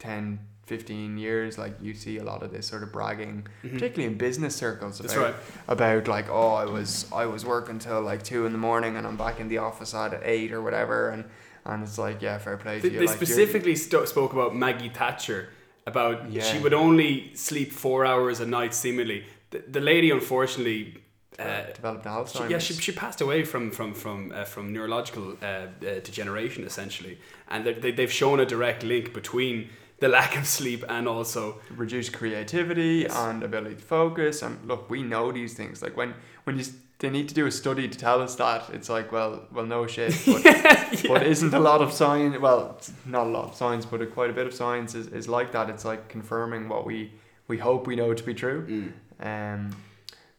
10, 0.00 0.40
15 0.66 1.16
years, 1.16 1.58
like 1.58 1.74
you 1.80 1.94
see 1.94 2.18
a 2.18 2.24
lot 2.24 2.42
of 2.42 2.50
this 2.52 2.66
sort 2.66 2.82
of 2.82 2.92
bragging, 2.92 3.46
particularly 3.62 4.04
in 4.04 4.18
business 4.18 4.54
circles. 4.56 4.98
That's 4.98 5.14
about, 5.14 5.24
right. 5.24 5.34
About 5.68 6.08
like, 6.08 6.28
oh, 6.28 6.54
I 6.54 6.64
was 6.64 7.06
I 7.12 7.26
was 7.26 7.44
working 7.44 7.78
till 7.78 8.02
like 8.02 8.22
two 8.24 8.46
in 8.46 8.52
the 8.52 8.58
morning, 8.58 8.96
and 8.96 9.06
I'm 9.06 9.16
back 9.16 9.38
in 9.40 9.48
the 9.48 9.58
office 9.58 9.94
at 9.94 10.20
eight 10.24 10.52
or 10.52 10.60
whatever, 10.60 11.10
and 11.10 11.24
and 11.64 11.82
it's 11.82 11.98
like, 11.98 12.20
yeah, 12.20 12.38
fair 12.38 12.56
play 12.56 12.80
to 12.80 12.82
They, 12.88 12.94
you. 12.94 13.00
they 13.00 13.06
like, 13.06 13.16
specifically 13.16 13.74
sto- 13.76 14.04
spoke 14.04 14.32
about 14.32 14.54
Maggie 14.54 14.88
Thatcher 14.88 15.48
about 15.86 16.30
Yeah. 16.30 16.42
she 16.42 16.58
would 16.58 16.74
only 16.74 17.32
sleep 17.34 17.72
four 17.72 18.04
hours 18.04 18.40
a 18.40 18.46
night 18.46 18.74
seemingly. 18.74 19.24
The, 19.50 19.62
the 19.68 19.80
lady 19.80 20.10
unfortunately. 20.10 21.02
Uh, 21.38 21.64
developed 21.74 22.04
she, 22.04 22.08
Alzheimer's. 22.08 22.50
yeah, 22.50 22.58
she, 22.58 22.72
she 22.74 22.92
passed 22.92 23.20
away 23.20 23.44
from 23.44 23.70
from 23.70 23.92
from 23.92 24.32
uh, 24.32 24.44
from 24.44 24.72
neurological 24.72 25.36
uh, 25.42 25.46
uh, 25.46 25.66
degeneration 26.02 26.64
essentially, 26.64 27.18
and 27.48 27.66
they, 27.66 27.74
they 27.74 27.90
they've 27.92 28.12
shown 28.12 28.40
a 28.40 28.46
direct 28.46 28.82
link 28.82 29.12
between 29.12 29.68
the 29.98 30.08
lack 30.08 30.36
of 30.36 30.46
sleep 30.46 30.84
and 30.88 31.08
also 31.08 31.60
reduced 31.70 32.12
creativity 32.12 33.06
and 33.06 33.42
ability 33.42 33.76
to 33.76 33.82
focus. 33.82 34.42
And 34.42 34.66
look, 34.66 34.90
we 34.90 35.02
know 35.02 35.32
these 35.32 35.54
things. 35.54 35.82
Like 35.82 35.96
when 35.96 36.14
when 36.44 36.58
you 36.58 36.64
they 36.98 37.10
need 37.10 37.28
to 37.28 37.34
do 37.34 37.46
a 37.46 37.50
study 37.50 37.88
to 37.88 37.98
tell 37.98 38.22
us 38.22 38.36
that, 38.36 38.70
it's 38.72 38.88
like, 38.88 39.12
well, 39.12 39.42
well, 39.52 39.66
no 39.66 39.86
shit. 39.86 40.14
But, 40.26 41.04
but 41.08 41.26
isn't 41.26 41.52
a 41.52 41.58
lot 41.58 41.82
of 41.82 41.92
science? 41.92 42.38
Well, 42.38 42.80
not 43.04 43.26
a 43.26 43.30
lot 43.30 43.44
of 43.44 43.54
science, 43.54 43.84
but 43.84 44.00
a, 44.00 44.06
quite 44.06 44.30
a 44.30 44.32
bit 44.32 44.46
of 44.46 44.54
science 44.54 44.94
is, 44.94 45.08
is 45.08 45.28
like 45.28 45.52
that. 45.52 45.68
It's 45.68 45.84
like 45.84 46.08
confirming 46.08 46.68
what 46.68 46.86
we 46.86 47.12
we 47.48 47.58
hope 47.58 47.86
we 47.86 47.96
know 47.96 48.14
to 48.14 48.22
be 48.22 48.34
true. 48.34 48.92
Mm. 49.20 49.54
Um, 49.54 49.76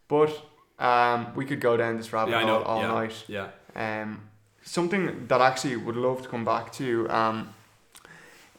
but 0.07 0.31
um, 0.79 1.33
we 1.35 1.45
could 1.45 1.59
go 1.59 1.77
down 1.77 1.97
this 1.97 2.11
rabbit 2.13 2.31
yeah 2.31 2.41
hole 2.43 2.63
all 2.63 2.81
yeah, 2.81 2.87
night. 2.87 3.23
yeah 3.27 3.49
Um, 3.75 4.21
something 4.63 5.27
that 5.27 5.41
actually 5.41 5.75
would 5.75 5.95
love 5.95 6.21
to 6.23 6.29
come 6.29 6.45
back 6.45 6.71
to 6.73 7.09
um, 7.09 7.53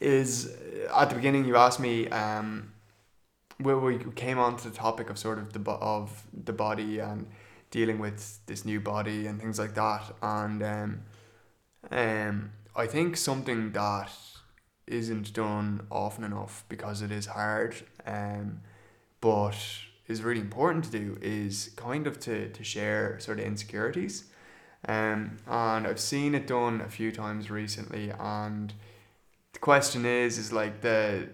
is 0.01 0.57
at 0.95 1.09
the 1.09 1.17
beginning 1.17 1.45
you 1.45 1.57
asked 1.57 1.81
me 1.81 2.09
um, 2.09 2.73
where 3.59 3.79
we 3.79 3.99
came 4.15 4.39
on 4.39 4.57
to 4.57 4.71
the 4.71 4.77
topic 4.77 5.11
of 5.11 5.19
sort 5.19 5.39
of 5.39 5.53
the 5.53 5.71
of 5.71 6.25
the 6.33 6.53
body 6.53 6.99
and 6.99 7.27
dealing 7.71 7.99
with 7.99 8.41
this 8.47 8.65
new 8.65 8.81
body 8.81 9.27
and 9.27 9.41
things 9.41 9.59
like 9.59 9.75
that. 9.75 10.03
And 10.23 10.63
um, 10.63 11.01
um, 11.91 12.53
I 12.75 12.87
think 12.87 13.17
something 13.17 13.73
that 13.73 14.13
isn't 14.87 15.33
done 15.35 15.87
often 15.91 16.25
enough 16.25 16.65
because 16.69 17.03
it 17.03 17.11
is 17.11 17.27
hard 17.27 17.77
um, 18.07 18.61
but 19.21 19.57
is 20.07 20.23
really 20.23 20.41
important 20.41 20.85
to 20.85 20.91
do 20.91 21.19
is 21.21 21.71
kind 21.77 22.07
of 22.07 22.19
to, 22.21 22.49
to 22.49 22.65
share 22.65 23.19
sort 23.21 23.39
of 23.39 23.45
insecurities. 23.45 24.25
Um, 24.87 25.37
and 25.47 25.87
I've 25.87 26.01
seen 26.01 26.35
it 26.35 26.47
done 26.47 26.81
a 26.81 26.89
few 26.89 27.13
times 27.13 27.51
recently 27.51 28.13
and 28.19 28.73
the 29.53 29.59
question 29.59 30.05
is 30.05 30.39
is 30.39 30.53
like 30.53 30.81
the 30.81 31.29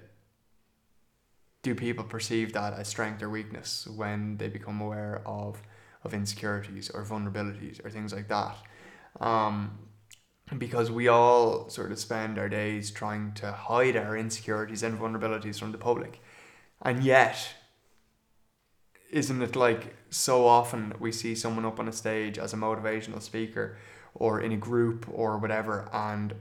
do 1.63 1.75
people 1.75 2.05
perceive 2.05 2.53
that 2.53 2.75
as 2.75 2.89
strength 2.89 3.23
or 3.23 3.31
weakness 3.31 3.87
when 3.87 4.37
they 4.37 4.49
become 4.49 4.81
aware 4.81 5.23
of 5.27 5.63
of 6.05 6.13
insecurities 6.13 6.91
or 6.91 7.05
vulnerabilities 7.05 7.85
or 7.85 7.91
things 7.91 8.13
like 8.13 8.29
that? 8.29 8.57
Um, 9.21 9.79
because 10.59 10.91
we 10.91 11.09
all 11.09 11.71
sort 11.71 11.91
of 11.91 11.99
spend 11.99 12.39
our 12.39 12.51
days 12.51 12.91
trying 12.91 13.33
to 13.33 13.51
hide 13.51 13.97
our 13.97 14.17
insecurities 14.17 14.83
and 14.83 14.99
vulnerabilities 14.99 15.59
from 15.59 15.73
the 15.73 15.79
public. 15.79 16.21
And 16.83 17.03
yet 17.03 17.55
isn't 19.11 19.41
it 19.41 19.55
like 19.55 19.95
so 20.11 20.45
often 20.45 20.93
we 20.99 21.13
see 21.13 21.35
someone 21.35 21.65
up 21.65 21.79
on 21.79 21.89
a 21.89 21.93
stage 21.93 22.37
as 22.37 22.53
a 22.53 22.57
motivational 22.57 23.23
speaker 23.23 23.77
or 24.15 24.41
in 24.41 24.51
a 24.53 24.57
group 24.57 25.07
or 25.11 25.39
whatever 25.39 25.89
and 25.93 26.35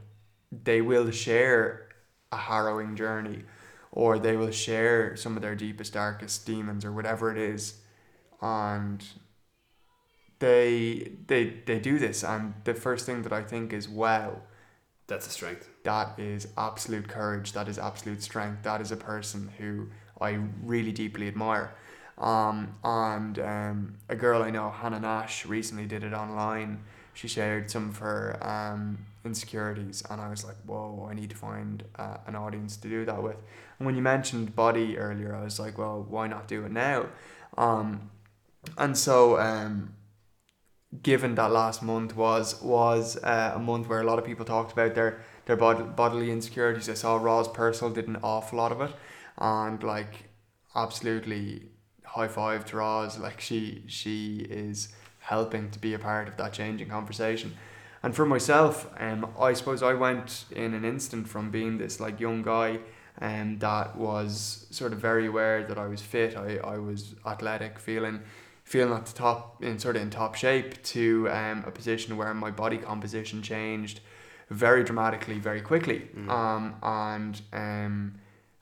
they 0.64 0.82
will 0.82 1.12
share 1.12 1.90
a 2.32 2.38
harrowing 2.38 2.96
journey 2.96 3.44
or 3.92 4.18
they 4.20 4.36
will 4.36 4.52
share 4.52 5.16
some 5.16 5.36
of 5.36 5.42
their 5.42 5.56
deepest 5.56 5.94
darkest 5.94 6.46
demons 6.46 6.84
or 6.86 6.92
whatever 6.92 7.32
it 7.32 7.38
is. 7.38 7.80
And 8.42 9.04
they 10.40 11.12
they 11.28 11.62
they 11.66 11.80
do 11.80 11.98
this 12.00 12.24
and 12.24 12.54
the 12.66 12.74
first 12.74 13.06
thing 13.06 13.22
that 13.22 13.32
I 13.34 13.44
think 13.44 13.72
is 13.72 13.88
wow 13.88 14.42
That's 15.08 15.28
a 15.28 15.30
strength. 15.30 15.70
that 15.84 16.20
is 16.20 16.48
absolute 16.58 17.08
courage 17.08 17.54
that 17.54 17.68
is 17.68 17.78
absolute 17.78 18.22
strength 18.24 18.64
that 18.64 18.82
is 18.82 18.92
a 18.92 18.98
person 18.98 19.52
who 19.58 19.88
I 20.22 20.40
really 20.64 20.92
deeply 20.92 21.28
admire. 21.28 21.76
Um, 22.18 22.76
and 22.84 23.40
um, 23.40 23.96
a 24.08 24.16
girl 24.16 24.44
I 24.44 24.52
know 24.52 24.70
Hannah 24.70 25.00
Nash 25.00 25.46
recently 25.46 25.86
did 25.88 26.04
it 26.04 26.14
online 26.14 26.84
she 27.14 27.28
shared 27.28 27.70
some 27.70 27.90
of 27.90 27.98
her 27.98 28.38
um, 28.42 29.06
insecurities 29.26 30.04
and 30.10 30.20
I 30.20 30.30
was 30.30 30.44
like 30.44 30.58
whoa 30.66 31.08
I 31.10 31.14
need 31.14 31.30
to 31.30 31.36
find 31.36 31.84
uh, 31.98 32.18
an 32.28 32.36
audience 32.36 32.78
to 32.78 32.90
do 32.90 33.06
that 33.06 33.22
with 33.22 33.38
and 33.80 33.86
when 33.86 33.96
you 33.96 34.02
mentioned 34.02 34.56
body 34.56 34.98
earlier 34.98 35.36
I 35.36 35.44
was 35.44 35.60
like 35.60 35.78
well 35.78 36.06
why 36.08 36.28
not 36.28 36.48
do 36.48 36.66
it 36.66 36.72
now 36.72 37.08
um, 37.58 38.10
and 38.78 38.98
so 38.98 39.40
um, 39.40 39.94
given 41.02 41.36
that 41.36 41.52
last 41.52 41.82
month 41.82 42.16
was 42.16 42.62
was 42.62 43.18
uh, 43.24 43.54
a 43.56 43.60
month 43.60 43.88
where 43.88 44.02
a 44.02 44.04
lot 44.04 44.20
of 44.20 44.26
people 44.26 44.46
talked 44.46 44.72
about 44.72 44.94
their 44.96 45.22
their 45.46 45.56
bod- 45.56 45.96
bodily 45.96 46.32
insecurities. 46.32 46.90
I 46.90 46.94
saw 46.94 47.16
Roz 47.16 47.48
Purcell 47.48 47.90
did 47.90 48.08
an 48.08 48.18
awful 48.22 48.58
lot 48.60 48.72
of 48.72 48.82
it, 48.82 48.92
and 49.38 49.82
like 49.82 50.30
absolutely 50.76 51.70
high 52.04 52.28
five 52.28 52.66
to. 52.66 53.18
Like 53.20 53.42
she 53.42 53.84
she 53.88 54.46
is 54.50 54.90
helping 55.24 55.72
to 55.72 55.80
be 55.80 55.94
a 55.94 56.00
part 56.00 56.28
of 56.28 56.38
that 56.38 56.54
changing 56.54 56.90
conversation. 56.90 57.56
And 58.04 58.14
for 58.14 58.26
myself, 58.26 58.92
um, 58.98 59.32
I 59.40 59.54
suppose 59.54 59.82
I 59.82 59.94
went 59.94 60.46
in 60.52 60.74
an 60.74 60.84
instant 60.84 61.28
from 61.28 61.50
being 61.50 61.78
this 61.78 62.00
like 62.00 62.20
young 62.20 62.42
guy 62.44 62.80
um, 63.22 63.60
that 63.60 63.96
was 63.96 64.68
sort 64.72 64.92
of 64.92 65.00
very 65.00 65.28
aware 65.28 65.64
that 65.66 65.78
I 65.78 65.88
was 65.88 66.02
fit, 66.02 66.36
I, 66.36 66.58
I 66.58 66.78
was 66.78 67.16
athletic, 67.26 67.80
feeling 67.80 68.22
feeling 68.64 68.94
at 68.94 69.06
the 69.06 69.14
top 69.14 69.62
in 69.62 69.78
sort 69.78 69.98
of 69.98 70.02
in 70.02 70.10
top 70.10 70.36
shape 70.36 70.82
to 70.84 71.30
um, 71.30 71.66
a 71.68 71.72
position 71.72 72.16
where 72.16 72.34
my 72.34 72.50
body 72.50 72.78
composition 72.78 73.42
changed 73.42 74.00
very 74.50 74.84
dramatically 74.86 75.38
very 75.38 75.62
quickly. 75.62 76.08
Um, 76.30 76.76
and 76.82 77.42
um, 77.52 78.16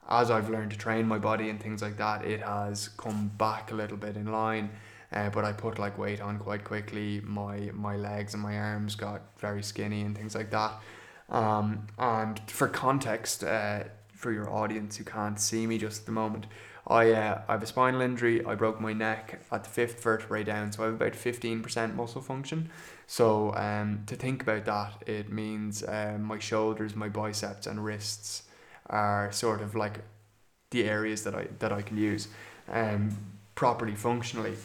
as 0.08 0.30
I've 0.30 0.50
learned 0.50 0.72
to 0.72 0.78
train 0.78 1.06
my 1.06 1.18
body 1.18 1.48
and 1.50 1.60
things 1.60 1.82
like 1.82 1.96
that 1.98 2.24
it 2.24 2.42
has 2.42 2.88
come 2.88 3.30
back 3.38 3.70
a 3.70 3.74
little 3.74 3.96
bit 3.96 4.16
in 4.16 4.30
line 4.30 4.70
uh, 5.12 5.30
but 5.30 5.44
I 5.44 5.52
put 5.52 5.78
like 5.78 5.98
weight 5.98 6.20
on 6.20 6.38
quite 6.38 6.64
quickly 6.64 7.20
my 7.24 7.70
my 7.72 7.96
legs 7.96 8.34
and 8.34 8.42
my 8.42 8.58
arms 8.58 8.94
got 8.94 9.22
very 9.38 9.62
skinny 9.62 10.02
and 10.02 10.16
things 10.16 10.34
like 10.34 10.50
that 10.50 10.80
um, 11.28 11.86
and 11.98 12.40
for 12.48 12.68
context 12.68 13.44
uh, 13.44 13.84
for 14.14 14.32
your 14.32 14.50
audience 14.50 14.96
who 14.96 15.04
can't 15.04 15.38
see 15.38 15.66
me 15.66 15.78
just 15.78 16.00
at 16.00 16.06
the 16.06 16.12
moment 16.12 16.46
I, 16.86 17.12
uh, 17.12 17.42
I 17.48 17.52
have 17.52 17.62
a 17.62 17.66
spinal 17.66 18.00
injury. 18.00 18.44
I 18.44 18.54
broke 18.56 18.80
my 18.80 18.92
neck 18.92 19.40
at 19.52 19.64
the 19.64 19.70
fifth 19.70 20.02
vertebrae 20.02 20.42
down, 20.42 20.72
so 20.72 20.82
I 20.82 20.86
have 20.86 20.94
about 20.96 21.12
15% 21.12 21.94
muscle 21.94 22.20
function. 22.20 22.70
So 23.06 23.54
um, 23.54 24.02
to 24.06 24.16
think 24.16 24.42
about 24.42 24.64
that, 24.64 25.04
it 25.06 25.30
means 25.30 25.84
um, 25.86 26.22
my 26.22 26.38
shoulders, 26.38 26.96
my 26.96 27.08
biceps, 27.08 27.66
and 27.66 27.84
wrists 27.84 28.44
are 28.86 29.30
sort 29.30 29.62
of 29.62 29.76
like 29.76 30.00
the 30.70 30.84
areas 30.84 31.22
that 31.24 31.34
I 31.34 31.48
that 31.60 31.72
I 31.72 31.82
can 31.82 31.98
use 31.98 32.28
um, 32.68 33.16
properly 33.54 33.94
functionally. 33.94 34.56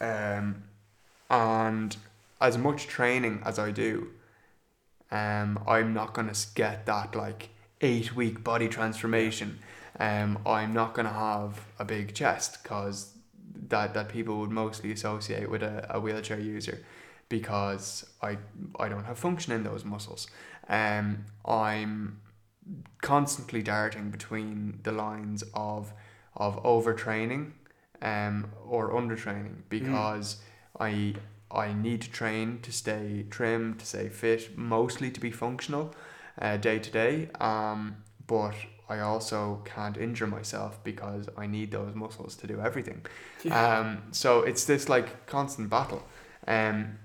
Um, 0.00 0.64
and 1.30 1.96
as 2.40 2.58
much 2.58 2.86
training 2.86 3.40
as 3.44 3.58
I 3.58 3.70
do, 3.70 4.08
um, 5.10 5.62
I'm 5.66 5.92
not 5.92 6.14
gonna 6.14 6.34
get 6.54 6.86
that 6.86 7.14
like 7.14 7.50
eight 7.80 8.16
week 8.16 8.42
body 8.42 8.68
transformation. 8.68 9.58
Um, 9.98 10.38
I'm 10.46 10.72
not 10.72 10.94
gonna 10.94 11.12
have 11.12 11.60
a 11.78 11.84
big 11.84 12.14
chest 12.14 12.62
because 12.62 13.14
that 13.68 13.94
that 13.94 14.08
people 14.08 14.38
would 14.40 14.50
mostly 14.50 14.92
associate 14.92 15.50
with 15.50 15.62
a, 15.62 15.86
a 15.90 16.00
wheelchair 16.00 16.40
user 16.40 16.82
because 17.28 18.06
I 18.22 18.38
I 18.78 18.88
don't 18.88 19.04
have 19.04 19.18
function 19.18 19.52
in 19.52 19.64
those 19.64 19.84
muscles. 19.84 20.26
Um, 20.68 21.26
I'm 21.44 22.20
constantly 23.00 23.62
darting 23.62 24.10
between 24.10 24.80
the 24.82 24.92
lines 24.92 25.44
of 25.54 25.92
of 26.36 26.62
overtraining 26.62 27.52
um, 28.02 28.50
or 28.66 28.92
undertraining 28.92 29.62
because 29.68 30.36
I 30.78 31.14
I 31.50 31.72
need 31.72 32.02
to 32.02 32.10
train 32.10 32.60
to 32.62 32.72
stay 32.72 33.26
trim, 33.30 33.76
to 33.78 33.86
stay 33.86 34.08
fit, 34.08 34.56
mostly 34.58 35.10
to 35.10 35.20
be 35.20 35.30
functional 35.30 35.94
uh, 36.40 36.56
day 36.56 36.78
to 36.78 36.90
day. 36.90 37.28
Um, 37.40 37.96
but 38.26 38.54
I 38.88 39.00
also 39.00 39.62
can't 39.64 39.96
injure 39.96 40.26
myself 40.26 40.82
because 40.82 41.28
I 41.36 41.46
need 41.46 41.70
those 41.70 41.94
muscles 41.94 42.34
to 42.36 42.46
do 42.46 42.60
everything. 42.60 43.04
Um, 43.50 44.02
so 44.12 44.40
it's 44.42 44.64
this 44.64 44.88
like 44.88 45.26
constant 45.26 45.70
battle. 45.70 46.02
Um, 46.46 46.98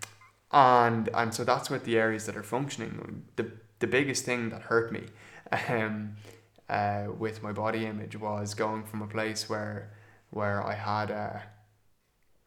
and 0.52 1.10
and 1.14 1.34
so 1.34 1.44
that's 1.44 1.70
what 1.70 1.84
the 1.84 1.98
areas 1.98 2.26
that 2.26 2.38
are 2.38 2.44
functioning. 2.44 3.24
The 3.36 3.52
the 3.80 3.88
biggest 3.88 4.26
thing 4.26 4.50
that 4.50 4.64
hurt 4.64 4.92
me 4.92 5.04
um, 5.70 6.16
uh, 6.70 7.08
with 7.18 7.44
my 7.44 7.52
body 7.52 7.86
image 7.86 8.16
was 8.18 8.54
going 8.54 8.84
from 8.84 9.02
a 9.02 9.08
place 9.08 9.50
where 9.50 9.92
where 10.32 10.66
I 10.66 10.76
had 10.76 11.10
a 11.10 11.44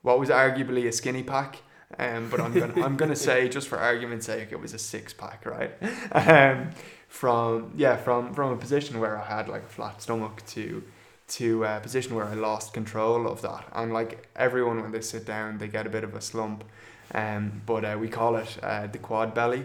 what 0.03 0.18
was 0.18 0.28
arguably 0.28 0.87
a 0.87 0.93
skinny 0.93 1.22
pack. 1.22 1.62
Um, 1.99 2.28
but 2.31 2.41
I'm 2.41 2.55
gonna 2.57 2.74
I'm 2.83 2.97
gonna 2.97 3.16
say 3.16 3.49
just 3.49 3.68
for 3.68 3.78
argument's 3.78 4.26
sake 4.26 4.53
it 4.53 4.61
was 4.61 4.72
a 4.74 4.78
six 4.78 5.12
pack, 5.12 5.45
right? 5.45 5.72
Um, 6.12 6.70
from 7.09 7.72
yeah 7.76 7.97
from 7.97 8.33
from 8.35 8.53
a 8.53 8.57
position 8.57 9.01
where 9.01 9.18
I 9.18 9.24
had 9.24 9.49
like 9.49 9.64
a 9.64 9.68
flat 9.68 10.01
stomach 10.01 10.43
to 10.49 10.85
to 11.28 11.64
a 11.64 11.81
position 11.81 12.14
where 12.14 12.26
I 12.26 12.35
lost 12.35 12.72
control 12.72 13.26
of 13.26 13.43
that, 13.43 13.66
and 13.72 13.93
like 13.93 14.28
everyone 14.37 14.81
when 14.83 14.93
they 14.93 15.01
sit 15.01 15.26
down 15.26 15.59
they 15.59 15.68
get 15.68 15.87
a 15.87 15.91
bit 15.91 16.05
of 16.05 16.14
a 16.14 16.20
slump, 16.20 16.64
um, 17.14 17.62
but 17.66 17.85
uh, 17.85 17.97
we 18.01 18.09
call 18.09 18.37
it 18.37 18.57
uh, 18.62 18.87
the 18.87 18.99
quad 18.99 19.35
belly. 19.35 19.64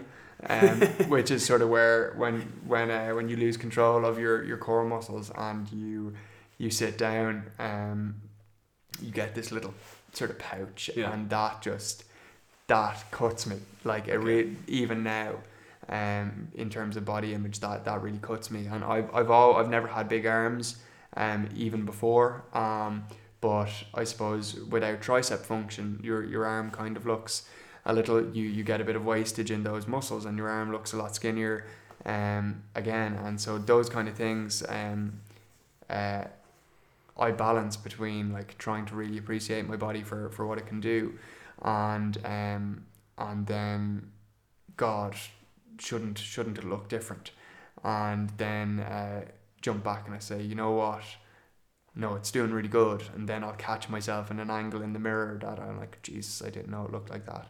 um, 0.49 0.81
which 1.07 1.31
is 1.31 1.45
sort 1.45 1.61
of 1.61 1.69
where 1.69 2.13
when 2.17 2.41
when 2.65 2.91
uh, 2.91 3.11
when 3.11 3.29
you 3.29 3.37
lose 3.37 3.57
control 3.57 4.05
of 4.05 4.19
your, 4.19 4.43
your 4.43 4.57
core 4.57 4.83
muscles 4.85 5.31
and 5.35 5.71
you 5.71 6.13
you 6.57 6.69
sit 6.71 6.97
down, 6.97 7.51
um, 7.59 8.15
you 9.01 9.11
get 9.11 9.35
this 9.35 9.51
little 9.51 9.73
sort 10.13 10.29
of 10.31 10.39
pouch, 10.39 10.89
Yeah. 10.95 11.11
and 11.11 11.29
that 11.29 11.61
just 11.61 12.05
that 12.67 13.03
cuts 13.11 13.45
me 13.45 13.57
like 13.83 14.07
it 14.07 14.17
re- 14.17 14.55
even 14.67 15.03
now. 15.03 15.35
Um, 15.87 16.47
in 16.55 16.71
terms 16.71 16.97
of 16.97 17.05
body 17.05 17.33
image, 17.35 17.59
that 17.59 17.85
that 17.85 18.01
really 18.01 18.17
cuts 18.17 18.49
me, 18.49 18.65
and 18.65 18.83
I've 18.83 19.13
I've 19.13 19.29
all 19.29 19.57
I've 19.57 19.69
never 19.69 19.87
had 19.87 20.09
big 20.09 20.25
arms, 20.25 20.77
um, 21.15 21.47
even 21.55 21.85
before. 21.85 22.43
Um, 22.53 23.03
but 23.39 23.69
I 23.93 24.03
suppose 24.03 24.55
without 24.55 25.01
tricep 25.01 25.39
function, 25.45 25.99
your 26.03 26.23
your 26.23 26.43
arm 26.45 26.71
kind 26.71 26.97
of 26.97 27.05
looks 27.05 27.47
a 27.85 27.93
little. 27.93 28.19
You 28.35 28.45
you 28.45 28.63
get 28.63 28.81
a 28.81 28.83
bit 28.83 28.95
of 28.95 29.05
wastage 29.05 29.51
in 29.51 29.61
those 29.63 29.85
muscles, 29.87 30.25
and 30.25 30.35
your 30.39 30.49
arm 30.49 30.71
looks 30.71 30.91
a 30.93 30.97
lot 30.97 31.13
skinnier. 31.15 31.67
Um, 32.03 32.63
again, 32.73 33.13
and 33.23 33.39
so 33.39 33.59
those 33.59 33.87
kind 33.87 34.07
of 34.07 34.15
things. 34.15 34.63
Um, 34.67 35.19
uh, 35.87 36.23
I 37.17 37.31
balance 37.31 37.77
between 37.77 38.33
like 38.33 38.57
trying 38.57 38.85
to 38.87 38.95
really 38.95 39.17
appreciate 39.17 39.67
my 39.67 39.77
body 39.77 40.03
for, 40.03 40.29
for 40.31 40.45
what 40.45 40.57
it 40.57 40.67
can 40.67 40.81
do, 40.81 41.17
and 41.61 42.17
um, 42.25 42.85
and 43.17 43.47
then, 43.47 44.11
God, 44.75 45.15
shouldn't 45.79 46.17
shouldn't 46.17 46.57
it 46.57 46.65
look 46.65 46.89
different, 46.89 47.31
and 47.83 48.29
then 48.37 48.79
uh, 48.81 49.25
jump 49.61 49.83
back 49.83 50.05
and 50.05 50.15
I 50.15 50.19
say, 50.19 50.41
you 50.41 50.55
know 50.55 50.71
what, 50.71 51.03
no, 51.95 52.15
it's 52.15 52.31
doing 52.31 52.51
really 52.51 52.67
good, 52.67 53.03
and 53.15 53.27
then 53.29 53.43
I'll 53.43 53.53
catch 53.53 53.87
myself 53.89 54.29
in 54.31 54.39
an 54.39 54.49
angle 54.49 54.81
in 54.81 54.93
the 54.93 54.99
mirror 54.99 55.37
that 55.41 55.59
I'm 55.59 55.77
like, 55.79 56.01
Jesus, 56.03 56.45
I 56.45 56.49
didn't 56.49 56.69
know 56.69 56.83
it 56.83 56.91
looked 56.91 57.09
like 57.09 57.25
that, 57.25 57.47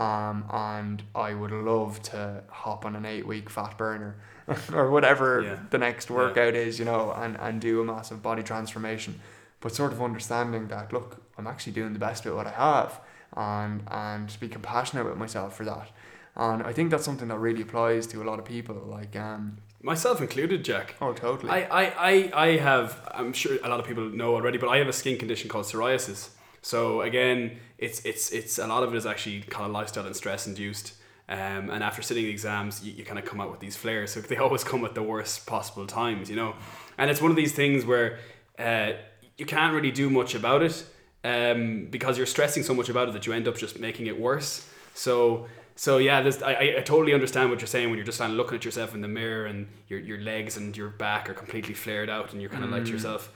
um, 0.00 0.44
and 0.50 1.02
I 1.14 1.34
would 1.34 1.52
love 1.52 2.02
to 2.04 2.42
hop 2.48 2.84
on 2.84 2.96
an 2.96 3.06
eight 3.06 3.26
week 3.26 3.48
fat 3.48 3.78
burner, 3.78 4.16
or 4.72 4.90
whatever 4.90 5.42
Yeah. 5.42 5.58
the 5.70 5.78
next 5.78 6.10
workout 6.10 6.54
is, 6.54 6.78
you 6.78 6.84
know, 6.84 7.12
and 7.16 7.36
and 7.38 7.60
do 7.60 7.80
a 7.80 7.84
massive 7.84 8.22
body 8.22 8.42
transformation, 8.42 9.20
but 9.60 9.74
sort 9.74 9.92
of 9.92 10.00
understanding 10.02 10.68
that 10.68 10.92
look, 10.92 11.16
I'm 11.38 11.46
actually 11.46 11.72
doing 11.72 11.92
the 11.92 11.98
best 11.98 12.24
with 12.24 12.34
what 12.34 12.46
I 12.46 12.50
have, 12.52 13.00
and 13.36 13.82
and 13.90 14.36
be 14.40 14.48
compassionate 14.48 15.04
with 15.06 15.16
myself 15.16 15.56
for 15.56 15.64
that. 15.64 15.88
And 16.36 16.62
I 16.62 16.72
think 16.72 16.90
that's 16.90 17.04
something 17.04 17.28
that 17.28 17.38
really 17.38 17.62
applies 17.62 18.06
to 18.08 18.22
a 18.22 18.24
lot 18.24 18.38
of 18.38 18.44
people. 18.44 18.74
Like, 18.74 19.16
um, 19.16 19.56
Myself 19.82 20.20
included, 20.20 20.64
Jack. 20.64 20.94
oh, 21.00 21.12
totally. 21.14 21.50
I, 21.50 21.60
I, 21.62 21.84
I, 21.98 22.30
I 22.48 22.56
have, 22.58 23.08
I'm 23.14 23.32
sure 23.32 23.56
a 23.64 23.68
lot 23.68 23.80
of 23.80 23.86
people 23.86 24.04
know 24.10 24.34
already, 24.34 24.58
but 24.58 24.68
I 24.68 24.76
have 24.78 24.88
a 24.88 24.92
skin 24.92 25.16
condition 25.16 25.48
called 25.48 25.64
psoriasis. 25.64 26.30
So 26.60 27.00
again, 27.02 27.58
it's, 27.78 28.04
it's, 28.04 28.32
it's 28.32 28.58
a 28.58 28.66
lot 28.66 28.82
of 28.82 28.92
it 28.92 28.96
is 28.98 29.06
actually 29.06 29.42
kind 29.42 29.64
of 29.64 29.70
lifestyle 29.72 30.04
and 30.04 30.14
stress 30.16 30.46
induced. 30.46 30.94
Um, 31.28 31.70
and 31.70 31.82
after 31.82 32.02
sitting 32.02 32.24
the 32.24 32.30
exams, 32.30 32.84
you, 32.84 32.92
you 32.92 33.04
kind 33.04 33.18
of 33.18 33.24
come 33.24 33.40
out 33.40 33.50
with 33.50 33.60
these 33.60 33.76
flares. 33.76 34.12
So 34.12 34.20
they 34.20 34.36
always 34.36 34.62
come 34.64 34.84
at 34.84 34.94
the 34.94 35.02
worst 35.02 35.46
possible 35.46 35.86
times, 35.86 36.30
you 36.30 36.36
know? 36.36 36.54
And 36.98 37.10
it's 37.10 37.20
one 37.20 37.30
of 37.30 37.36
these 37.36 37.52
things 37.52 37.84
where 37.84 38.18
uh, 38.58 38.92
you 39.36 39.44
can't 39.46 39.74
really 39.74 39.90
do 39.90 40.08
much 40.10 40.34
about 40.34 40.62
it. 40.62 40.84
um, 41.24 41.88
because 41.90 42.16
you're 42.16 42.26
stressing 42.26 42.62
so 42.62 42.72
much 42.74 42.88
about 42.88 43.08
it 43.08 43.12
that 43.14 43.26
you 43.26 43.32
end 43.32 43.48
up 43.48 43.56
just 43.56 43.80
making 43.80 44.06
it 44.06 44.18
worse. 44.20 44.68
So 44.94 45.46
so 45.74 45.98
yeah, 45.98 46.22
this, 46.22 46.40
I, 46.42 46.76
I- 46.78 46.82
totally 46.84 47.12
understand 47.12 47.50
what 47.50 47.60
you're 47.60 47.66
saying 47.66 47.88
when 47.90 47.98
you're 47.98 48.06
just 48.06 48.18
kind 48.18 48.30
of 48.32 48.36
looking 48.38 48.56
at 48.56 48.64
yourself 48.64 48.94
in 48.94 49.00
the 49.02 49.08
mirror 49.08 49.44
and 49.46 49.66
your 49.88 49.98
your 50.00 50.20
legs 50.20 50.56
and 50.56 50.74
your 50.76 50.88
back 50.90 51.28
are 51.28 51.34
completely 51.34 51.74
flared 51.74 52.08
out 52.08 52.32
and 52.32 52.40
you're 52.40 52.50
kind 52.50 52.64
of 52.64 52.70
like 52.70 52.84
to 52.86 52.92
yourself. 52.92 53.30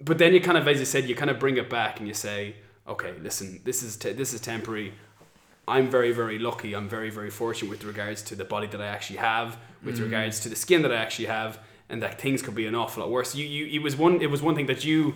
But 0.00 0.18
then 0.18 0.32
you 0.34 0.40
kind 0.40 0.58
of, 0.58 0.66
as 0.66 0.78
you 0.78 0.84
said, 0.84 1.08
you 1.08 1.14
kind 1.14 1.30
of 1.30 1.38
bring 1.38 1.56
it 1.58 1.68
back 1.70 1.98
and 1.98 2.08
you 2.08 2.14
say, 2.14 2.56
okay, 2.88 3.12
listen, 3.22 3.60
this 3.64 3.82
is 3.82 3.96
te- 3.96 4.12
this 4.14 4.32
is 4.34 4.40
temporary. 4.40 4.92
I'm 5.70 5.88
very, 5.88 6.12
very 6.12 6.38
lucky. 6.38 6.74
I'm 6.74 6.88
very, 6.88 7.10
very 7.10 7.30
fortunate 7.30 7.70
with 7.70 7.84
regards 7.84 8.22
to 8.22 8.34
the 8.34 8.44
body 8.44 8.66
that 8.66 8.80
I 8.80 8.86
actually 8.86 9.18
have, 9.18 9.56
with 9.84 9.98
regards 10.00 10.40
to 10.40 10.48
the 10.48 10.56
skin 10.56 10.82
that 10.82 10.92
I 10.92 10.96
actually 10.96 11.26
have, 11.26 11.58
and 11.88 12.02
that 12.02 12.20
things 12.20 12.42
could 12.42 12.54
be 12.54 12.66
an 12.66 12.74
awful 12.74 13.02
lot 13.02 13.10
worse. 13.10 13.34
You, 13.34 13.46
you, 13.46 13.66
it 13.66 13.82
was 13.82 13.96
one, 13.96 14.20
it 14.20 14.30
was 14.30 14.42
one 14.42 14.54
thing 14.54 14.66
that 14.66 14.84
you 14.84 15.14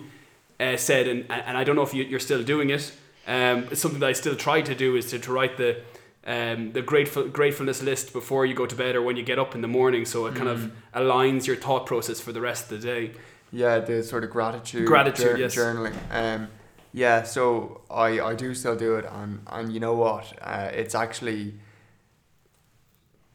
uh, 0.59 0.77
said, 0.77 1.07
and, 1.07 1.25
and 1.29 1.57
I 1.57 1.63
don't 1.63 1.75
know 1.75 1.83
if 1.83 1.93
you, 1.93 2.03
you're 2.03 2.19
still 2.19 2.43
doing 2.43 2.69
it. 2.69 2.93
Um, 3.27 3.67
it's 3.71 3.81
something 3.81 3.99
that 3.99 4.09
I 4.09 4.13
still 4.13 4.35
try 4.35 4.61
to 4.61 4.75
do 4.75 4.95
is 4.95 5.09
to, 5.11 5.19
to 5.19 5.31
write 5.31 5.57
the 5.57 5.81
um, 6.27 6.71
the 6.71 6.81
grateful 6.81 7.27
gratefulness 7.27 7.83
list 7.83 8.11
before 8.11 8.47
you 8.47 8.55
go 8.55 8.65
to 8.65 8.75
bed 8.75 8.95
or 8.95 9.01
when 9.03 9.15
you 9.15 9.23
get 9.23 9.37
up 9.37 9.53
in 9.53 9.61
the 9.61 9.67
morning, 9.67 10.05
so 10.05 10.25
it 10.25 10.35
kind 10.35 10.49
of 10.49 10.71
aligns 10.95 11.45
your 11.45 11.55
thought 11.55 11.85
process 11.85 12.19
for 12.19 12.31
the 12.31 12.41
rest 12.41 12.71
of 12.71 12.81
the 12.81 12.87
day. 12.87 13.11
Yeah, 13.51 13.79
the 13.79 14.01
sort 14.03 14.23
of 14.23 14.31
gratitude, 14.31 14.87
Gratitude, 14.87 15.37
yes. 15.37 15.55
journaling. 15.55 15.93
Um, 16.09 16.47
yeah, 16.95 17.23
so 17.23 17.81
I, 17.91 18.21
I 18.21 18.35
do 18.35 18.55
still 18.55 18.77
do 18.77 18.95
it, 18.95 19.05
and 19.11 19.41
and 19.47 19.73
you 19.73 19.81
know 19.81 19.95
what? 19.95 20.31
Uh, 20.41 20.69
it's 20.73 20.95
actually 20.95 21.55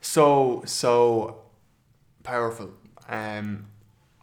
so 0.00 0.62
so 0.64 1.42
powerful. 2.22 2.70
Um, 3.06 3.66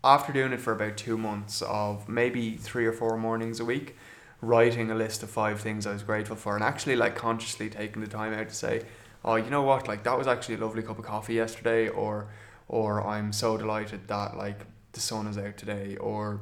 after 0.04 0.34
doing 0.34 0.54
it 0.54 0.60
for 0.60 0.74
about 0.74 0.98
two 0.98 1.20
months 1.20 1.62
of 1.62 2.10
maybe 2.10 2.58
three 2.58 2.88
or 2.88 2.92
four 2.92 3.16
mornings 3.16 3.60
a 3.60 3.66
week, 3.66 3.96
writing 4.42 4.90
a 4.90 4.96
list 4.96 5.22
of 5.22 5.30
five 5.30 5.62
things 5.62 5.86
I 5.86 5.94
was 5.94 6.02
grateful 6.02 6.36
for, 6.36 6.56
and 6.56 6.64
actually 6.64 6.96
like 6.96 7.16
consciously 7.16 7.70
taking 7.70 8.02
the 8.02 8.08
time 8.08 8.34
out 8.34 8.50
to 8.50 8.56
say, 8.56 8.86
oh, 9.24 9.36
you 9.36 9.52
know 9.52 9.62
what? 9.62 9.88
Like 9.88 10.02
that 10.06 10.18
was 10.18 10.26
actually 10.26 10.56
a 10.56 10.60
lovely 10.66 10.82
cup 10.82 10.98
of 10.98 11.06
coffee 11.06 11.36
yesterday, 11.36 11.90
or 11.90 12.28
or 12.68 13.06
I'm 13.06 13.32
so 13.32 13.56
delighted 13.56 14.08
that 14.08 14.36
like 14.36 14.66
the 14.94 15.00
sun 15.00 15.28
is 15.28 15.38
out 15.38 15.58
today, 15.58 15.96
or 15.98 16.42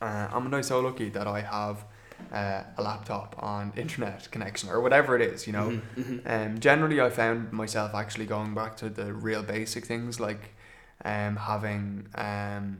uh, 0.00 0.28
I'm 0.30 0.62
so 0.62 0.78
lucky 0.78 1.08
that 1.08 1.26
I 1.26 1.40
have 1.40 1.84
uh, 2.32 2.62
a 2.76 2.82
laptop 2.82 3.36
on 3.38 3.72
internet 3.76 4.30
connection 4.30 4.68
or 4.68 4.80
whatever 4.80 5.16
it 5.16 5.22
is, 5.22 5.46
you 5.46 5.52
know. 5.52 5.80
Um, 6.26 6.58
generally, 6.58 7.00
I 7.00 7.10
found 7.10 7.52
myself 7.52 7.94
actually 7.94 8.26
going 8.26 8.54
back 8.54 8.76
to 8.78 8.88
the 8.88 9.12
real 9.12 9.42
basic 9.42 9.84
things 9.86 10.18
like 10.20 10.54
um, 11.04 11.36
having 11.36 12.08
um, 12.14 12.78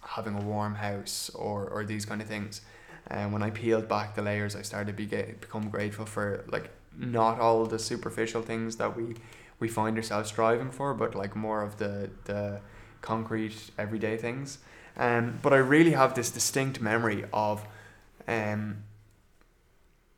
having 0.00 0.34
a 0.34 0.40
warm 0.40 0.76
house 0.76 1.30
or, 1.34 1.66
or 1.68 1.84
these 1.84 2.04
kind 2.04 2.20
of 2.22 2.28
things. 2.28 2.60
And 3.08 3.32
when 3.32 3.42
I 3.42 3.50
peeled 3.50 3.88
back 3.88 4.14
the 4.14 4.22
layers, 4.22 4.56
I 4.56 4.62
started 4.62 4.96
to 4.96 4.96
be 4.96 5.06
become 5.06 5.68
grateful 5.68 6.06
for 6.06 6.44
like 6.48 6.70
not 6.98 7.38
all 7.40 7.66
the 7.66 7.78
superficial 7.78 8.42
things 8.42 8.76
that 8.76 8.96
we 8.96 9.16
we 9.58 9.68
find 9.68 9.96
ourselves 9.96 10.28
striving 10.28 10.70
for, 10.70 10.94
but 10.94 11.14
like 11.14 11.34
more 11.36 11.62
of 11.62 11.78
the 11.78 12.10
the 12.24 12.60
concrete 13.02 13.70
everyday 13.78 14.16
things. 14.16 14.58
Um, 14.96 15.38
but 15.42 15.52
I 15.52 15.58
really 15.58 15.92
have 15.92 16.14
this 16.14 16.30
distinct 16.30 16.80
memory 16.80 17.24
of 17.32 17.66
um, 18.26 18.84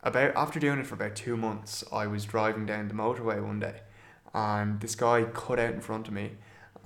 about 0.01 0.35
after 0.35 0.59
doing 0.59 0.79
it 0.79 0.87
for 0.87 0.95
about 0.95 1.15
two 1.15 1.37
months, 1.37 1.83
I 1.91 2.07
was 2.07 2.25
driving 2.25 2.65
down 2.65 2.87
the 2.87 2.93
motorway 2.93 3.43
one 3.43 3.59
day, 3.59 3.81
and 4.33 4.79
this 4.79 4.95
guy 4.95 5.23
cut 5.23 5.59
out 5.59 5.73
in 5.73 5.81
front 5.81 6.07
of 6.07 6.13
me, 6.13 6.31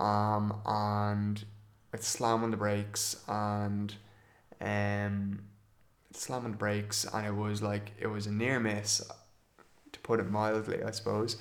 um, 0.00 0.60
and 0.66 1.44
I 1.92 1.98
slammed 1.98 2.44
on 2.44 2.50
the 2.50 2.56
brakes 2.56 3.16
and 3.28 3.94
um, 4.60 5.40
slamming 6.12 6.52
the 6.52 6.58
brakes, 6.58 7.06
and 7.12 7.26
it 7.26 7.34
was 7.34 7.62
like 7.62 7.92
it 7.98 8.08
was 8.08 8.26
a 8.26 8.32
near 8.32 8.58
miss, 8.58 9.02
to 9.92 10.00
put 10.00 10.20
it 10.20 10.30
mildly, 10.30 10.82
I 10.82 10.90
suppose, 10.90 11.36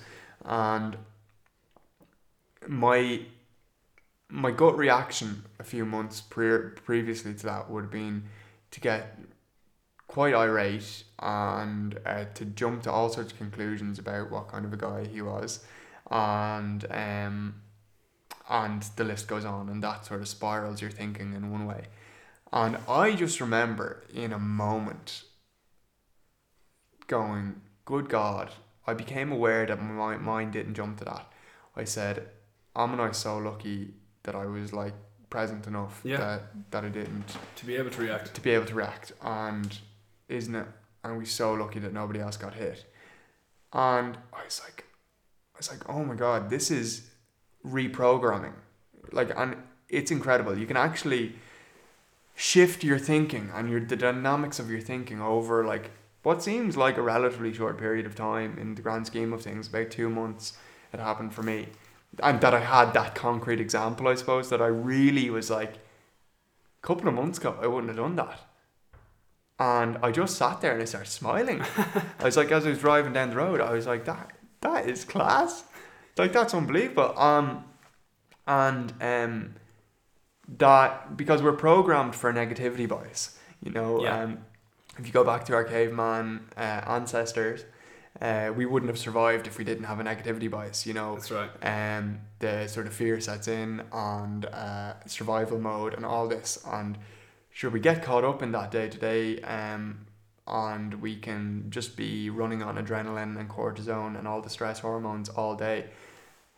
and 0.45 0.97
my 2.67 3.21
my 4.29 4.51
gut 4.51 4.77
reaction 4.77 5.43
a 5.59 5.63
few 5.63 5.85
months 5.85 6.21
pre- 6.21 6.69
previously 6.69 7.33
to 7.35 7.45
that 7.45 7.69
would 7.69 7.83
have 7.83 7.91
been 7.91 8.23
to 8.71 8.79
get 8.79 9.19
quite 10.07 10.33
irate 10.35 11.03
and 11.19 11.97
uh, 12.05 12.25
to 12.35 12.45
jump 12.45 12.83
to 12.83 12.91
all 12.91 13.09
sorts 13.09 13.31
of 13.31 13.37
conclusions 13.37 13.97
about 13.99 14.29
what 14.29 14.47
kind 14.49 14.65
of 14.65 14.73
a 14.73 14.77
guy 14.77 15.05
he 15.07 15.21
was. 15.21 15.63
And 16.11 16.85
um 16.91 17.55
and 18.49 18.83
the 18.97 19.03
list 19.05 19.27
goes 19.27 19.45
on 19.45 19.69
and 19.69 19.81
that 19.83 20.05
sort 20.05 20.19
of 20.21 20.27
spirals 20.27 20.81
your 20.81 20.91
thinking 20.91 21.33
in 21.33 21.49
one 21.51 21.65
way. 21.65 21.85
And 22.51 22.77
I 22.87 23.13
just 23.15 23.39
remember 23.41 24.03
in 24.13 24.33
a 24.33 24.37
moment 24.39 25.23
going 27.07 27.61
good 27.85 28.09
god. 28.09 28.51
I 28.85 28.93
became 28.93 29.31
aware 29.31 29.65
that 29.65 29.81
my 29.81 30.17
mind 30.17 30.53
didn't 30.53 30.73
jump 30.73 30.97
to 30.99 31.05
that. 31.05 31.31
I 31.75 31.85
said 31.85 32.27
am 32.75 32.99
I 32.99 33.11
so 33.11 33.37
lucky 33.37 33.93
that 34.23 34.35
I 34.35 34.45
was 34.45 34.73
like 34.73 34.93
present 35.29 35.65
enough 35.67 36.01
Yeah. 36.03 36.17
that 36.17 36.71
that 36.71 36.85
I 36.85 36.89
didn't 36.89 37.35
To 37.55 37.65
be 37.65 37.75
able 37.77 37.89
to 37.91 38.01
react. 38.01 38.33
to 38.35 38.41
be 38.41 38.51
able 38.51 38.65
to 38.65 38.75
react. 38.75 39.13
And 39.21 39.79
isn't 40.33 40.55
it? 40.55 40.67
And 41.03 41.17
we're 41.17 41.25
so 41.25 41.53
lucky 41.53 41.79
that 41.79 41.93
nobody 41.93 42.19
else 42.19 42.37
got 42.37 42.55
hit. 42.55 42.85
And 43.71 44.17
I 44.33 44.45
was 44.45 44.61
like 44.63 44.85
I 45.55 45.59
was 45.59 45.69
like 45.69 45.89
oh 45.89 46.03
my 46.03 46.15
god 46.15 46.49
this 46.49 46.71
is 46.71 47.09
reprogramming. 47.65 48.53
Like 49.11 49.31
and 49.35 49.55
it's 49.89 50.11
incredible. 50.11 50.57
You 50.57 50.65
can 50.65 50.77
actually 50.77 51.35
shift 52.35 52.83
your 52.83 52.97
thinking 52.97 53.51
and 53.53 53.69
your 53.69 53.79
the 53.79 53.95
dynamics 53.95 54.59
of 54.59 54.69
your 54.69 54.81
thinking 54.81 55.21
over 55.21 55.63
like 55.65 55.91
what 56.23 56.41
seems 56.41 56.75
like 56.77 56.97
a 56.97 57.01
relatively 57.01 57.53
short 57.53 57.77
period 57.77 58.05
of 58.05 58.15
time 58.15 58.57
in 58.57 58.75
the 58.75 58.81
grand 58.81 59.05
scheme 59.05 59.33
of 59.33 59.41
things 59.41 59.67
about 59.67 59.91
two 59.91 60.09
months 60.09 60.53
it 60.93 60.99
happened 60.99 61.33
for 61.33 61.43
me. 61.43 61.67
And 62.21 62.39
that 62.41 62.53
I 62.53 62.59
had 62.59 62.93
that 62.93 63.15
concrete 63.15 63.59
example 63.59 64.07
I 64.07 64.15
suppose 64.15 64.49
that 64.49 64.61
I 64.61 64.67
really 64.67 65.29
was 65.29 65.49
like 65.49 65.73
a 65.73 66.87
couple 66.87 67.07
of 67.07 67.15
months 67.15 67.39
ago 67.39 67.57
I 67.61 67.67
wouldn't 67.67 67.89
have 67.89 67.97
done 67.97 68.15
that 68.15 68.39
and 69.59 69.97
I 70.01 70.11
just 70.11 70.35
sat 70.37 70.61
there 70.61 70.73
and 70.73 70.81
I 70.81 70.85
started 70.85 71.09
smiling 71.09 71.61
I 72.19 72.23
was 72.23 72.37
like 72.37 72.51
as 72.51 72.65
I 72.65 72.69
was 72.69 72.79
driving 72.79 73.13
down 73.13 73.29
the 73.29 73.35
road 73.35 73.61
I 73.61 73.71
was 73.73 73.85
like 73.87 74.05
that 74.05 74.31
that 74.61 74.87
is 74.89 75.05
class 75.05 75.63
like 76.17 76.33
that's 76.33 76.53
unbelievable 76.53 77.13
um 77.17 77.63
and 78.47 78.93
um 79.01 79.55
that 80.57 81.15
because 81.17 81.41
we're 81.41 81.53
programmed 81.53 82.15
for 82.15 82.31
negativity 82.33 82.87
bias 82.87 83.37
you 83.63 83.71
know 83.71 84.03
Yeah. 84.03 84.23
um 84.23 84.39
if 84.99 85.07
you 85.07 85.13
go 85.13 85.23
back 85.23 85.45
to 85.45 85.53
our 85.55 85.63
caveman 85.63 86.41
uh, 86.57 86.81
ancestors 86.87 87.65
uh, 88.21 88.51
we 88.55 88.63
wouldn't 88.67 88.89
have 88.91 88.99
survived 88.99 89.47
if 89.47 89.57
we 89.57 89.63
didn't 89.63 89.85
have 89.85 89.99
a 89.99 90.03
negativity 90.03 90.49
bias 90.49 90.85
you 90.85 90.93
know 90.93 91.15
That's 91.15 91.31
right. 91.31 91.49
um, 91.97 92.19
the 92.39 92.67
sort 92.67 92.85
of 92.85 92.93
fear 92.93 93.19
sets 93.19 93.47
in 93.47 93.81
and 93.91 94.45
uh, 94.45 94.93
survival 95.07 95.57
mode 95.59 95.95
and 95.95 96.05
all 96.05 96.27
this 96.27 96.59
and 96.67 96.97
sure 97.53 97.69
we 97.69 97.79
get 97.79 98.03
caught 98.03 98.25
up 98.25 98.41
in 98.41 98.51
that 98.51 98.71
day 98.71 98.89
to 98.89 98.97
day 98.97 99.39
um 99.41 100.05
and 100.45 100.95
we 100.95 101.15
can 101.15 101.65
just 101.69 101.95
be 101.95 102.29
running 102.29 102.61
on 102.61 102.75
adrenaline 102.75 103.39
and 103.39 103.49
cortisone 103.49 104.17
and 104.19 104.27
all 104.27 104.41
the 104.41 104.49
stress 104.49 104.79
hormones 104.79 105.29
all 105.29 105.55
day? 105.55 105.85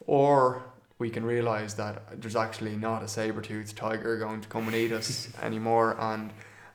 Or 0.07 0.63
we 0.97 1.09
can 1.09 1.23
realize 1.23 1.75
that 1.75 2.19
there's 2.21 2.35
actually 2.35 2.75
not 2.75 3.03
a 3.03 3.07
saber-toothed 3.07 3.75
tiger 3.75 4.17
going 4.17 4.41
to 4.41 4.47
come 4.47 4.67
and 4.67 4.75
eat 4.75 4.91
us 4.91 5.29
anymore 5.41 5.95
and 5.99 6.33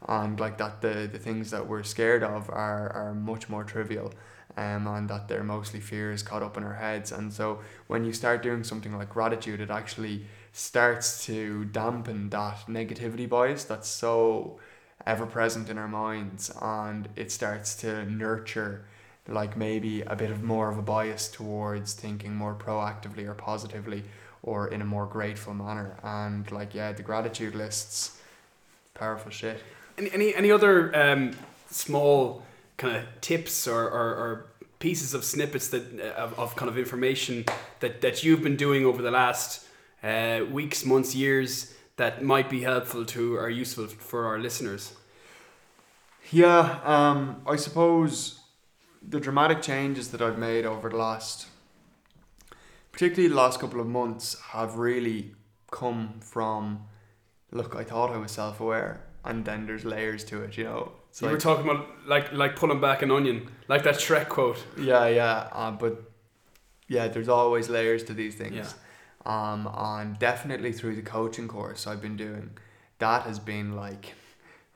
and 0.09 0.41
like 0.41 0.57
that 0.59 0.81
the, 0.81 1.09
the 1.13 1.19
things 1.19 1.51
that 1.51 1.67
we're 1.67 1.83
scared 1.83 2.23
of 2.23 2.49
are, 2.49 2.91
are 2.93 3.15
much 3.15 3.49
more 3.49 3.65
trivial 3.65 4.13
um, 4.57 4.87
and 4.87 5.11
that 5.11 5.29
they're 5.29 5.45
mostly 5.45 5.81
fears 5.81 6.23
caught 6.23 6.43
up 6.43 6.57
in 6.57 6.65
our 6.65 6.75
heads. 6.75 7.13
And 7.13 7.33
so 7.33 7.61
when 7.87 8.05
you 8.05 8.13
start 8.13 8.43
doing 8.43 8.65
something 8.65 8.97
like 8.97 9.11
gratitude 9.11 9.61
it 9.61 9.71
actually 9.71 10.25
starts 10.53 11.25
to 11.27 11.65
dampen 11.67 12.31
that 12.31 12.59
negativity 12.69 13.29
bias 13.29 13.65
that's 13.65 13.89
so 13.89 14.59
ever 15.07 15.27
present 15.27 15.69
in 15.69 15.79
our 15.79 15.89
minds 15.89 16.51
and 16.61 17.09
it 17.17 17.31
starts 17.33 17.75
to 17.75 18.05
nurture 18.11 18.85
like 19.29 19.57
maybe 19.57 20.03
a 20.03 20.17
bit 20.17 20.31
of 20.31 20.43
more 20.43 20.71
of 20.71 20.79
a 20.79 20.83
bias 20.83 21.29
towards 21.29 21.95
thinking 21.95 22.35
more 22.35 22.55
proactively 22.55 23.27
or 23.27 23.35
positively 23.35 24.03
or 24.43 24.69
in 24.69 24.81
a 24.81 24.85
more 24.85 25.07
grateful 25.07 25.55
manner. 25.55 25.97
And 26.03 26.51
like 26.51 26.75
yeah 26.75 26.93
the 26.93 27.03
gratitude 27.03 27.55
lists 27.55 28.21
powerful 28.95 29.31
shit. 29.31 29.63
Any 29.97 30.11
any, 30.13 30.35
any 30.35 30.51
other 30.51 30.95
um, 30.97 31.37
small 31.71 32.43
kind 32.77 32.97
of 32.97 33.05
tips 33.21 33.69
or, 33.69 33.83
or, 33.83 34.09
or 34.15 34.47
pieces 34.79 35.13
of 35.13 35.23
snippets 35.25 35.69
that 35.69 36.01
uh, 36.01 36.21
of, 36.21 36.39
of 36.39 36.57
kind 36.57 36.69
of 36.69 36.79
information 36.79 37.45
that, 37.81 38.01
that 38.01 38.25
you've 38.25 38.43
been 38.43 38.57
doing 38.57 38.85
over 38.85 39.03
the 39.03 39.11
last 39.11 39.67
uh, 40.03 40.45
weeks, 40.51 40.85
months, 40.85 41.15
years 41.15 41.75
that 41.97 42.23
might 42.23 42.49
be 42.49 42.63
helpful 42.63 43.05
to 43.05 43.37
or 43.37 43.49
useful 43.51 43.87
for 43.87 44.27
our 44.27 44.39
listeners? 44.39 44.95
Yeah, 46.31 46.79
um, 46.85 47.43
I 47.47 47.57
suppose 47.57 48.41
the 49.07 49.21
dramatic 49.21 49.63
changes 49.63 50.11
that 50.11 50.23
I've 50.23 50.39
made 50.39 50.65
over 50.65 50.89
the 50.89 50.97
last, 50.97 51.47
particularly 52.93 53.29
the 53.29 53.35
last 53.35 53.61
couple 53.61 53.81
of 53.81 53.87
months, 53.87 54.41
have 54.51 54.77
really 54.77 55.35
come 55.71 56.21
from. 56.21 56.85
Look, 57.53 57.75
I 57.75 57.83
thought 57.83 58.11
I 58.11 58.17
was 58.19 58.31
self-aware, 58.33 59.03
and 59.25 59.45
then 59.45 59.67
there's 59.67 59.85
layers 59.85 60.25
to 60.25 60.43
it. 60.43 60.57
You 60.57 60.65
know, 60.65 60.93
it's 61.09 61.21
you 61.21 61.27
like 61.27 61.35
were 61.35 61.41
talking 61.41 61.69
about 61.69 61.89
like 62.07 62.33
like 62.33 62.55
pulling 62.55 62.81
back 62.81 63.03
an 63.03 63.11
onion, 63.11 63.51
like 63.67 63.83
that 63.83 63.97
Shrek 63.97 64.29
quote. 64.29 64.63
yeah, 64.79 65.09
yeah, 65.09 65.49
uh, 65.53 65.73
but 65.73 66.01
yeah, 66.87 67.09
there's 67.09 67.29
always 67.29 67.69
layers 67.69 68.05
to 68.05 68.15
these 68.15 68.37
things. 68.37 68.55
Yeah. 68.55 68.73
Um, 69.27 69.69
and 69.77 70.19
definitely 70.19 70.73
through 70.73 70.97
the 70.97 71.03
coaching 71.03 71.47
course 71.47 71.87
I've 71.87 72.01
been 72.01 72.17
doing, 72.17 72.51
that 72.99 73.23
has 73.23 73.39
been 73.39 73.77
like 73.77 74.15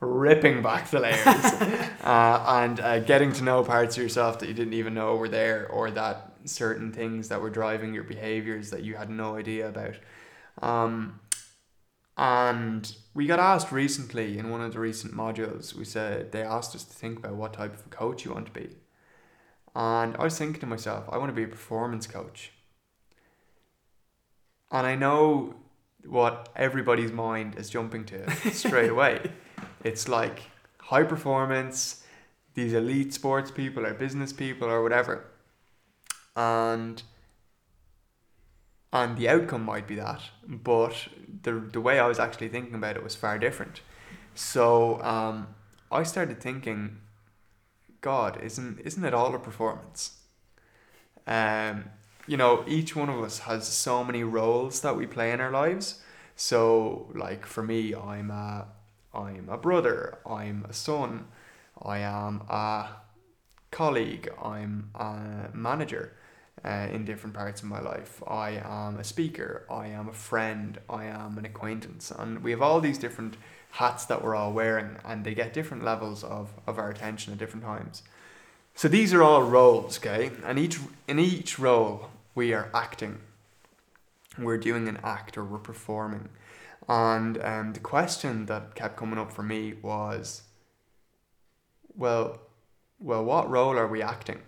ripping 0.00 0.62
back 0.62 0.90
the 0.90 1.00
layers 1.00 1.26
uh, 1.26 2.44
and 2.46 2.80
uh, 2.80 2.98
getting 3.00 3.32
to 3.32 3.42
know 3.42 3.64
parts 3.64 3.96
of 3.96 4.02
yourself 4.02 4.38
that 4.38 4.48
you 4.48 4.54
didn't 4.54 4.74
even 4.74 4.94
know 4.94 5.16
were 5.16 5.28
there, 5.28 5.66
or 5.68 5.90
that 5.90 6.32
certain 6.44 6.92
things 6.92 7.28
that 7.28 7.40
were 7.40 7.50
driving 7.50 7.94
your 7.94 8.04
behaviors 8.04 8.70
that 8.70 8.82
you 8.82 8.94
had 8.94 9.08
no 9.08 9.36
idea 9.36 9.68
about. 9.68 9.96
Um, 10.60 11.20
and 12.16 12.94
we 13.12 13.26
got 13.26 13.40
asked 13.40 13.72
recently 13.72 14.38
in 14.38 14.50
one 14.50 14.60
of 14.60 14.72
the 14.72 14.78
recent 14.78 15.14
modules, 15.14 15.74
we 15.74 15.84
said 15.84 16.32
they 16.32 16.42
asked 16.42 16.74
us 16.74 16.84
to 16.84 16.92
think 16.92 17.18
about 17.18 17.34
what 17.34 17.52
type 17.52 17.74
of 17.74 17.84
a 17.86 17.88
coach 17.88 18.24
you 18.24 18.32
want 18.32 18.46
to 18.46 18.52
be. 18.52 18.68
And 19.74 20.16
I 20.16 20.22
was 20.22 20.38
thinking 20.38 20.60
to 20.60 20.66
myself, 20.66 21.06
I 21.10 21.18
want 21.18 21.30
to 21.30 21.34
be 21.34 21.42
a 21.42 21.48
performance 21.48 22.06
coach. 22.06 22.52
And 24.74 24.88
I 24.88 24.96
know 24.96 25.54
what 26.04 26.48
everybody's 26.56 27.12
mind 27.12 27.54
is 27.54 27.70
jumping 27.70 28.04
to 28.06 28.28
straight 28.52 28.90
away. 28.90 29.30
It's 29.84 30.08
like 30.08 30.50
high 30.80 31.04
performance, 31.04 32.02
these 32.54 32.72
elite 32.72 33.14
sports 33.14 33.52
people 33.52 33.86
or 33.86 33.94
business 33.94 34.32
people 34.32 34.68
or 34.68 34.82
whatever. 34.82 35.26
And 36.34 37.00
and 38.92 39.16
the 39.16 39.28
outcome 39.28 39.62
might 39.62 39.86
be 39.86 39.94
that, 39.94 40.22
but 40.44 41.06
the 41.42 41.52
the 41.52 41.80
way 41.80 42.00
I 42.00 42.08
was 42.08 42.18
actually 42.18 42.48
thinking 42.48 42.74
about 42.74 42.96
it 42.96 43.04
was 43.04 43.14
far 43.14 43.38
different. 43.38 43.80
So 44.34 45.00
um, 45.02 45.54
I 45.92 46.02
started 46.02 46.40
thinking, 46.40 46.98
God, 48.00 48.40
isn't 48.42 48.80
isn't 48.80 49.04
it 49.04 49.14
all 49.14 49.32
a 49.36 49.38
performance? 49.38 50.18
Um, 51.28 51.84
you 52.26 52.36
know, 52.36 52.64
each 52.66 52.96
one 52.96 53.08
of 53.08 53.22
us 53.22 53.40
has 53.40 53.66
so 53.66 54.02
many 54.02 54.24
roles 54.24 54.80
that 54.80 54.96
we 54.96 55.06
play 55.06 55.32
in 55.32 55.40
our 55.40 55.50
lives. 55.50 56.02
So, 56.36 57.10
like 57.14 57.46
for 57.46 57.62
me, 57.62 57.94
I'm 57.94 58.30
a, 58.30 58.66
I'm 59.14 59.48
a 59.48 59.56
brother, 59.56 60.18
I'm 60.26 60.64
a 60.68 60.72
son, 60.72 61.26
I 61.80 61.98
am 61.98 62.42
a 62.48 62.88
colleague, 63.70 64.32
I'm 64.42 64.90
a 64.94 65.50
manager 65.52 66.16
uh, 66.64 66.88
in 66.90 67.04
different 67.04 67.36
parts 67.36 67.62
of 67.62 67.68
my 67.68 67.80
life. 67.80 68.22
I 68.26 68.62
am 68.64 68.98
a 68.98 69.04
speaker, 69.04 69.66
I 69.70 69.88
am 69.88 70.08
a 70.08 70.12
friend, 70.12 70.78
I 70.88 71.04
am 71.04 71.38
an 71.38 71.44
acquaintance, 71.44 72.10
and 72.10 72.42
we 72.42 72.50
have 72.50 72.62
all 72.62 72.80
these 72.80 72.98
different 72.98 73.36
hats 73.72 74.06
that 74.06 74.24
we're 74.24 74.34
all 74.34 74.52
wearing, 74.52 74.96
and 75.04 75.24
they 75.24 75.34
get 75.34 75.52
different 75.52 75.84
levels 75.84 76.24
of, 76.24 76.52
of 76.66 76.78
our 76.78 76.90
attention 76.90 77.32
at 77.32 77.38
different 77.38 77.64
times. 77.64 78.02
So 78.74 78.88
these 78.88 79.14
are 79.14 79.22
all 79.22 79.42
roles, 79.42 79.98
okay? 79.98 80.32
And 80.44 80.58
each 80.58 80.78
in 81.06 81.20
each 81.20 81.58
role 81.60 82.10
we 82.34 82.52
are 82.52 82.70
acting. 82.74 83.20
We're 84.38 84.58
doing 84.58 84.88
an 84.88 84.98
act 85.02 85.38
or 85.38 85.44
we're 85.44 85.58
performing. 85.58 86.28
And 86.88 87.42
um, 87.42 87.72
the 87.72 87.80
question 87.80 88.46
that 88.46 88.74
kept 88.74 88.96
coming 88.96 89.18
up 89.18 89.32
for 89.32 89.42
me 89.42 89.74
was, 89.80 90.42
well, 91.96 92.40
well, 92.98 93.24
what 93.24 93.48
role 93.48 93.78
are 93.78 93.86
we 93.86 94.02
acting? 94.02 94.40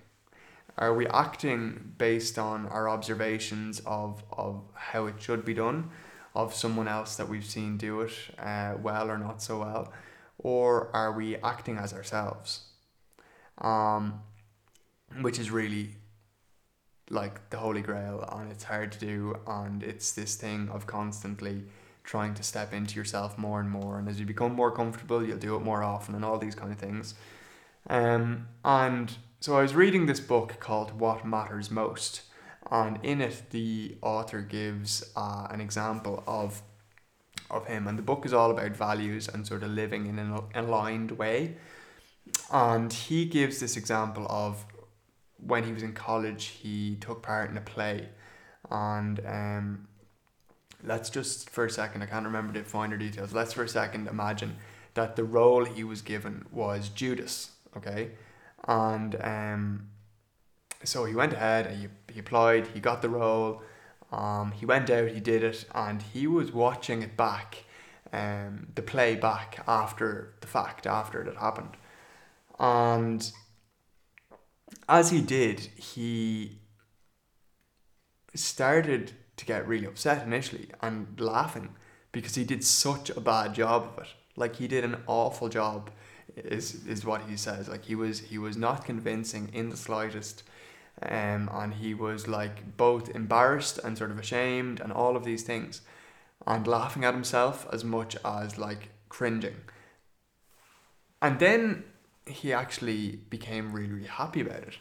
Are 0.78 0.94
we 0.94 1.06
acting 1.06 1.94
based 1.96 2.38
on 2.38 2.66
our 2.66 2.88
observations 2.88 3.80
of, 3.86 4.22
of 4.30 4.62
how 4.74 5.06
it 5.06 5.14
should 5.18 5.44
be 5.44 5.54
done, 5.54 5.90
of 6.34 6.54
someone 6.54 6.88
else 6.88 7.16
that 7.16 7.28
we've 7.28 7.46
seen 7.46 7.78
do 7.78 8.02
it 8.02 8.12
uh, 8.38 8.74
well 8.82 9.10
or 9.10 9.16
not 9.16 9.40
so 9.40 9.60
well, 9.60 9.92
or 10.38 10.94
are 10.94 11.12
we 11.12 11.36
acting 11.36 11.78
as 11.78 11.94
ourselves? 11.94 12.60
Um, 13.58 14.20
which 15.22 15.38
is 15.38 15.50
really 15.50 15.96
like 17.10 17.50
the 17.50 17.56
holy 17.56 17.82
grail 17.82 18.28
and 18.32 18.50
it's 18.50 18.64
hard 18.64 18.90
to 18.92 18.98
do 18.98 19.36
and 19.46 19.82
it's 19.82 20.12
this 20.12 20.34
thing 20.34 20.68
of 20.70 20.86
constantly 20.86 21.64
trying 22.04 22.34
to 22.34 22.42
step 22.42 22.72
into 22.72 22.96
yourself 22.96 23.38
more 23.38 23.60
and 23.60 23.70
more 23.70 23.98
and 23.98 24.08
as 24.08 24.18
you 24.18 24.26
become 24.26 24.52
more 24.52 24.70
comfortable 24.70 25.24
you'll 25.24 25.38
do 25.38 25.56
it 25.56 25.62
more 25.62 25.82
often 25.82 26.14
and 26.14 26.24
all 26.24 26.38
these 26.38 26.54
kind 26.54 26.72
of 26.72 26.78
things. 26.78 27.14
Um, 27.88 28.48
and 28.64 29.12
so 29.38 29.56
i 29.56 29.62
was 29.62 29.74
reading 29.74 30.06
this 30.06 30.18
book 30.18 30.58
called 30.58 30.98
what 30.98 31.24
matters 31.24 31.70
most 31.70 32.22
and 32.70 32.98
in 33.04 33.20
it 33.20 33.50
the 33.50 33.96
author 34.02 34.40
gives 34.40 35.04
uh, 35.14 35.46
an 35.50 35.60
example 35.60 36.24
of 36.26 36.62
of 37.50 37.66
him 37.66 37.86
and 37.86 37.98
the 37.98 38.02
book 38.02 38.24
is 38.26 38.32
all 38.32 38.50
about 38.50 38.72
values 38.72 39.28
and 39.28 39.46
sort 39.46 39.62
of 39.62 39.70
living 39.70 40.06
in 40.06 40.18
an 40.18 40.38
aligned 40.54 41.12
way. 41.12 41.56
And 42.52 42.92
he 42.92 43.24
gives 43.24 43.60
this 43.60 43.76
example 43.76 44.26
of 44.28 44.64
when 45.44 45.64
he 45.64 45.72
was 45.72 45.82
in 45.82 45.92
college, 45.92 46.46
he 46.46 46.96
took 46.96 47.22
part 47.22 47.50
in 47.50 47.56
a 47.56 47.60
play, 47.60 48.08
and 48.70 49.20
um, 49.26 49.88
let's 50.82 51.10
just 51.10 51.50
for 51.50 51.64
a 51.64 51.70
second, 51.70 52.02
I 52.02 52.06
can't 52.06 52.24
remember 52.24 52.52
the 52.52 52.64
finer 52.64 52.96
details. 52.96 53.32
Let's 53.32 53.52
for 53.52 53.64
a 53.64 53.68
second 53.68 54.08
imagine 54.08 54.56
that 54.94 55.16
the 55.16 55.24
role 55.24 55.64
he 55.64 55.84
was 55.84 56.02
given 56.02 56.46
was 56.50 56.88
Judas, 56.88 57.50
okay, 57.76 58.10
and 58.66 59.16
um, 59.20 59.88
so 60.84 61.04
he 61.04 61.14
went 61.14 61.32
ahead 61.32 61.66
and 61.66 61.80
he, 61.80 61.88
he 62.14 62.20
applied, 62.20 62.68
he 62.68 62.80
got 62.80 63.02
the 63.02 63.08
role, 63.08 63.62
um, 64.12 64.52
he 64.52 64.64
went 64.64 64.88
out, 64.90 65.08
he 65.10 65.20
did 65.20 65.42
it, 65.42 65.64
and 65.74 66.02
he 66.02 66.26
was 66.26 66.52
watching 66.52 67.02
it 67.02 67.16
back, 67.16 67.64
um, 68.12 68.68
the 68.74 68.82
play 68.82 69.16
back 69.16 69.62
after 69.66 70.34
the 70.40 70.46
fact, 70.46 70.86
after 70.86 71.20
it 71.20 71.26
had 71.26 71.36
happened, 71.36 71.76
and 72.58 73.32
as 74.88 75.10
he 75.10 75.20
did, 75.20 75.60
he 75.76 76.58
started 78.34 79.12
to 79.36 79.44
get 79.44 79.66
really 79.66 79.86
upset 79.86 80.26
initially 80.26 80.68
and 80.80 81.18
laughing 81.18 81.70
because 82.12 82.34
he 82.34 82.44
did 82.44 82.64
such 82.64 83.10
a 83.10 83.20
bad 83.20 83.54
job 83.54 83.92
of 83.92 84.04
it. 84.04 84.08
Like 84.36 84.56
he 84.56 84.68
did 84.68 84.84
an 84.84 85.02
awful 85.06 85.48
job 85.48 85.90
is 86.36 86.86
is 86.86 87.04
what 87.04 87.22
he 87.28 87.36
says. 87.36 87.68
Like 87.68 87.84
he 87.84 87.94
was 87.94 88.20
he 88.20 88.38
was 88.38 88.56
not 88.56 88.84
convincing 88.84 89.50
in 89.52 89.70
the 89.70 89.76
slightest. 89.76 90.42
Um, 91.02 91.50
and 91.52 91.74
he 91.74 91.92
was 91.92 92.26
like 92.26 92.78
both 92.78 93.14
embarrassed 93.14 93.78
and 93.84 93.98
sort 93.98 94.10
of 94.10 94.18
ashamed 94.18 94.80
and 94.80 94.90
all 94.90 95.14
of 95.14 95.24
these 95.24 95.42
things 95.42 95.82
and 96.46 96.66
laughing 96.66 97.04
at 97.04 97.12
himself 97.12 97.66
as 97.70 97.84
much 97.84 98.16
as 98.24 98.56
like 98.56 98.88
cringing. 99.10 99.56
And 101.20 101.38
then 101.38 101.84
he 102.26 102.52
actually 102.52 103.16
became 103.30 103.72
really, 103.72 103.92
really 103.92 104.08
happy 104.08 104.40
about 104.40 104.62
it. 104.62 104.78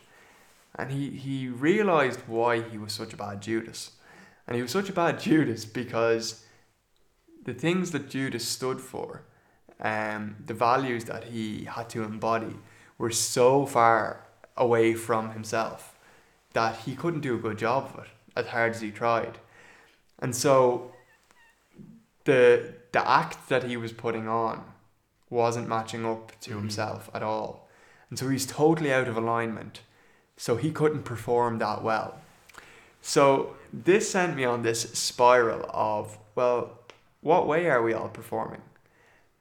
And 0.77 0.91
he, 0.91 1.11
he 1.11 1.47
realized 1.47 2.21
why 2.27 2.61
he 2.61 2.77
was 2.77 2.93
such 2.93 3.13
a 3.13 3.17
bad 3.17 3.41
Judas. 3.41 3.91
And 4.47 4.55
he 4.55 4.61
was 4.61 4.71
such 4.71 4.89
a 4.89 4.93
bad 4.93 5.19
Judas 5.19 5.65
because 5.65 6.43
the 7.45 7.53
things 7.53 7.91
that 7.91 8.09
Judas 8.09 8.47
stood 8.47 8.81
for, 8.81 9.23
um, 9.79 10.35
the 10.45 10.53
values 10.53 11.05
that 11.05 11.25
he 11.25 11.65
had 11.65 11.89
to 11.91 12.03
embody, 12.03 12.55
were 12.97 13.11
so 13.11 13.65
far 13.65 14.25
away 14.57 14.93
from 14.93 15.31
himself 15.31 15.97
that 16.53 16.77
he 16.79 16.95
couldn't 16.95 17.21
do 17.21 17.35
a 17.35 17.39
good 17.39 17.57
job 17.57 17.91
of 17.93 18.05
it 18.05 18.09
as 18.35 18.47
hard 18.47 18.71
as 18.71 18.81
he 18.81 18.91
tried. 18.91 19.37
And 20.19 20.35
so 20.35 20.91
the 22.23 22.73
the 22.91 23.07
act 23.07 23.49
that 23.49 23.63
he 23.63 23.77
was 23.77 23.91
putting 23.91 24.27
on 24.27 24.63
wasn't 25.29 25.67
matching 25.67 26.05
up 26.05 26.31
to 26.41 26.57
himself 26.57 27.09
at 27.13 27.23
all. 27.23 27.67
And 28.09 28.19
so 28.19 28.29
he's 28.29 28.45
totally 28.45 28.93
out 28.93 29.07
of 29.07 29.17
alignment. 29.17 29.81
So 30.37 30.57
he 30.57 30.71
couldn't 30.71 31.03
perform 31.03 31.59
that 31.59 31.83
well. 31.83 32.19
So 33.01 33.55
this 33.71 34.09
sent 34.09 34.35
me 34.35 34.45
on 34.45 34.63
this 34.63 34.81
spiral 34.93 35.69
of, 35.71 36.17
well, 36.35 36.79
what 37.21 37.47
way 37.47 37.69
are 37.69 37.81
we 37.81 37.93
all 37.93 38.09
performing? 38.09 38.61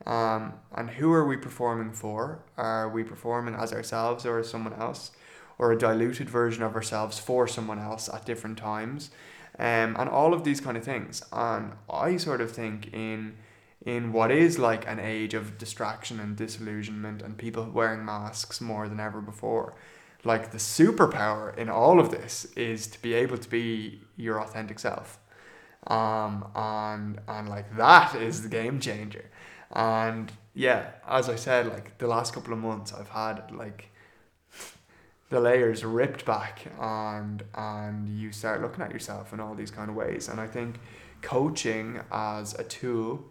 Um, 0.06 0.54
and 0.74 0.90
who 0.90 1.12
are 1.12 1.26
we 1.26 1.36
performing 1.36 1.92
for? 1.92 2.40
Are 2.56 2.88
we 2.88 3.04
performing 3.04 3.54
as 3.54 3.72
ourselves 3.72 4.26
or 4.26 4.38
as 4.38 4.50
someone 4.50 4.74
else? 4.74 5.12
Or 5.58 5.72
a 5.72 5.78
diluted 5.78 6.28
version 6.28 6.62
of 6.62 6.74
ourselves 6.74 7.18
for 7.18 7.46
someone 7.46 7.78
else 7.78 8.08
at 8.08 8.26
different 8.26 8.58
times? 8.58 9.10
Um, 9.58 9.96
and 9.98 10.08
all 10.08 10.34
of 10.34 10.44
these 10.44 10.60
kind 10.60 10.76
of 10.76 10.84
things. 10.84 11.22
And 11.32 11.72
I 11.88 12.16
sort 12.16 12.40
of 12.40 12.50
think 12.50 12.92
in 12.92 13.36
in 13.84 14.12
what 14.12 14.30
is 14.30 14.58
like 14.58 14.88
an 14.88 14.98
age 14.98 15.34
of 15.34 15.58
distraction 15.58 16.18
and 16.18 16.36
disillusionment 16.36 17.20
and 17.22 17.36
people 17.36 17.68
wearing 17.70 18.04
masks 18.04 18.60
more 18.60 18.88
than 18.88 18.98
ever 18.98 19.20
before. 19.20 19.74
Like 20.24 20.52
the 20.52 20.58
superpower 20.58 21.56
in 21.56 21.68
all 21.68 22.00
of 22.00 22.10
this 22.10 22.46
is 22.56 22.86
to 22.88 23.02
be 23.02 23.12
able 23.12 23.36
to 23.36 23.48
be 23.48 24.00
your 24.16 24.40
authentic 24.40 24.78
self. 24.78 25.18
Um, 25.86 26.48
and 26.54 27.20
and 27.28 27.48
like 27.48 27.76
that 27.76 28.14
is 28.14 28.42
the 28.42 28.48
game 28.48 28.80
changer. 28.80 29.30
And 29.70 30.32
yeah, 30.54 30.92
as 31.06 31.28
I 31.28 31.36
said, 31.36 31.66
like 31.66 31.98
the 31.98 32.06
last 32.06 32.32
couple 32.32 32.54
of 32.54 32.58
months 32.58 32.92
I've 32.92 33.10
had 33.10 33.50
like 33.52 33.90
the 35.28 35.40
layers 35.40 35.84
ripped 35.84 36.24
back 36.24 36.66
and 36.80 37.42
and 37.54 38.08
you 38.08 38.32
start 38.32 38.62
looking 38.62 38.82
at 38.82 38.92
yourself 38.92 39.34
in 39.34 39.40
all 39.40 39.54
these 39.54 39.70
kind 39.70 39.90
of 39.90 39.96
ways. 39.96 40.28
And 40.28 40.40
I 40.40 40.46
think 40.46 40.76
coaching 41.20 42.00
as 42.10 42.54
a 42.54 42.64
tool 42.64 43.26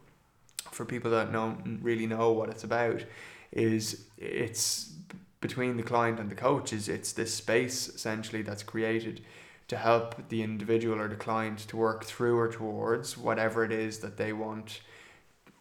for 0.74 0.86
people 0.86 1.11
that 1.11 1.32
don't 1.32 1.80
really 1.82 2.07
know 2.07 2.32
what 2.32 2.49
it's 2.49 2.63
about, 2.63 3.03
is 3.51 4.05
it's 4.17 4.93
between 5.39 5.78
the 5.78 5.84
client 5.84 6.19
and 6.19 6.30
the 6.30 6.36
coach. 6.36 6.74
Is 6.74 6.89
it's 6.89 7.13
this 7.13 7.34
space 7.34 7.89
essentially 7.89 8.41
that's 8.41 8.63
created 8.63 9.21
to 9.67 9.78
help 9.78 10.30
the 10.30 10.43
individual 10.43 10.99
or 10.99 11.07
the 11.07 11.15
client 11.15 11.59
to 11.59 11.78
work 11.78 12.03
through 12.03 12.38
or 12.38 12.51
towards 12.51 13.17
whatever 13.17 13.63
it 13.63 13.71
is 13.71 13.99
that 13.99 14.17
they 14.17 14.34
want 14.34 14.82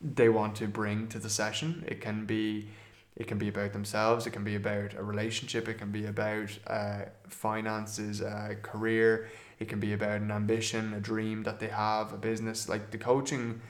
they 0.01 0.29
want 0.29 0.57
to 0.57 0.67
bring 0.67 1.07
to 1.09 1.19
the 1.19 1.31
session. 1.31 1.85
It 1.87 2.01
can 2.01 2.27
be 2.27 2.69
it 3.15 3.27
can 3.27 3.39
be 3.39 3.49
about 3.49 3.73
themselves. 3.73 4.27
It 4.27 4.31
can 4.31 4.43
be 4.43 4.57
about 4.57 4.95
a 4.95 5.03
relationship. 5.03 5.69
It 5.69 5.75
can 5.75 5.93
be 5.93 6.07
about 6.07 6.59
uh, 6.67 7.03
finances, 7.29 8.23
uh, 8.23 8.55
career. 8.63 9.29
It 9.59 9.69
can 9.69 9.81
be 9.81 9.93
about 9.93 10.23
an 10.23 10.31
ambition, 10.31 10.95
a 10.95 11.01
dream 11.01 11.43
that 11.43 11.61
they 11.61 11.69
have, 11.69 12.13
a 12.13 12.17
business. 12.17 12.69
Like 12.71 12.91
the 12.91 12.99
coaching 12.99 13.61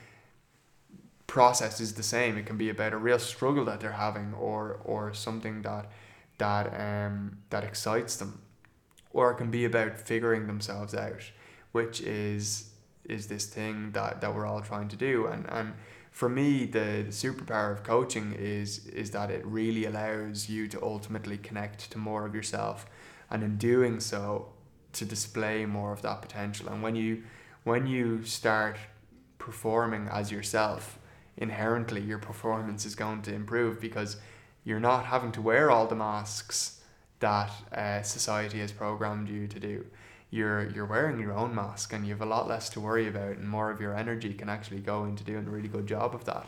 process 1.33 1.81
is 1.81 1.93
the 1.93 2.03
same. 2.03 2.37
It 2.37 2.45
can 2.45 2.57
be 2.57 2.69
about 2.69 2.93
a 2.93 2.97
real 2.97 3.17
struggle 3.17 3.65
that 3.65 3.79
they're 3.79 3.99
having, 4.07 4.35
or 4.35 4.79
or 4.85 5.13
something 5.13 5.63
that 5.63 5.85
that 6.37 6.65
um 6.87 7.37
that 7.49 7.63
excites 7.63 8.17
them, 8.17 8.31
or 9.11 9.31
it 9.31 9.37
can 9.37 9.49
be 9.49 9.65
about 9.65 9.99
figuring 9.99 10.45
themselves 10.47 10.93
out, 10.93 11.23
which 11.71 12.01
is 12.01 12.69
is 13.15 13.27
this 13.27 13.45
thing 13.47 13.91
that, 13.93 14.21
that 14.21 14.33
we're 14.35 14.45
all 14.45 14.61
trying 14.61 14.89
to 14.89 14.95
do. 14.95 15.25
And 15.25 15.45
and 15.49 15.73
for 16.11 16.29
me, 16.29 16.65
the, 16.65 17.03
the 17.09 17.15
superpower 17.23 17.71
of 17.71 17.81
coaching 17.81 18.35
is 18.37 18.85
is 19.03 19.09
that 19.11 19.31
it 19.31 19.43
really 19.59 19.85
allows 19.85 20.49
you 20.49 20.67
to 20.67 20.77
ultimately 20.83 21.37
connect 21.37 21.91
to 21.91 21.97
more 21.97 22.27
of 22.27 22.35
yourself, 22.35 22.85
and 23.31 23.43
in 23.43 23.57
doing 23.57 23.99
so, 23.99 24.53
to 24.99 25.05
display 25.05 25.65
more 25.65 25.91
of 25.93 26.01
that 26.01 26.21
potential. 26.21 26.69
And 26.69 26.83
when 26.83 26.95
you 26.95 27.23
when 27.63 27.87
you 27.87 28.23
start 28.23 28.77
performing 29.39 30.07
as 30.11 30.31
yourself, 30.31 30.99
inherently 31.37 32.01
your 32.01 32.19
performance 32.19 32.85
is 32.85 32.95
going 32.95 33.21
to 33.23 33.33
improve 33.33 33.79
because 33.79 34.17
you're 34.63 34.79
not 34.79 35.05
having 35.05 35.31
to 35.33 35.41
wear 35.41 35.71
all 35.71 35.87
the 35.87 35.95
masks 35.95 36.81
that 37.19 37.51
uh, 37.73 38.01
society 38.01 38.59
has 38.59 38.71
programmed 38.71 39.29
you 39.29 39.47
to 39.47 39.59
do. 39.59 39.85
You're 40.29 40.69
you're 40.71 40.85
wearing 40.85 41.19
your 41.19 41.33
own 41.33 41.53
mask 41.53 41.93
and 41.93 42.05
you 42.05 42.13
have 42.13 42.21
a 42.21 42.25
lot 42.25 42.47
less 42.47 42.69
to 42.69 42.79
worry 42.79 43.07
about 43.07 43.37
and 43.37 43.47
more 43.47 43.69
of 43.69 43.79
your 43.79 43.95
energy 43.95 44.33
can 44.33 44.49
actually 44.49 44.79
go 44.79 45.05
into 45.05 45.23
doing 45.23 45.45
a 45.45 45.49
really 45.49 45.67
good 45.67 45.87
job 45.87 46.15
of 46.15 46.25
that. 46.25 46.47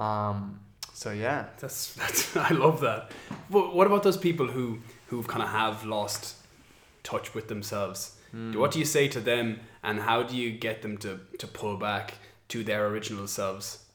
Um, 0.00 0.60
so 0.92 1.12
yeah, 1.12 1.46
That's 1.60 1.94
that's 2.00 2.36
I 2.36 2.50
love 2.50 2.80
that. 2.80 3.10
But 3.50 3.74
what 3.74 3.86
about 3.86 4.02
those 4.02 4.16
people 4.16 4.46
who 4.46 4.78
who 5.08 5.22
kind 5.22 5.42
of 5.42 5.48
have 5.48 5.84
lost 5.84 6.36
touch 7.02 7.34
with 7.34 7.48
themselves? 7.48 8.16
What 8.54 8.70
do 8.70 8.78
you 8.78 8.84
say 8.84 9.08
to 9.08 9.20
them, 9.20 9.60
and 9.82 10.00
how 10.00 10.22
do 10.22 10.36
you 10.36 10.50
get 10.50 10.82
them 10.82 10.98
to 10.98 11.20
to 11.38 11.46
pull 11.46 11.76
back 11.76 12.14
to 12.48 12.62
their 12.64 12.86
original 12.86 13.26
selves? 13.26 13.85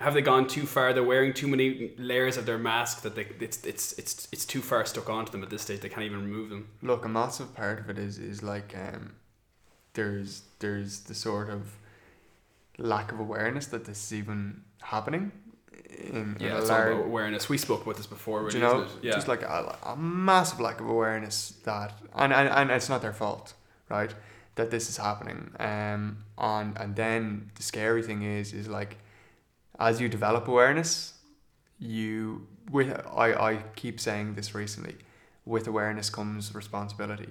Have 0.00 0.14
they 0.14 0.22
gone 0.22 0.46
too 0.48 0.64
far? 0.66 0.92
They're 0.94 1.02
wearing 1.14 1.34
too 1.34 1.46
many 1.46 1.92
layers 1.98 2.36
of 2.38 2.46
their 2.46 2.58
mask 2.58 3.02
that 3.02 3.14
they 3.14 3.26
it's 3.38 3.64
it's 3.64 3.92
it's 3.98 4.28
it's 4.32 4.44
too 4.46 4.62
far 4.62 4.84
stuck 4.86 5.08
onto 5.10 5.30
them 5.30 5.42
at 5.42 5.50
this 5.50 5.62
stage. 5.62 5.80
They 5.80 5.90
can't 5.90 6.06
even 6.10 6.22
remove 6.22 6.48
them. 6.50 6.68
look, 6.82 7.04
a 7.04 7.08
massive 7.08 7.54
part 7.54 7.78
of 7.80 7.90
it 7.90 7.98
is 7.98 8.18
is 8.18 8.42
like 8.42 8.74
um, 8.76 9.12
there's 9.92 10.42
there's 10.60 11.00
the 11.00 11.14
sort 11.14 11.50
of 11.50 11.76
lack 12.78 13.12
of 13.12 13.20
awareness 13.20 13.66
that 13.66 13.84
this 13.84 13.98
is 14.04 14.12
even 14.14 14.62
happening. 14.80 15.32
In, 15.90 16.16
in 16.16 16.36
Yeah, 16.40 16.54
a 16.56 16.60
it's 16.60 16.70
all 16.70 16.78
large, 16.78 16.92
about 16.94 17.04
awareness. 17.04 17.48
We 17.48 17.58
spoke 17.58 17.82
about 17.82 17.96
this 17.96 18.06
before. 18.06 18.42
Really, 18.44 18.54
you 18.58 18.62
know? 18.62 18.86
Yeah. 19.02 19.12
just 19.12 19.28
like 19.28 19.42
a, 19.42 19.76
a 19.84 19.96
massive 19.96 20.60
lack 20.60 20.80
of 20.80 20.88
awareness 20.88 21.54
that, 21.64 21.92
and, 22.14 22.32
and, 22.32 22.48
and 22.48 22.70
it's 22.70 22.88
not 22.88 23.02
their 23.02 23.12
fault, 23.12 23.52
right? 23.90 24.14
That 24.54 24.70
this 24.70 24.88
is 24.88 24.96
happening. 24.96 25.50
Um, 25.58 26.24
and 26.38 26.78
and 26.78 26.96
then 26.96 27.50
the 27.56 27.62
scary 27.62 28.02
thing 28.02 28.22
is, 28.22 28.52
is 28.52 28.66
like, 28.68 28.96
as 29.80 30.00
you 30.00 30.08
develop 30.08 30.46
awareness, 30.46 31.14
you 31.78 32.46
with 32.70 32.92
I 33.06 33.32
I 33.32 33.64
keep 33.74 33.98
saying 33.98 34.34
this 34.34 34.54
recently, 34.54 34.96
with 35.44 35.66
awareness 35.66 36.10
comes 36.10 36.54
responsibility, 36.54 37.30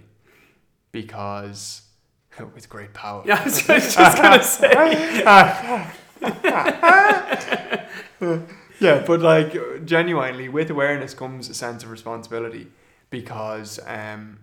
because 0.92 1.84
with 2.56 2.68
great 2.68 2.94
power. 2.94 3.24
yeah, 3.26 3.40
I 3.42 3.46
was 3.46 3.66
just 3.66 4.22
gonna 4.22 4.44
say. 4.44 5.24
Yeah, 8.80 9.04
but 9.06 9.20
like 9.20 9.86
genuinely, 9.86 10.48
with 10.48 10.70
awareness 10.70 11.14
comes 11.14 11.50
a 11.50 11.54
sense 11.54 11.84
of 11.84 11.92
responsibility 11.92 12.68
because 13.10 13.80
um, 13.86 14.40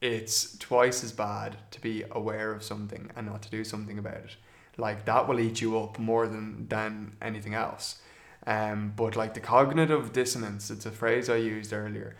it's 0.00 0.56
twice 0.58 1.02
as 1.02 1.12
bad 1.12 1.56
to 1.72 1.80
be 1.80 2.04
aware 2.10 2.52
of 2.52 2.62
something 2.62 3.10
and 3.16 3.26
not 3.26 3.42
to 3.42 3.50
do 3.50 3.64
something 3.64 3.98
about 3.98 4.14
it. 4.14 4.36
Like 4.76 5.04
that 5.04 5.28
will 5.28 5.40
eat 5.40 5.60
you 5.60 5.78
up 5.78 5.98
more 5.98 6.26
than 6.26 6.68
than 6.68 7.16
anything 7.20 7.54
else. 7.54 8.00
Um, 8.46 8.92
but 8.96 9.14
like 9.16 9.34
the 9.34 9.40
cognitive 9.40 10.12
dissonance, 10.12 10.70
it's 10.70 10.86
a 10.86 10.90
phrase 10.90 11.28
I 11.28 11.36
used 11.36 11.72
earlier, 11.72 12.16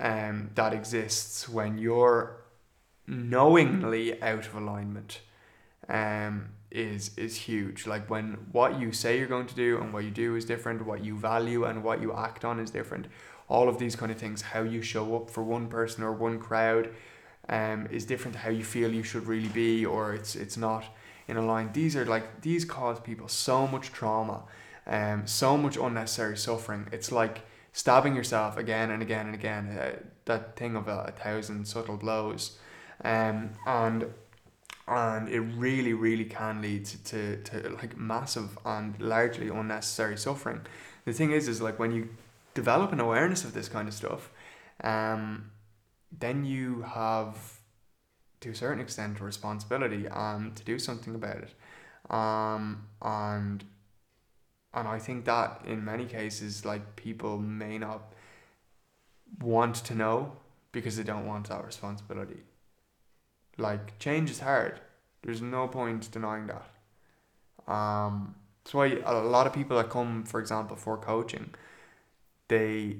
um, 0.00 0.50
that 0.54 0.72
exists 0.72 1.48
when 1.48 1.78
you're 1.78 2.36
knowingly 3.06 4.20
out 4.22 4.46
of 4.46 4.54
alignment 4.54 5.20
um, 5.88 6.50
is 6.70 7.10
is 7.16 7.36
huge. 7.36 7.86
Like 7.86 8.08
when 8.08 8.38
what 8.52 8.80
you 8.80 8.92
say 8.92 9.18
you're 9.18 9.26
going 9.26 9.46
to 9.48 9.54
do 9.54 9.78
and 9.80 9.92
what 9.92 10.04
you 10.04 10.10
do 10.10 10.36
is 10.36 10.44
different, 10.44 10.86
what 10.86 11.04
you 11.04 11.16
value 11.16 11.64
and 11.64 11.82
what 11.84 12.00
you 12.00 12.12
act 12.12 12.44
on 12.44 12.58
is 12.60 12.70
different. 12.70 13.06
All 13.48 13.68
of 13.68 13.78
these 13.78 13.96
kind 13.96 14.12
of 14.12 14.18
things, 14.18 14.42
how 14.42 14.62
you 14.62 14.80
show 14.80 15.16
up 15.16 15.28
for 15.28 15.42
one 15.42 15.66
person 15.68 16.04
or 16.04 16.12
one 16.12 16.38
crowd, 16.38 16.90
um, 17.48 17.88
is 17.90 18.04
different 18.04 18.34
to 18.34 18.40
how 18.40 18.50
you 18.50 18.62
feel 18.62 18.92
you 18.92 19.02
should 19.02 19.26
really 19.26 19.48
be, 19.48 19.84
or 19.84 20.14
it's 20.14 20.36
it's 20.36 20.56
not 20.56 20.84
in 21.28 21.36
a 21.36 21.44
line. 21.44 21.70
These 21.72 21.96
are 21.96 22.04
like 22.04 22.42
these 22.42 22.64
cause 22.64 23.00
people 23.00 23.28
so 23.28 23.66
much 23.66 23.92
trauma, 23.92 24.44
um, 24.86 25.26
so 25.26 25.56
much 25.56 25.76
unnecessary 25.76 26.36
suffering. 26.36 26.88
It's 26.92 27.12
like 27.12 27.42
stabbing 27.72 28.16
yourself 28.16 28.56
again 28.56 28.90
and 28.90 29.02
again 29.02 29.26
and 29.26 29.34
again. 29.34 29.78
Uh, 29.78 29.96
that 30.24 30.56
thing 30.56 30.76
of 30.76 30.88
a, 30.88 31.06
a 31.08 31.12
thousand 31.12 31.66
subtle 31.66 31.96
blows, 31.96 32.58
um, 33.04 33.50
and 33.66 34.06
and 34.90 35.28
it 35.28 35.40
really 35.40 35.92
really 35.92 36.24
can 36.24 36.60
lead 36.60 36.84
to, 36.84 36.98
to, 37.04 37.42
to 37.42 37.68
like 37.70 37.96
massive 37.96 38.58
and 38.64 39.00
largely 39.00 39.48
unnecessary 39.48 40.16
suffering 40.16 40.60
the 41.04 41.12
thing 41.12 41.30
is 41.30 41.46
is 41.46 41.62
like 41.62 41.78
when 41.78 41.92
you 41.92 42.08
develop 42.54 42.92
an 42.92 42.98
awareness 42.98 43.44
of 43.44 43.54
this 43.54 43.68
kind 43.68 43.86
of 43.86 43.94
stuff 43.94 44.30
um 44.82 45.50
then 46.18 46.44
you 46.44 46.82
have 46.82 47.59
to 48.40 48.50
a 48.50 48.54
certain 48.54 48.80
extent 48.80 49.20
a 49.20 49.24
responsibility 49.24 50.08
um 50.08 50.52
to 50.54 50.64
do 50.64 50.78
something 50.78 51.14
about 51.14 51.36
it 51.38 51.54
um 52.14 52.86
and 53.02 53.64
and 54.72 54.86
I 54.88 54.98
think 54.98 55.24
that 55.24 55.62
in 55.66 55.84
many 55.84 56.06
cases 56.06 56.64
like 56.64 56.96
people 56.96 57.38
may 57.38 57.78
not 57.78 58.12
want 59.40 59.76
to 59.76 59.94
know 59.94 60.32
because 60.72 60.96
they 60.96 61.02
don't 61.02 61.26
want 61.26 61.48
that 61.48 61.64
responsibility 61.64 62.40
like 63.58 63.98
change 63.98 64.30
is 64.30 64.40
hard. 64.40 64.80
There's 65.22 65.42
no 65.42 65.68
point 65.68 66.10
denying 66.10 66.46
that. 66.48 67.72
Um, 67.72 68.34
that's 68.64 68.74
why 68.74 68.98
a 69.04 69.14
lot 69.20 69.46
of 69.46 69.52
people 69.52 69.76
that 69.76 69.90
come, 69.90 70.24
for 70.24 70.40
example, 70.40 70.76
for 70.76 70.96
coaching, 70.96 71.54
they 72.48 72.98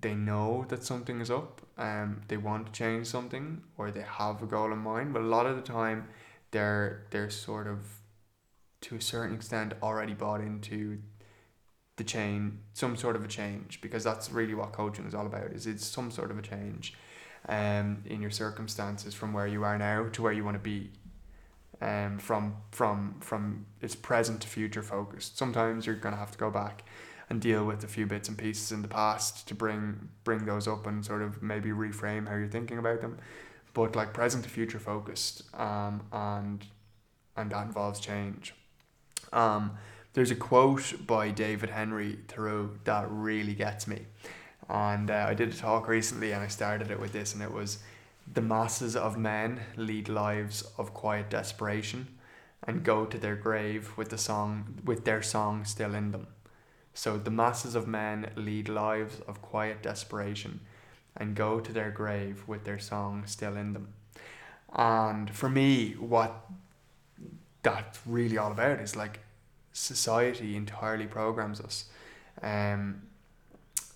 they 0.00 0.14
know 0.14 0.64
that 0.68 0.84
something 0.84 1.20
is 1.20 1.30
up. 1.30 1.60
Um, 1.76 2.22
they 2.28 2.36
want 2.36 2.66
to 2.66 2.72
change 2.72 3.06
something 3.08 3.62
or 3.76 3.90
they 3.90 4.02
have 4.02 4.42
a 4.42 4.46
goal 4.46 4.72
in 4.72 4.78
mind. 4.78 5.12
But 5.12 5.22
a 5.22 5.26
lot 5.26 5.46
of 5.46 5.56
the 5.56 5.62
time, 5.62 6.08
they're 6.50 7.06
they're 7.10 7.30
sort 7.30 7.66
of 7.66 7.78
to 8.82 8.96
a 8.96 9.00
certain 9.00 9.34
extent 9.34 9.74
already 9.82 10.14
bought 10.14 10.40
into 10.40 10.98
the 11.96 12.04
change, 12.04 12.54
some 12.72 12.96
sort 12.96 13.16
of 13.16 13.24
a 13.24 13.28
change, 13.28 13.80
because 13.80 14.04
that's 14.04 14.30
really 14.30 14.54
what 14.54 14.72
coaching 14.72 15.06
is 15.06 15.14
all 15.14 15.26
about. 15.26 15.52
Is 15.52 15.66
it's 15.66 15.84
some 15.84 16.10
sort 16.10 16.30
of 16.30 16.38
a 16.38 16.42
change 16.42 16.94
um, 17.48 18.02
in 18.06 18.20
your 18.20 18.30
circumstances 18.30 19.14
from 19.14 19.32
where 19.32 19.46
you 19.46 19.64
are 19.64 19.78
now 19.78 20.08
to 20.12 20.22
where 20.22 20.32
you 20.32 20.44
want 20.44 20.56
to 20.56 20.60
be. 20.62 20.90
Um, 21.80 22.18
from 22.18 22.56
from 22.70 23.16
from 23.20 23.66
it's 23.80 23.96
present 23.96 24.40
to 24.42 24.48
future 24.48 24.82
focused. 24.82 25.36
Sometimes 25.36 25.86
you're 25.86 25.96
gonna 25.96 26.16
have 26.16 26.30
to 26.30 26.38
go 26.38 26.50
back 26.50 26.84
and 27.30 27.40
deal 27.40 27.64
with 27.64 27.82
a 27.84 27.88
few 27.88 28.06
bits 28.06 28.28
and 28.28 28.36
pieces 28.36 28.72
in 28.72 28.82
the 28.82 28.88
past 28.88 29.48
to 29.48 29.54
bring 29.54 30.08
bring 30.24 30.44
those 30.44 30.68
up 30.68 30.86
and 30.86 31.04
sort 31.04 31.22
of 31.22 31.42
maybe 31.42 31.70
reframe 31.70 32.28
how 32.28 32.36
you're 32.36 32.48
thinking 32.48 32.78
about 32.78 33.00
them. 33.00 33.18
But 33.72 33.96
like 33.96 34.12
present 34.12 34.44
to 34.44 34.50
future 34.50 34.78
focused, 34.78 35.42
um, 35.54 36.02
and 36.12 36.64
and 37.36 37.50
that 37.50 37.66
involves 37.66 38.00
change. 38.00 38.54
Um, 39.32 39.78
there's 40.12 40.30
a 40.30 40.36
quote 40.36 40.94
by 41.06 41.30
David 41.30 41.70
Henry 41.70 42.18
Thoreau 42.28 42.70
that 42.84 43.06
really 43.10 43.54
gets 43.54 43.88
me. 43.88 44.06
And 44.68 45.10
uh, 45.10 45.26
I 45.28 45.34
did 45.34 45.48
a 45.52 45.56
talk 45.56 45.88
recently 45.88 46.32
and 46.32 46.42
I 46.42 46.46
started 46.46 46.90
it 46.90 47.00
with 47.00 47.12
this, 47.12 47.34
and 47.34 47.42
it 47.42 47.52
was 47.52 47.78
The 48.32 48.40
masses 48.40 48.96
of 48.96 49.18
men 49.18 49.60
lead 49.76 50.08
lives 50.08 50.62
of 50.78 50.94
quiet 50.94 51.28
desperation 51.28 52.06
and 52.66 52.82
go 52.82 53.04
to 53.04 53.18
their 53.18 53.36
grave 53.36 53.92
with 53.96 54.08
the 54.08 54.18
song 54.18 54.80
with 54.84 55.04
their 55.04 55.20
song 55.22 55.64
still 55.64 55.94
in 55.94 56.12
them. 56.12 56.28
So 56.94 57.18
the 57.18 57.30
masses 57.30 57.74
of 57.74 57.86
men 57.88 58.30
lead 58.36 58.68
lives 58.68 59.20
of 59.26 59.42
quiet 59.42 59.82
desperation 59.82 60.60
and 61.16 61.34
go 61.34 61.60
to 61.60 61.72
their 61.72 61.90
grave 61.90 62.44
with 62.46 62.64
their 62.64 62.78
song 62.78 63.24
still 63.26 63.56
in 63.56 63.72
them. 63.72 63.88
And 64.72 65.30
for 65.30 65.48
me, 65.48 65.92
what 65.92 66.46
that's 67.62 67.98
really 68.06 68.38
all 68.38 68.52
about 68.52 68.80
is 68.80 68.96
like 68.96 69.20
society 69.72 70.56
entirely 70.56 71.06
programs 71.06 71.60
us. 71.60 71.86
Um, 72.42 73.02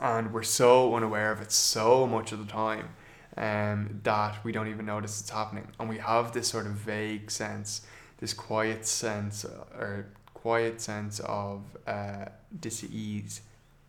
and 0.01 0.33
we're 0.33 0.43
so 0.43 0.95
unaware 0.95 1.33
of 1.33 1.41
it 1.41 1.53
so 1.53 2.07
much 2.07 2.33
of 2.33 2.39
the 2.39 2.53
time 2.53 2.91
um, 3.37 4.01
that 4.05 4.43
we 4.45 4.53
don't 4.53 4.69
even 4.69 4.87
notice 4.87 5.21
it's 5.21 5.31
happening. 5.31 5.67
And 5.79 5.89
we 5.89 5.99
have 5.99 6.33
this 6.33 6.49
sort 6.49 6.67
of 6.67 6.73
vague 6.73 7.31
sense, 7.31 7.83
this 8.19 8.33
quiet 8.33 8.87
sense, 8.87 9.45
or 9.45 10.07
quiet 10.49 10.81
sense 10.81 11.21
of 11.21 11.61
uh, 11.87 12.25
disease, 12.59 13.43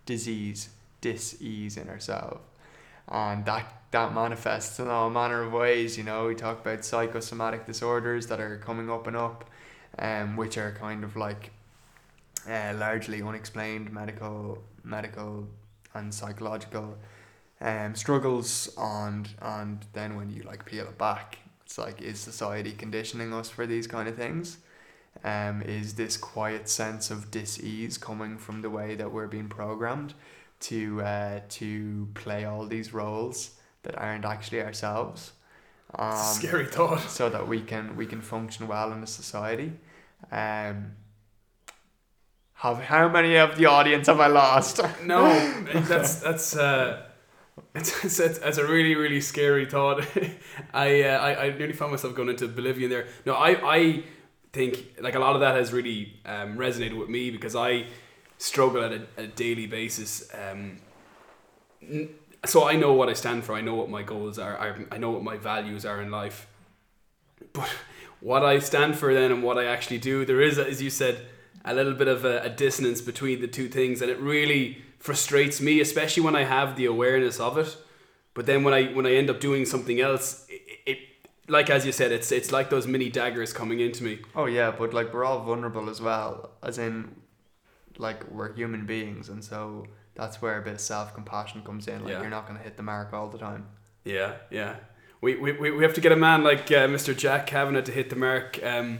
disease, 0.06 0.68
disease 1.00 1.78
in 1.78 1.88
ourselves. 1.88 2.42
And 3.08 3.46
that, 3.46 3.66
that 3.92 4.14
manifests 4.14 4.78
in 4.78 4.90
all 4.90 5.10
manner 5.10 5.44
of 5.44 5.54
ways. 5.54 5.98
You 5.98 6.04
know, 6.04 6.26
we 6.26 6.36
talk 6.36 6.60
about 6.60 6.84
psychosomatic 6.84 7.66
disorders 7.66 8.28
that 8.28 8.42
are 8.42 8.58
coming 8.58 8.90
up 8.90 9.08
and 9.08 9.16
up, 9.16 9.50
um, 10.00 10.36
which 10.36 10.58
are 10.58 10.74
kind 10.74 11.06
of 11.06 11.16
like 11.16 11.52
uh, 12.46 12.74
largely 12.76 13.22
unexplained 13.22 13.90
medical 13.94 14.62
medical 14.84 15.48
and 15.94 16.14
psychological 16.14 16.98
um, 17.62 17.96
struggles 17.96 18.70
and 18.78 19.30
and 19.42 19.86
then 19.94 20.16
when 20.18 20.30
you 20.30 20.42
like 20.44 20.66
peel 20.66 20.86
it 20.86 20.98
back 20.98 21.38
it's 21.66 21.78
like 21.78 22.02
is 22.02 22.18
society 22.18 22.72
conditioning 22.72 23.34
us 23.34 23.50
for 23.50 23.68
these 23.68 23.88
kind 23.88 24.08
of 24.08 24.16
things 24.16 24.58
um, 25.24 25.62
is 25.62 25.96
this 25.96 26.18
quiet 26.18 26.70
sense 26.70 27.12
of 27.12 27.32
dis-ease 27.32 27.98
coming 27.98 28.38
from 28.38 28.62
the 28.62 28.70
way 28.70 28.96
that 28.96 29.12
we're 29.12 29.28
being 29.28 29.50
programmed 29.50 30.14
to 30.62 31.02
uh, 31.02 31.40
to 31.50 32.08
play 32.14 32.46
all 32.46 32.66
these 32.66 32.94
roles 32.94 33.52
that 33.84 33.98
aren't 33.98 34.26
actually 34.26 34.62
ourselves 34.62 35.34
um, 35.96 36.16
Scary 36.16 36.66
thought. 36.66 37.02
so 37.10 37.30
that 37.30 37.48
we 37.48 37.62
can 37.62 37.96
we 37.96 38.06
can 38.06 38.22
function 38.22 38.68
well 38.68 38.92
in 38.92 39.02
a 39.02 39.08
society 39.08 39.72
um, 40.32 40.92
have 42.60 42.80
how 42.80 43.08
many 43.08 43.36
of 43.38 43.56
the 43.58 43.66
audience 43.68 44.08
have 44.08 44.20
I 44.20 44.28
lost? 44.28 44.82
No, 45.06 45.24
that's 45.88 46.16
that's 46.16 46.56
uh, 46.58 47.04
it's, 47.74 48.04
it's, 48.04 48.20
it's, 48.20 48.58
a 48.58 48.68
really 48.68 48.96
really 48.96 49.22
scary 49.22 49.66
thought. 49.66 50.06
I, 50.74 51.04
uh, 51.04 51.18
I 51.18 51.46
I 51.46 51.58
nearly 51.58 51.74
found 51.74 51.92
myself 51.92 52.16
going 52.16 52.30
into 52.30 52.46
oblivion 52.46 52.90
there. 52.90 53.08
No, 53.26 53.34
I 53.34 53.50
I 53.64 54.04
think 54.52 54.96
like 55.00 55.16
a 55.16 55.20
lot 55.20 55.36
of 55.36 55.42
that 55.42 55.56
has 55.56 55.72
really 55.72 56.20
um, 56.26 56.58
resonated 56.58 56.98
with 56.98 57.10
me 57.10 57.32
because 57.32 57.56
I 57.56 57.86
struggle 58.38 58.84
at 58.84 58.92
a, 58.92 59.02
a 59.18 59.28
daily 59.28 59.68
basis. 59.68 60.30
Um, 60.34 60.80
so 62.46 62.68
I 62.68 62.76
know 62.76 62.94
what 62.94 63.10
I 63.10 63.14
stand 63.14 63.44
for. 63.44 63.54
I 63.54 63.62
know 63.62 63.76
what 63.76 63.90
my 63.90 64.02
goals 64.02 64.40
are. 64.40 64.58
I, 64.58 64.96
I 64.96 64.98
know 64.98 65.12
what 65.12 65.24
my 65.24 65.38
values 65.38 65.86
are 65.86 66.02
in 66.02 66.10
life. 66.10 66.48
But 67.54 67.70
what 68.22 68.44
I 68.44 68.60
stand 68.60 68.98
for 68.98 69.14
then 69.14 69.32
and 69.32 69.44
what 69.44 69.58
I 69.58 69.66
actually 69.66 69.98
do, 69.98 70.26
there 70.26 70.42
is, 70.42 70.58
as 70.58 70.82
you 70.82 70.90
said, 70.90 71.26
a 71.66 71.74
little 71.74 71.94
bit 71.94 72.08
of 72.08 72.26
a, 72.26 72.42
a 72.42 72.50
dissonance 72.50 73.02
between 73.02 73.42
the 73.42 73.48
two 73.48 73.68
things, 73.68 74.02
and 74.02 74.10
it 74.10 74.20
really 74.20 74.84
frustrates 75.00 75.62
me, 75.62 75.80
especially 75.80 76.24
when 76.24 76.36
I 76.36 76.44
have 76.44 76.76
the 76.76 76.86
awareness 76.86 77.40
of 77.40 77.58
it. 77.58 77.78
But 78.34 78.46
then 78.46 78.64
when 78.64 78.74
I 78.74 78.86
when 78.88 79.06
I 79.06 79.14
end 79.14 79.30
up 79.30 79.40
doing 79.40 79.66
something 79.66 80.00
else, 80.00 80.46
it, 80.50 80.62
it 80.86 81.00
like 81.50 81.70
as 81.70 81.86
you 81.86 81.92
said, 81.92 82.12
it's 82.12 82.32
it's 82.32 82.52
like 82.52 82.70
those 82.70 82.88
mini 82.88 83.10
daggers 83.10 83.52
coming 83.54 83.80
into 83.80 84.04
me. 84.04 84.20
Oh 84.36 84.46
yeah, 84.46 84.72
but 84.72 84.94
like 84.94 85.14
we're 85.14 85.26
all 85.26 85.42
vulnerable 85.44 85.90
as 85.90 86.00
well, 86.02 86.52
as 86.64 86.78
in, 86.78 87.16
like 87.98 88.30
we're 88.32 88.54
human 88.54 88.86
beings, 88.86 89.30
and 89.30 89.44
so 89.44 89.86
that's 90.16 90.42
where 90.42 90.58
a 90.60 90.62
bit 90.62 90.74
of 90.74 90.82
self 90.82 91.14
compassion 91.14 91.62
comes 91.64 91.88
in. 91.88 92.04
Like 92.04 92.14
Yeah. 92.14 92.22
you're 92.22 92.30
not 92.30 92.48
gonna 92.48 92.60
hit 92.60 92.78
the 92.78 92.84
mark 92.84 93.14
all 93.14 93.28
the 93.30 93.38
time. 93.38 93.68
Yeah, 94.06 94.34
yeah. 94.50 94.76
We, 95.22 95.36
we, 95.36 95.52
we 95.72 95.84
have 95.84 95.94
to 95.96 96.02
get 96.02 96.14
a 96.14 96.16
man 96.16 96.44
like 96.44 96.72
uh, 96.72 96.88
Mr. 96.88 97.16
Jack 97.16 97.46
Kavanagh 97.46 97.82
to 97.82 97.92
hit 97.92 98.10
the 98.10 98.16
mark. 98.16 98.58
Um, 98.64 99.00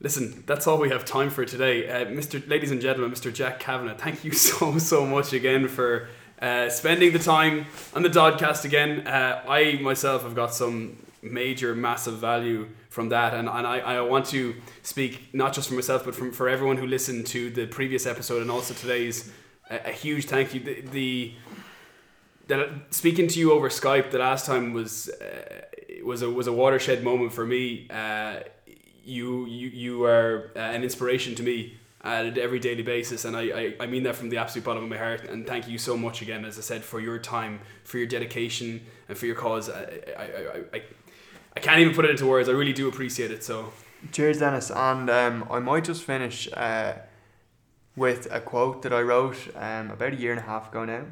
listen, 0.00 0.42
that's 0.44 0.66
all 0.66 0.76
we 0.78 0.88
have 0.90 1.04
time 1.04 1.30
for 1.30 1.44
today. 1.44 1.88
Uh, 1.88 2.06
Mr. 2.06 2.46
Ladies 2.48 2.72
and 2.72 2.80
gentlemen, 2.80 3.12
Mr. 3.12 3.32
Jack 3.32 3.60
Kavanagh, 3.60 3.94
thank 3.96 4.24
you 4.24 4.32
so, 4.48 4.76
so 4.78 5.06
much 5.06 5.32
again 5.32 5.68
for 5.68 6.08
uh, 6.42 6.68
spending 6.68 7.12
the 7.12 7.20
time 7.20 7.66
on 7.94 8.02
the 8.02 8.08
Dodcast 8.10 8.64
again. 8.64 9.06
Uh, 9.06 9.44
I 9.48 9.78
myself 9.80 10.24
have 10.24 10.34
got 10.34 10.52
some 10.52 10.96
major, 11.32 11.74
massive 11.74 12.18
value 12.18 12.68
from 12.88 13.08
that, 13.10 13.34
and, 13.34 13.48
and 13.48 13.66
I, 13.66 13.78
I 13.78 14.00
want 14.00 14.26
to 14.26 14.54
speak 14.82 15.34
not 15.34 15.52
just 15.52 15.68
for 15.68 15.74
myself, 15.74 16.04
but 16.04 16.14
from, 16.14 16.32
for 16.32 16.48
everyone 16.48 16.76
who 16.76 16.86
listened 16.86 17.26
to 17.28 17.50
the 17.50 17.66
previous 17.66 18.06
episode 18.06 18.42
and 18.42 18.50
also 18.50 18.74
today's. 18.74 19.30
A, 19.68 19.88
a 19.88 19.92
huge 19.92 20.26
thank 20.26 20.54
you. 20.54 20.60
The, 20.60 20.80
the 20.80 21.34
that 22.48 22.68
speaking 22.90 23.26
to 23.28 23.38
you 23.38 23.52
over 23.52 23.68
Skype 23.68 24.10
the 24.10 24.18
last 24.18 24.46
time 24.46 24.72
was 24.72 25.08
uh, 25.08 26.04
was 26.04 26.22
a 26.22 26.30
was 26.30 26.46
a 26.46 26.52
watershed 26.52 27.02
moment 27.02 27.32
for 27.32 27.44
me. 27.44 27.88
Uh, 27.90 28.40
you 29.04 29.46
you 29.46 29.68
you 29.68 30.04
are 30.04 30.52
uh, 30.56 30.60
an 30.60 30.82
inspiration 30.82 31.34
to 31.34 31.42
me 31.42 31.76
at 32.02 32.38
every 32.38 32.60
daily 32.60 32.82
basis, 32.82 33.24
and 33.24 33.36
I, 33.36 33.42
I, 33.42 33.74
I 33.80 33.86
mean 33.86 34.04
that 34.04 34.14
from 34.14 34.30
the 34.30 34.36
absolute 34.36 34.64
bottom 34.64 34.84
of 34.84 34.88
my 34.88 34.96
heart. 34.96 35.28
And 35.28 35.46
thank 35.46 35.68
you 35.68 35.78
so 35.78 35.96
much 35.96 36.22
again, 36.22 36.44
as 36.44 36.56
I 36.56 36.60
said, 36.60 36.84
for 36.84 37.00
your 37.00 37.18
time, 37.18 37.60
for 37.84 37.98
your 37.98 38.06
dedication, 38.06 38.80
and 39.08 39.18
for 39.18 39.26
your 39.26 39.34
cause. 39.34 39.68
I 39.68 39.82
I, 40.16 40.22
I, 40.22 40.62
I, 40.74 40.82
I 41.56 41.60
can't 41.60 41.80
even 41.80 41.94
put 41.94 42.04
it 42.04 42.10
into 42.10 42.26
words. 42.26 42.48
I 42.48 42.52
really 42.52 42.74
do 42.74 42.86
appreciate 42.86 43.30
it. 43.30 43.42
So 43.42 43.72
Cheers, 44.12 44.38
Dennis. 44.38 44.70
And 44.70 45.10
um, 45.10 45.46
I 45.50 45.58
might 45.58 45.84
just 45.84 46.04
finish 46.04 46.48
uh, 46.52 46.94
with 47.96 48.28
a 48.30 48.40
quote 48.40 48.82
that 48.82 48.92
I 48.92 49.00
wrote 49.00 49.36
um, 49.56 49.90
about 49.90 50.12
a 50.12 50.16
year 50.16 50.32
and 50.32 50.40
a 50.40 50.44
half 50.44 50.68
ago 50.70 50.84
now. 50.84 51.04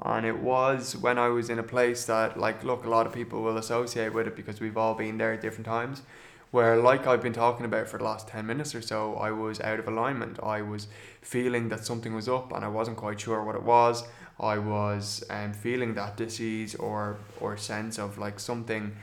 And 0.00 0.24
it 0.24 0.38
was 0.38 0.96
when 0.96 1.18
I 1.18 1.28
was 1.28 1.50
in 1.50 1.58
a 1.58 1.64
place 1.64 2.04
that, 2.04 2.38
like, 2.38 2.62
look, 2.62 2.84
a 2.84 2.88
lot 2.88 3.06
of 3.06 3.12
people 3.12 3.42
will 3.42 3.58
associate 3.58 4.14
with 4.14 4.28
it 4.28 4.36
because 4.36 4.60
we've 4.60 4.76
all 4.76 4.94
been 4.94 5.18
there 5.18 5.32
at 5.32 5.40
different 5.40 5.66
times. 5.66 6.02
Where, 6.50 6.76
like 6.76 7.06
I've 7.06 7.22
been 7.22 7.32
talking 7.34 7.66
about 7.66 7.88
for 7.88 7.98
the 7.98 8.04
last 8.04 8.28
10 8.28 8.46
minutes 8.46 8.74
or 8.74 8.80
so, 8.80 9.16
I 9.16 9.32
was 9.32 9.60
out 9.60 9.80
of 9.80 9.88
alignment. 9.88 10.38
I 10.42 10.62
was 10.62 10.86
feeling 11.20 11.68
that 11.68 11.84
something 11.84 12.14
was 12.14 12.28
up 12.28 12.52
and 12.52 12.64
I 12.64 12.68
wasn't 12.68 12.96
quite 12.96 13.20
sure 13.20 13.42
what 13.42 13.56
it 13.56 13.62
was. 13.64 14.04
I 14.40 14.58
was 14.58 15.24
um, 15.28 15.52
feeling 15.52 15.94
that 15.94 16.16
disease 16.16 16.74
or, 16.76 17.18
or 17.40 17.56
sense 17.58 17.98
of 17.98 18.16
like 18.16 18.40
something 18.40 18.96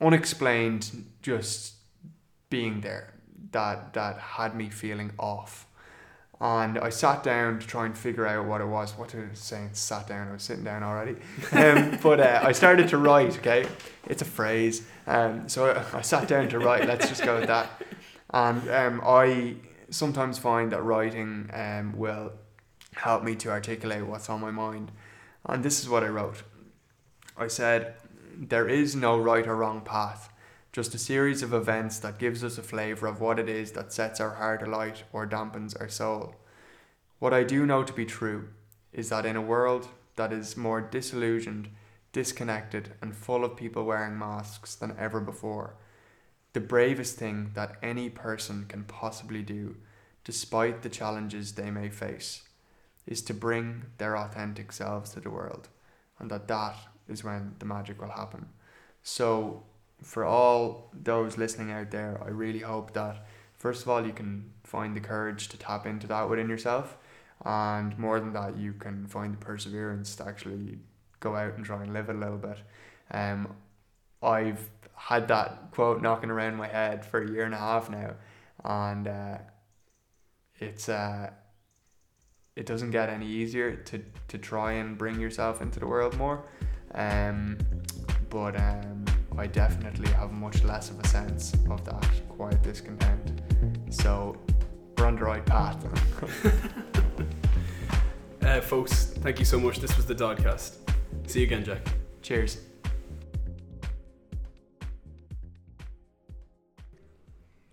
unexplained 0.00 1.06
just 1.22 1.74
being 2.50 2.80
there 2.80 3.14
that 3.52 3.94
that 3.94 4.18
had 4.18 4.54
me 4.54 4.68
feeling 4.68 5.12
off. 5.18 5.66
And 6.40 6.78
I 6.78 6.90
sat 6.90 7.22
down 7.22 7.60
to 7.60 7.66
try 7.66 7.86
and 7.86 7.96
figure 7.96 8.26
out 8.26 8.46
what 8.46 8.60
it 8.60 8.66
was. 8.66 8.98
What 8.98 9.08
did 9.08 9.30
I 9.30 9.34
say? 9.34 9.68
Sat 9.72 10.06
down. 10.08 10.28
I 10.28 10.32
was 10.32 10.42
sitting 10.42 10.64
down 10.64 10.82
already. 10.82 11.16
Um, 11.52 11.98
but 12.02 12.20
uh, 12.20 12.40
I 12.42 12.52
started 12.52 12.88
to 12.88 12.98
write. 12.98 13.38
Okay, 13.38 13.66
it's 14.08 14.20
a 14.20 14.26
phrase. 14.26 14.86
Um, 15.06 15.48
so 15.48 15.70
I, 15.70 15.98
I 15.98 16.02
sat 16.02 16.28
down 16.28 16.48
to 16.48 16.58
write. 16.58 16.86
Let's 16.86 17.08
just 17.08 17.24
go 17.24 17.38
with 17.38 17.46
that. 17.46 17.70
And 18.30 18.68
um, 18.68 19.00
I 19.06 19.54
sometimes 19.90 20.38
find 20.38 20.72
that 20.72 20.82
writing 20.82 21.48
um, 21.52 21.96
will 21.96 22.32
help 22.94 23.22
me 23.22 23.36
to 23.36 23.50
articulate 23.50 24.04
what's 24.04 24.28
on 24.28 24.40
my 24.40 24.50
mind. 24.50 24.90
And 25.46 25.62
this 25.62 25.80
is 25.80 25.88
what 25.88 26.02
I 26.02 26.08
wrote. 26.08 26.42
I 27.36 27.46
said, 27.46 27.94
"There 28.36 28.68
is 28.68 28.96
no 28.96 29.18
right 29.18 29.46
or 29.46 29.56
wrong 29.56 29.80
path." 29.80 30.30
just 30.74 30.92
a 30.92 30.98
series 30.98 31.40
of 31.40 31.54
events 31.54 32.00
that 32.00 32.18
gives 32.18 32.42
us 32.42 32.58
a 32.58 32.62
flavour 32.62 33.06
of 33.06 33.20
what 33.20 33.38
it 33.38 33.48
is 33.48 33.70
that 33.70 33.92
sets 33.92 34.20
our 34.20 34.34
heart 34.34 34.60
alight 34.60 35.04
or 35.12 35.24
dampens 35.24 35.80
our 35.80 35.88
soul. 35.88 36.34
What 37.20 37.32
I 37.32 37.44
do 37.44 37.64
know 37.64 37.84
to 37.84 37.92
be 37.92 38.04
true 38.04 38.48
is 38.92 39.08
that 39.08 39.24
in 39.24 39.36
a 39.36 39.40
world 39.40 39.86
that 40.16 40.32
is 40.32 40.56
more 40.56 40.80
disillusioned, 40.80 41.68
disconnected, 42.10 42.92
and 43.00 43.14
full 43.14 43.44
of 43.44 43.56
people 43.56 43.84
wearing 43.84 44.18
masks 44.18 44.74
than 44.74 44.96
ever 44.98 45.20
before, 45.20 45.76
the 46.54 46.60
bravest 46.60 47.16
thing 47.16 47.52
that 47.54 47.76
any 47.80 48.10
person 48.10 48.64
can 48.66 48.82
possibly 48.82 49.42
do, 49.42 49.76
despite 50.24 50.82
the 50.82 50.88
challenges 50.88 51.52
they 51.52 51.70
may 51.70 51.88
face, 51.88 52.48
is 53.06 53.22
to 53.22 53.32
bring 53.32 53.84
their 53.98 54.16
authentic 54.16 54.72
selves 54.72 55.10
to 55.10 55.20
the 55.20 55.30
world, 55.30 55.68
and 56.18 56.32
that 56.32 56.48
that 56.48 56.76
is 57.08 57.24
when 57.24 57.54
the 57.58 57.66
magic 57.66 58.00
will 58.00 58.10
happen. 58.10 58.46
So, 59.02 59.64
for 60.02 60.24
all 60.24 60.90
those 60.92 61.38
listening 61.38 61.70
out 61.70 61.90
there, 61.90 62.20
I 62.24 62.28
really 62.28 62.58
hope 62.60 62.92
that 62.94 63.26
first 63.54 63.82
of 63.82 63.88
all 63.88 64.06
you 64.06 64.12
can 64.12 64.50
find 64.64 64.96
the 64.96 65.00
courage 65.00 65.48
to 65.48 65.58
tap 65.58 65.86
into 65.86 66.06
that 66.08 66.28
within 66.28 66.48
yourself, 66.48 66.96
and 67.44 67.98
more 67.98 68.20
than 68.20 68.32
that, 68.32 68.56
you 68.56 68.72
can 68.72 69.06
find 69.06 69.34
the 69.34 69.38
perseverance 69.38 70.16
to 70.16 70.26
actually 70.26 70.78
go 71.20 71.36
out 71.36 71.56
and 71.56 71.64
try 71.64 71.82
and 71.82 71.92
live 71.92 72.08
it 72.08 72.16
a 72.16 72.18
little 72.18 72.38
bit. 72.38 72.58
Um, 73.10 73.54
I've 74.22 74.70
had 74.94 75.28
that 75.28 75.70
quote 75.72 76.00
knocking 76.00 76.30
around 76.30 76.56
my 76.56 76.68
head 76.68 77.04
for 77.04 77.22
a 77.22 77.30
year 77.30 77.44
and 77.44 77.54
a 77.54 77.58
half 77.58 77.90
now, 77.90 78.14
and 78.64 79.06
uh, 79.08 79.38
it's 80.58 80.88
uh, 80.88 81.30
it 82.56 82.66
doesn't 82.66 82.90
get 82.90 83.08
any 83.08 83.26
easier 83.26 83.76
to 83.76 84.02
to 84.28 84.38
try 84.38 84.72
and 84.72 84.96
bring 84.96 85.20
yourself 85.20 85.60
into 85.60 85.80
the 85.80 85.86
world 85.86 86.16
more. 86.16 86.44
Um, 86.94 87.58
but 88.30 88.56
um, 88.56 89.04
I 89.36 89.46
definitely 89.46 90.10
have 90.12 90.32
much 90.32 90.62
less 90.64 90.90
of 90.90 91.00
a 91.00 91.06
sense 91.08 91.54
of 91.70 91.84
that 91.84 92.10
quiet 92.28 92.62
discontent. 92.62 93.40
So 93.90 94.36
we're 94.96 95.06
on 95.06 95.16
the 95.16 95.24
right 95.24 95.44
path. 95.44 95.84
uh, 98.42 98.60
folks, 98.60 99.06
thank 99.18 99.38
you 99.38 99.44
so 99.44 99.58
much. 99.58 99.78
This 99.78 99.96
was 99.96 100.06
the 100.06 100.14
Dodcast. 100.14 100.76
See 101.26 101.40
you 101.40 101.46
again, 101.46 101.64
Jack. 101.64 101.86
Cheers. 102.22 102.58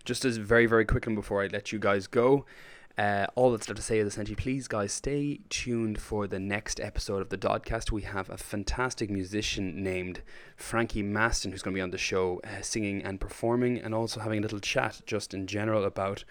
just 0.04 0.24
as 0.24 0.36
very, 0.36 0.66
very 0.66 0.84
quickly 0.84 1.14
before 1.14 1.42
I 1.42 1.46
let 1.46 1.72
you 1.72 1.78
guys 1.78 2.06
go, 2.06 2.44
uh, 2.98 3.26
all 3.34 3.50
that's 3.50 3.68
left 3.68 3.76
to 3.76 3.82
say 3.82 3.98
is 3.98 4.08
essentially, 4.08 4.36
please, 4.36 4.68
guys, 4.68 4.92
stay 4.92 5.40
tuned 5.48 5.98
for 5.98 6.26
the 6.26 6.38
next 6.38 6.78
episode 6.78 7.22
of 7.22 7.30
the 7.30 7.38
Dodcast. 7.38 7.90
We 7.90 8.02
have 8.02 8.28
a 8.28 8.36
fantastic 8.36 9.10
musician 9.10 9.82
named 9.82 10.20
Frankie 10.56 11.02
Maston 11.02 11.52
who's 11.52 11.62
going 11.62 11.74
to 11.74 11.78
be 11.78 11.82
on 11.82 11.90
the 11.90 11.98
show, 11.98 12.40
uh, 12.44 12.60
singing 12.60 13.02
and 13.02 13.20
performing, 13.20 13.78
and 13.78 13.94
also 13.94 14.20
having 14.20 14.38
a 14.38 14.42
little 14.42 14.60
chat 14.60 15.00
just 15.06 15.32
in 15.32 15.46
general 15.46 15.84
about 15.84 16.24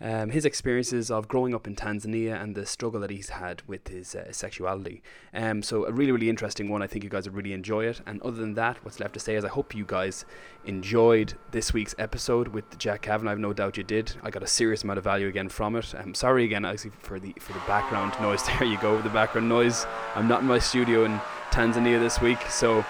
um, 0.00 0.30
his 0.30 0.44
experiences 0.44 1.10
of 1.10 1.28
growing 1.28 1.54
up 1.54 1.66
in 1.66 1.74
Tanzania 1.74 2.40
and 2.40 2.54
the 2.54 2.66
struggle 2.66 3.00
that 3.00 3.10
he's 3.10 3.30
had 3.30 3.62
with 3.66 3.88
his 3.88 4.14
uh, 4.14 4.30
sexuality. 4.32 5.02
Um, 5.34 5.62
so 5.62 5.86
a 5.86 5.92
really, 5.92 6.12
really 6.12 6.28
interesting 6.28 6.68
one. 6.68 6.82
I 6.82 6.86
think 6.86 7.04
you 7.04 7.10
guys 7.10 7.26
would 7.28 7.36
really 7.36 7.52
enjoy 7.52 7.86
it. 7.86 8.00
And 8.06 8.22
other 8.22 8.36
than 8.36 8.54
that, 8.54 8.84
what's 8.84 9.00
left 9.00 9.14
to 9.14 9.20
say 9.20 9.34
is 9.34 9.44
I 9.44 9.48
hope 9.48 9.74
you 9.74 9.84
guys 9.84 10.24
enjoyed 10.64 11.34
this 11.50 11.72
week's 11.72 11.94
episode 11.98 12.48
with 12.48 12.78
Jack 12.78 13.02
Kavanagh. 13.02 13.32
I've 13.32 13.38
no 13.38 13.52
doubt 13.52 13.76
you 13.76 13.84
did. 13.84 14.12
I 14.22 14.30
got 14.30 14.42
a 14.42 14.46
serious 14.46 14.84
amount 14.84 14.98
of 14.98 15.04
value 15.04 15.28
again 15.28 15.48
from 15.48 15.76
it. 15.76 15.94
I'm 15.94 16.14
sorry 16.14 16.44
again, 16.44 16.64
actually, 16.64 16.92
for 16.98 17.18
the 17.18 17.34
for 17.40 17.52
the 17.52 17.62
background 17.66 18.14
noise. 18.20 18.42
There 18.44 18.64
you 18.64 18.78
go, 18.78 19.00
the 19.02 19.10
background 19.10 19.48
noise. 19.48 19.86
I'm 20.14 20.28
not 20.28 20.42
in 20.42 20.46
my 20.46 20.58
studio 20.58 21.04
in 21.04 21.20
Tanzania 21.50 21.98
this 21.98 22.20
week, 22.20 22.40
so 22.48 22.84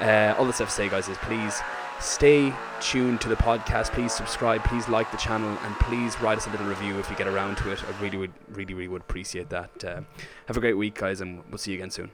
uh, 0.00 0.34
all 0.38 0.44
that's 0.44 0.60
left 0.60 0.72
to 0.72 0.76
say, 0.76 0.88
guys, 0.88 1.08
is 1.08 1.16
please 1.18 1.60
stay 2.00 2.52
tuned 2.80 3.20
to 3.20 3.28
the 3.28 3.36
podcast. 3.36 3.92
Please 3.92 4.12
subscribe. 4.12 4.64
Please 4.64 4.88
like 4.88 5.10
the 5.10 5.16
channel, 5.16 5.56
and 5.62 5.74
please 5.76 6.20
write 6.20 6.38
us 6.38 6.46
a 6.46 6.50
little 6.50 6.66
review 6.66 6.98
if 6.98 7.10
you 7.10 7.16
get 7.16 7.26
around 7.26 7.56
to 7.58 7.70
it. 7.70 7.82
I 7.84 8.02
really 8.02 8.18
would, 8.18 8.32
really, 8.48 8.74
really 8.74 8.88
would 8.88 9.02
appreciate 9.02 9.50
that. 9.50 9.84
Uh, 9.84 10.00
have 10.46 10.56
a 10.56 10.60
great 10.60 10.76
week, 10.76 10.94
guys, 10.94 11.20
and 11.20 11.42
we'll 11.50 11.58
see 11.58 11.72
you 11.72 11.78
again 11.78 11.90
soon. 11.90 12.10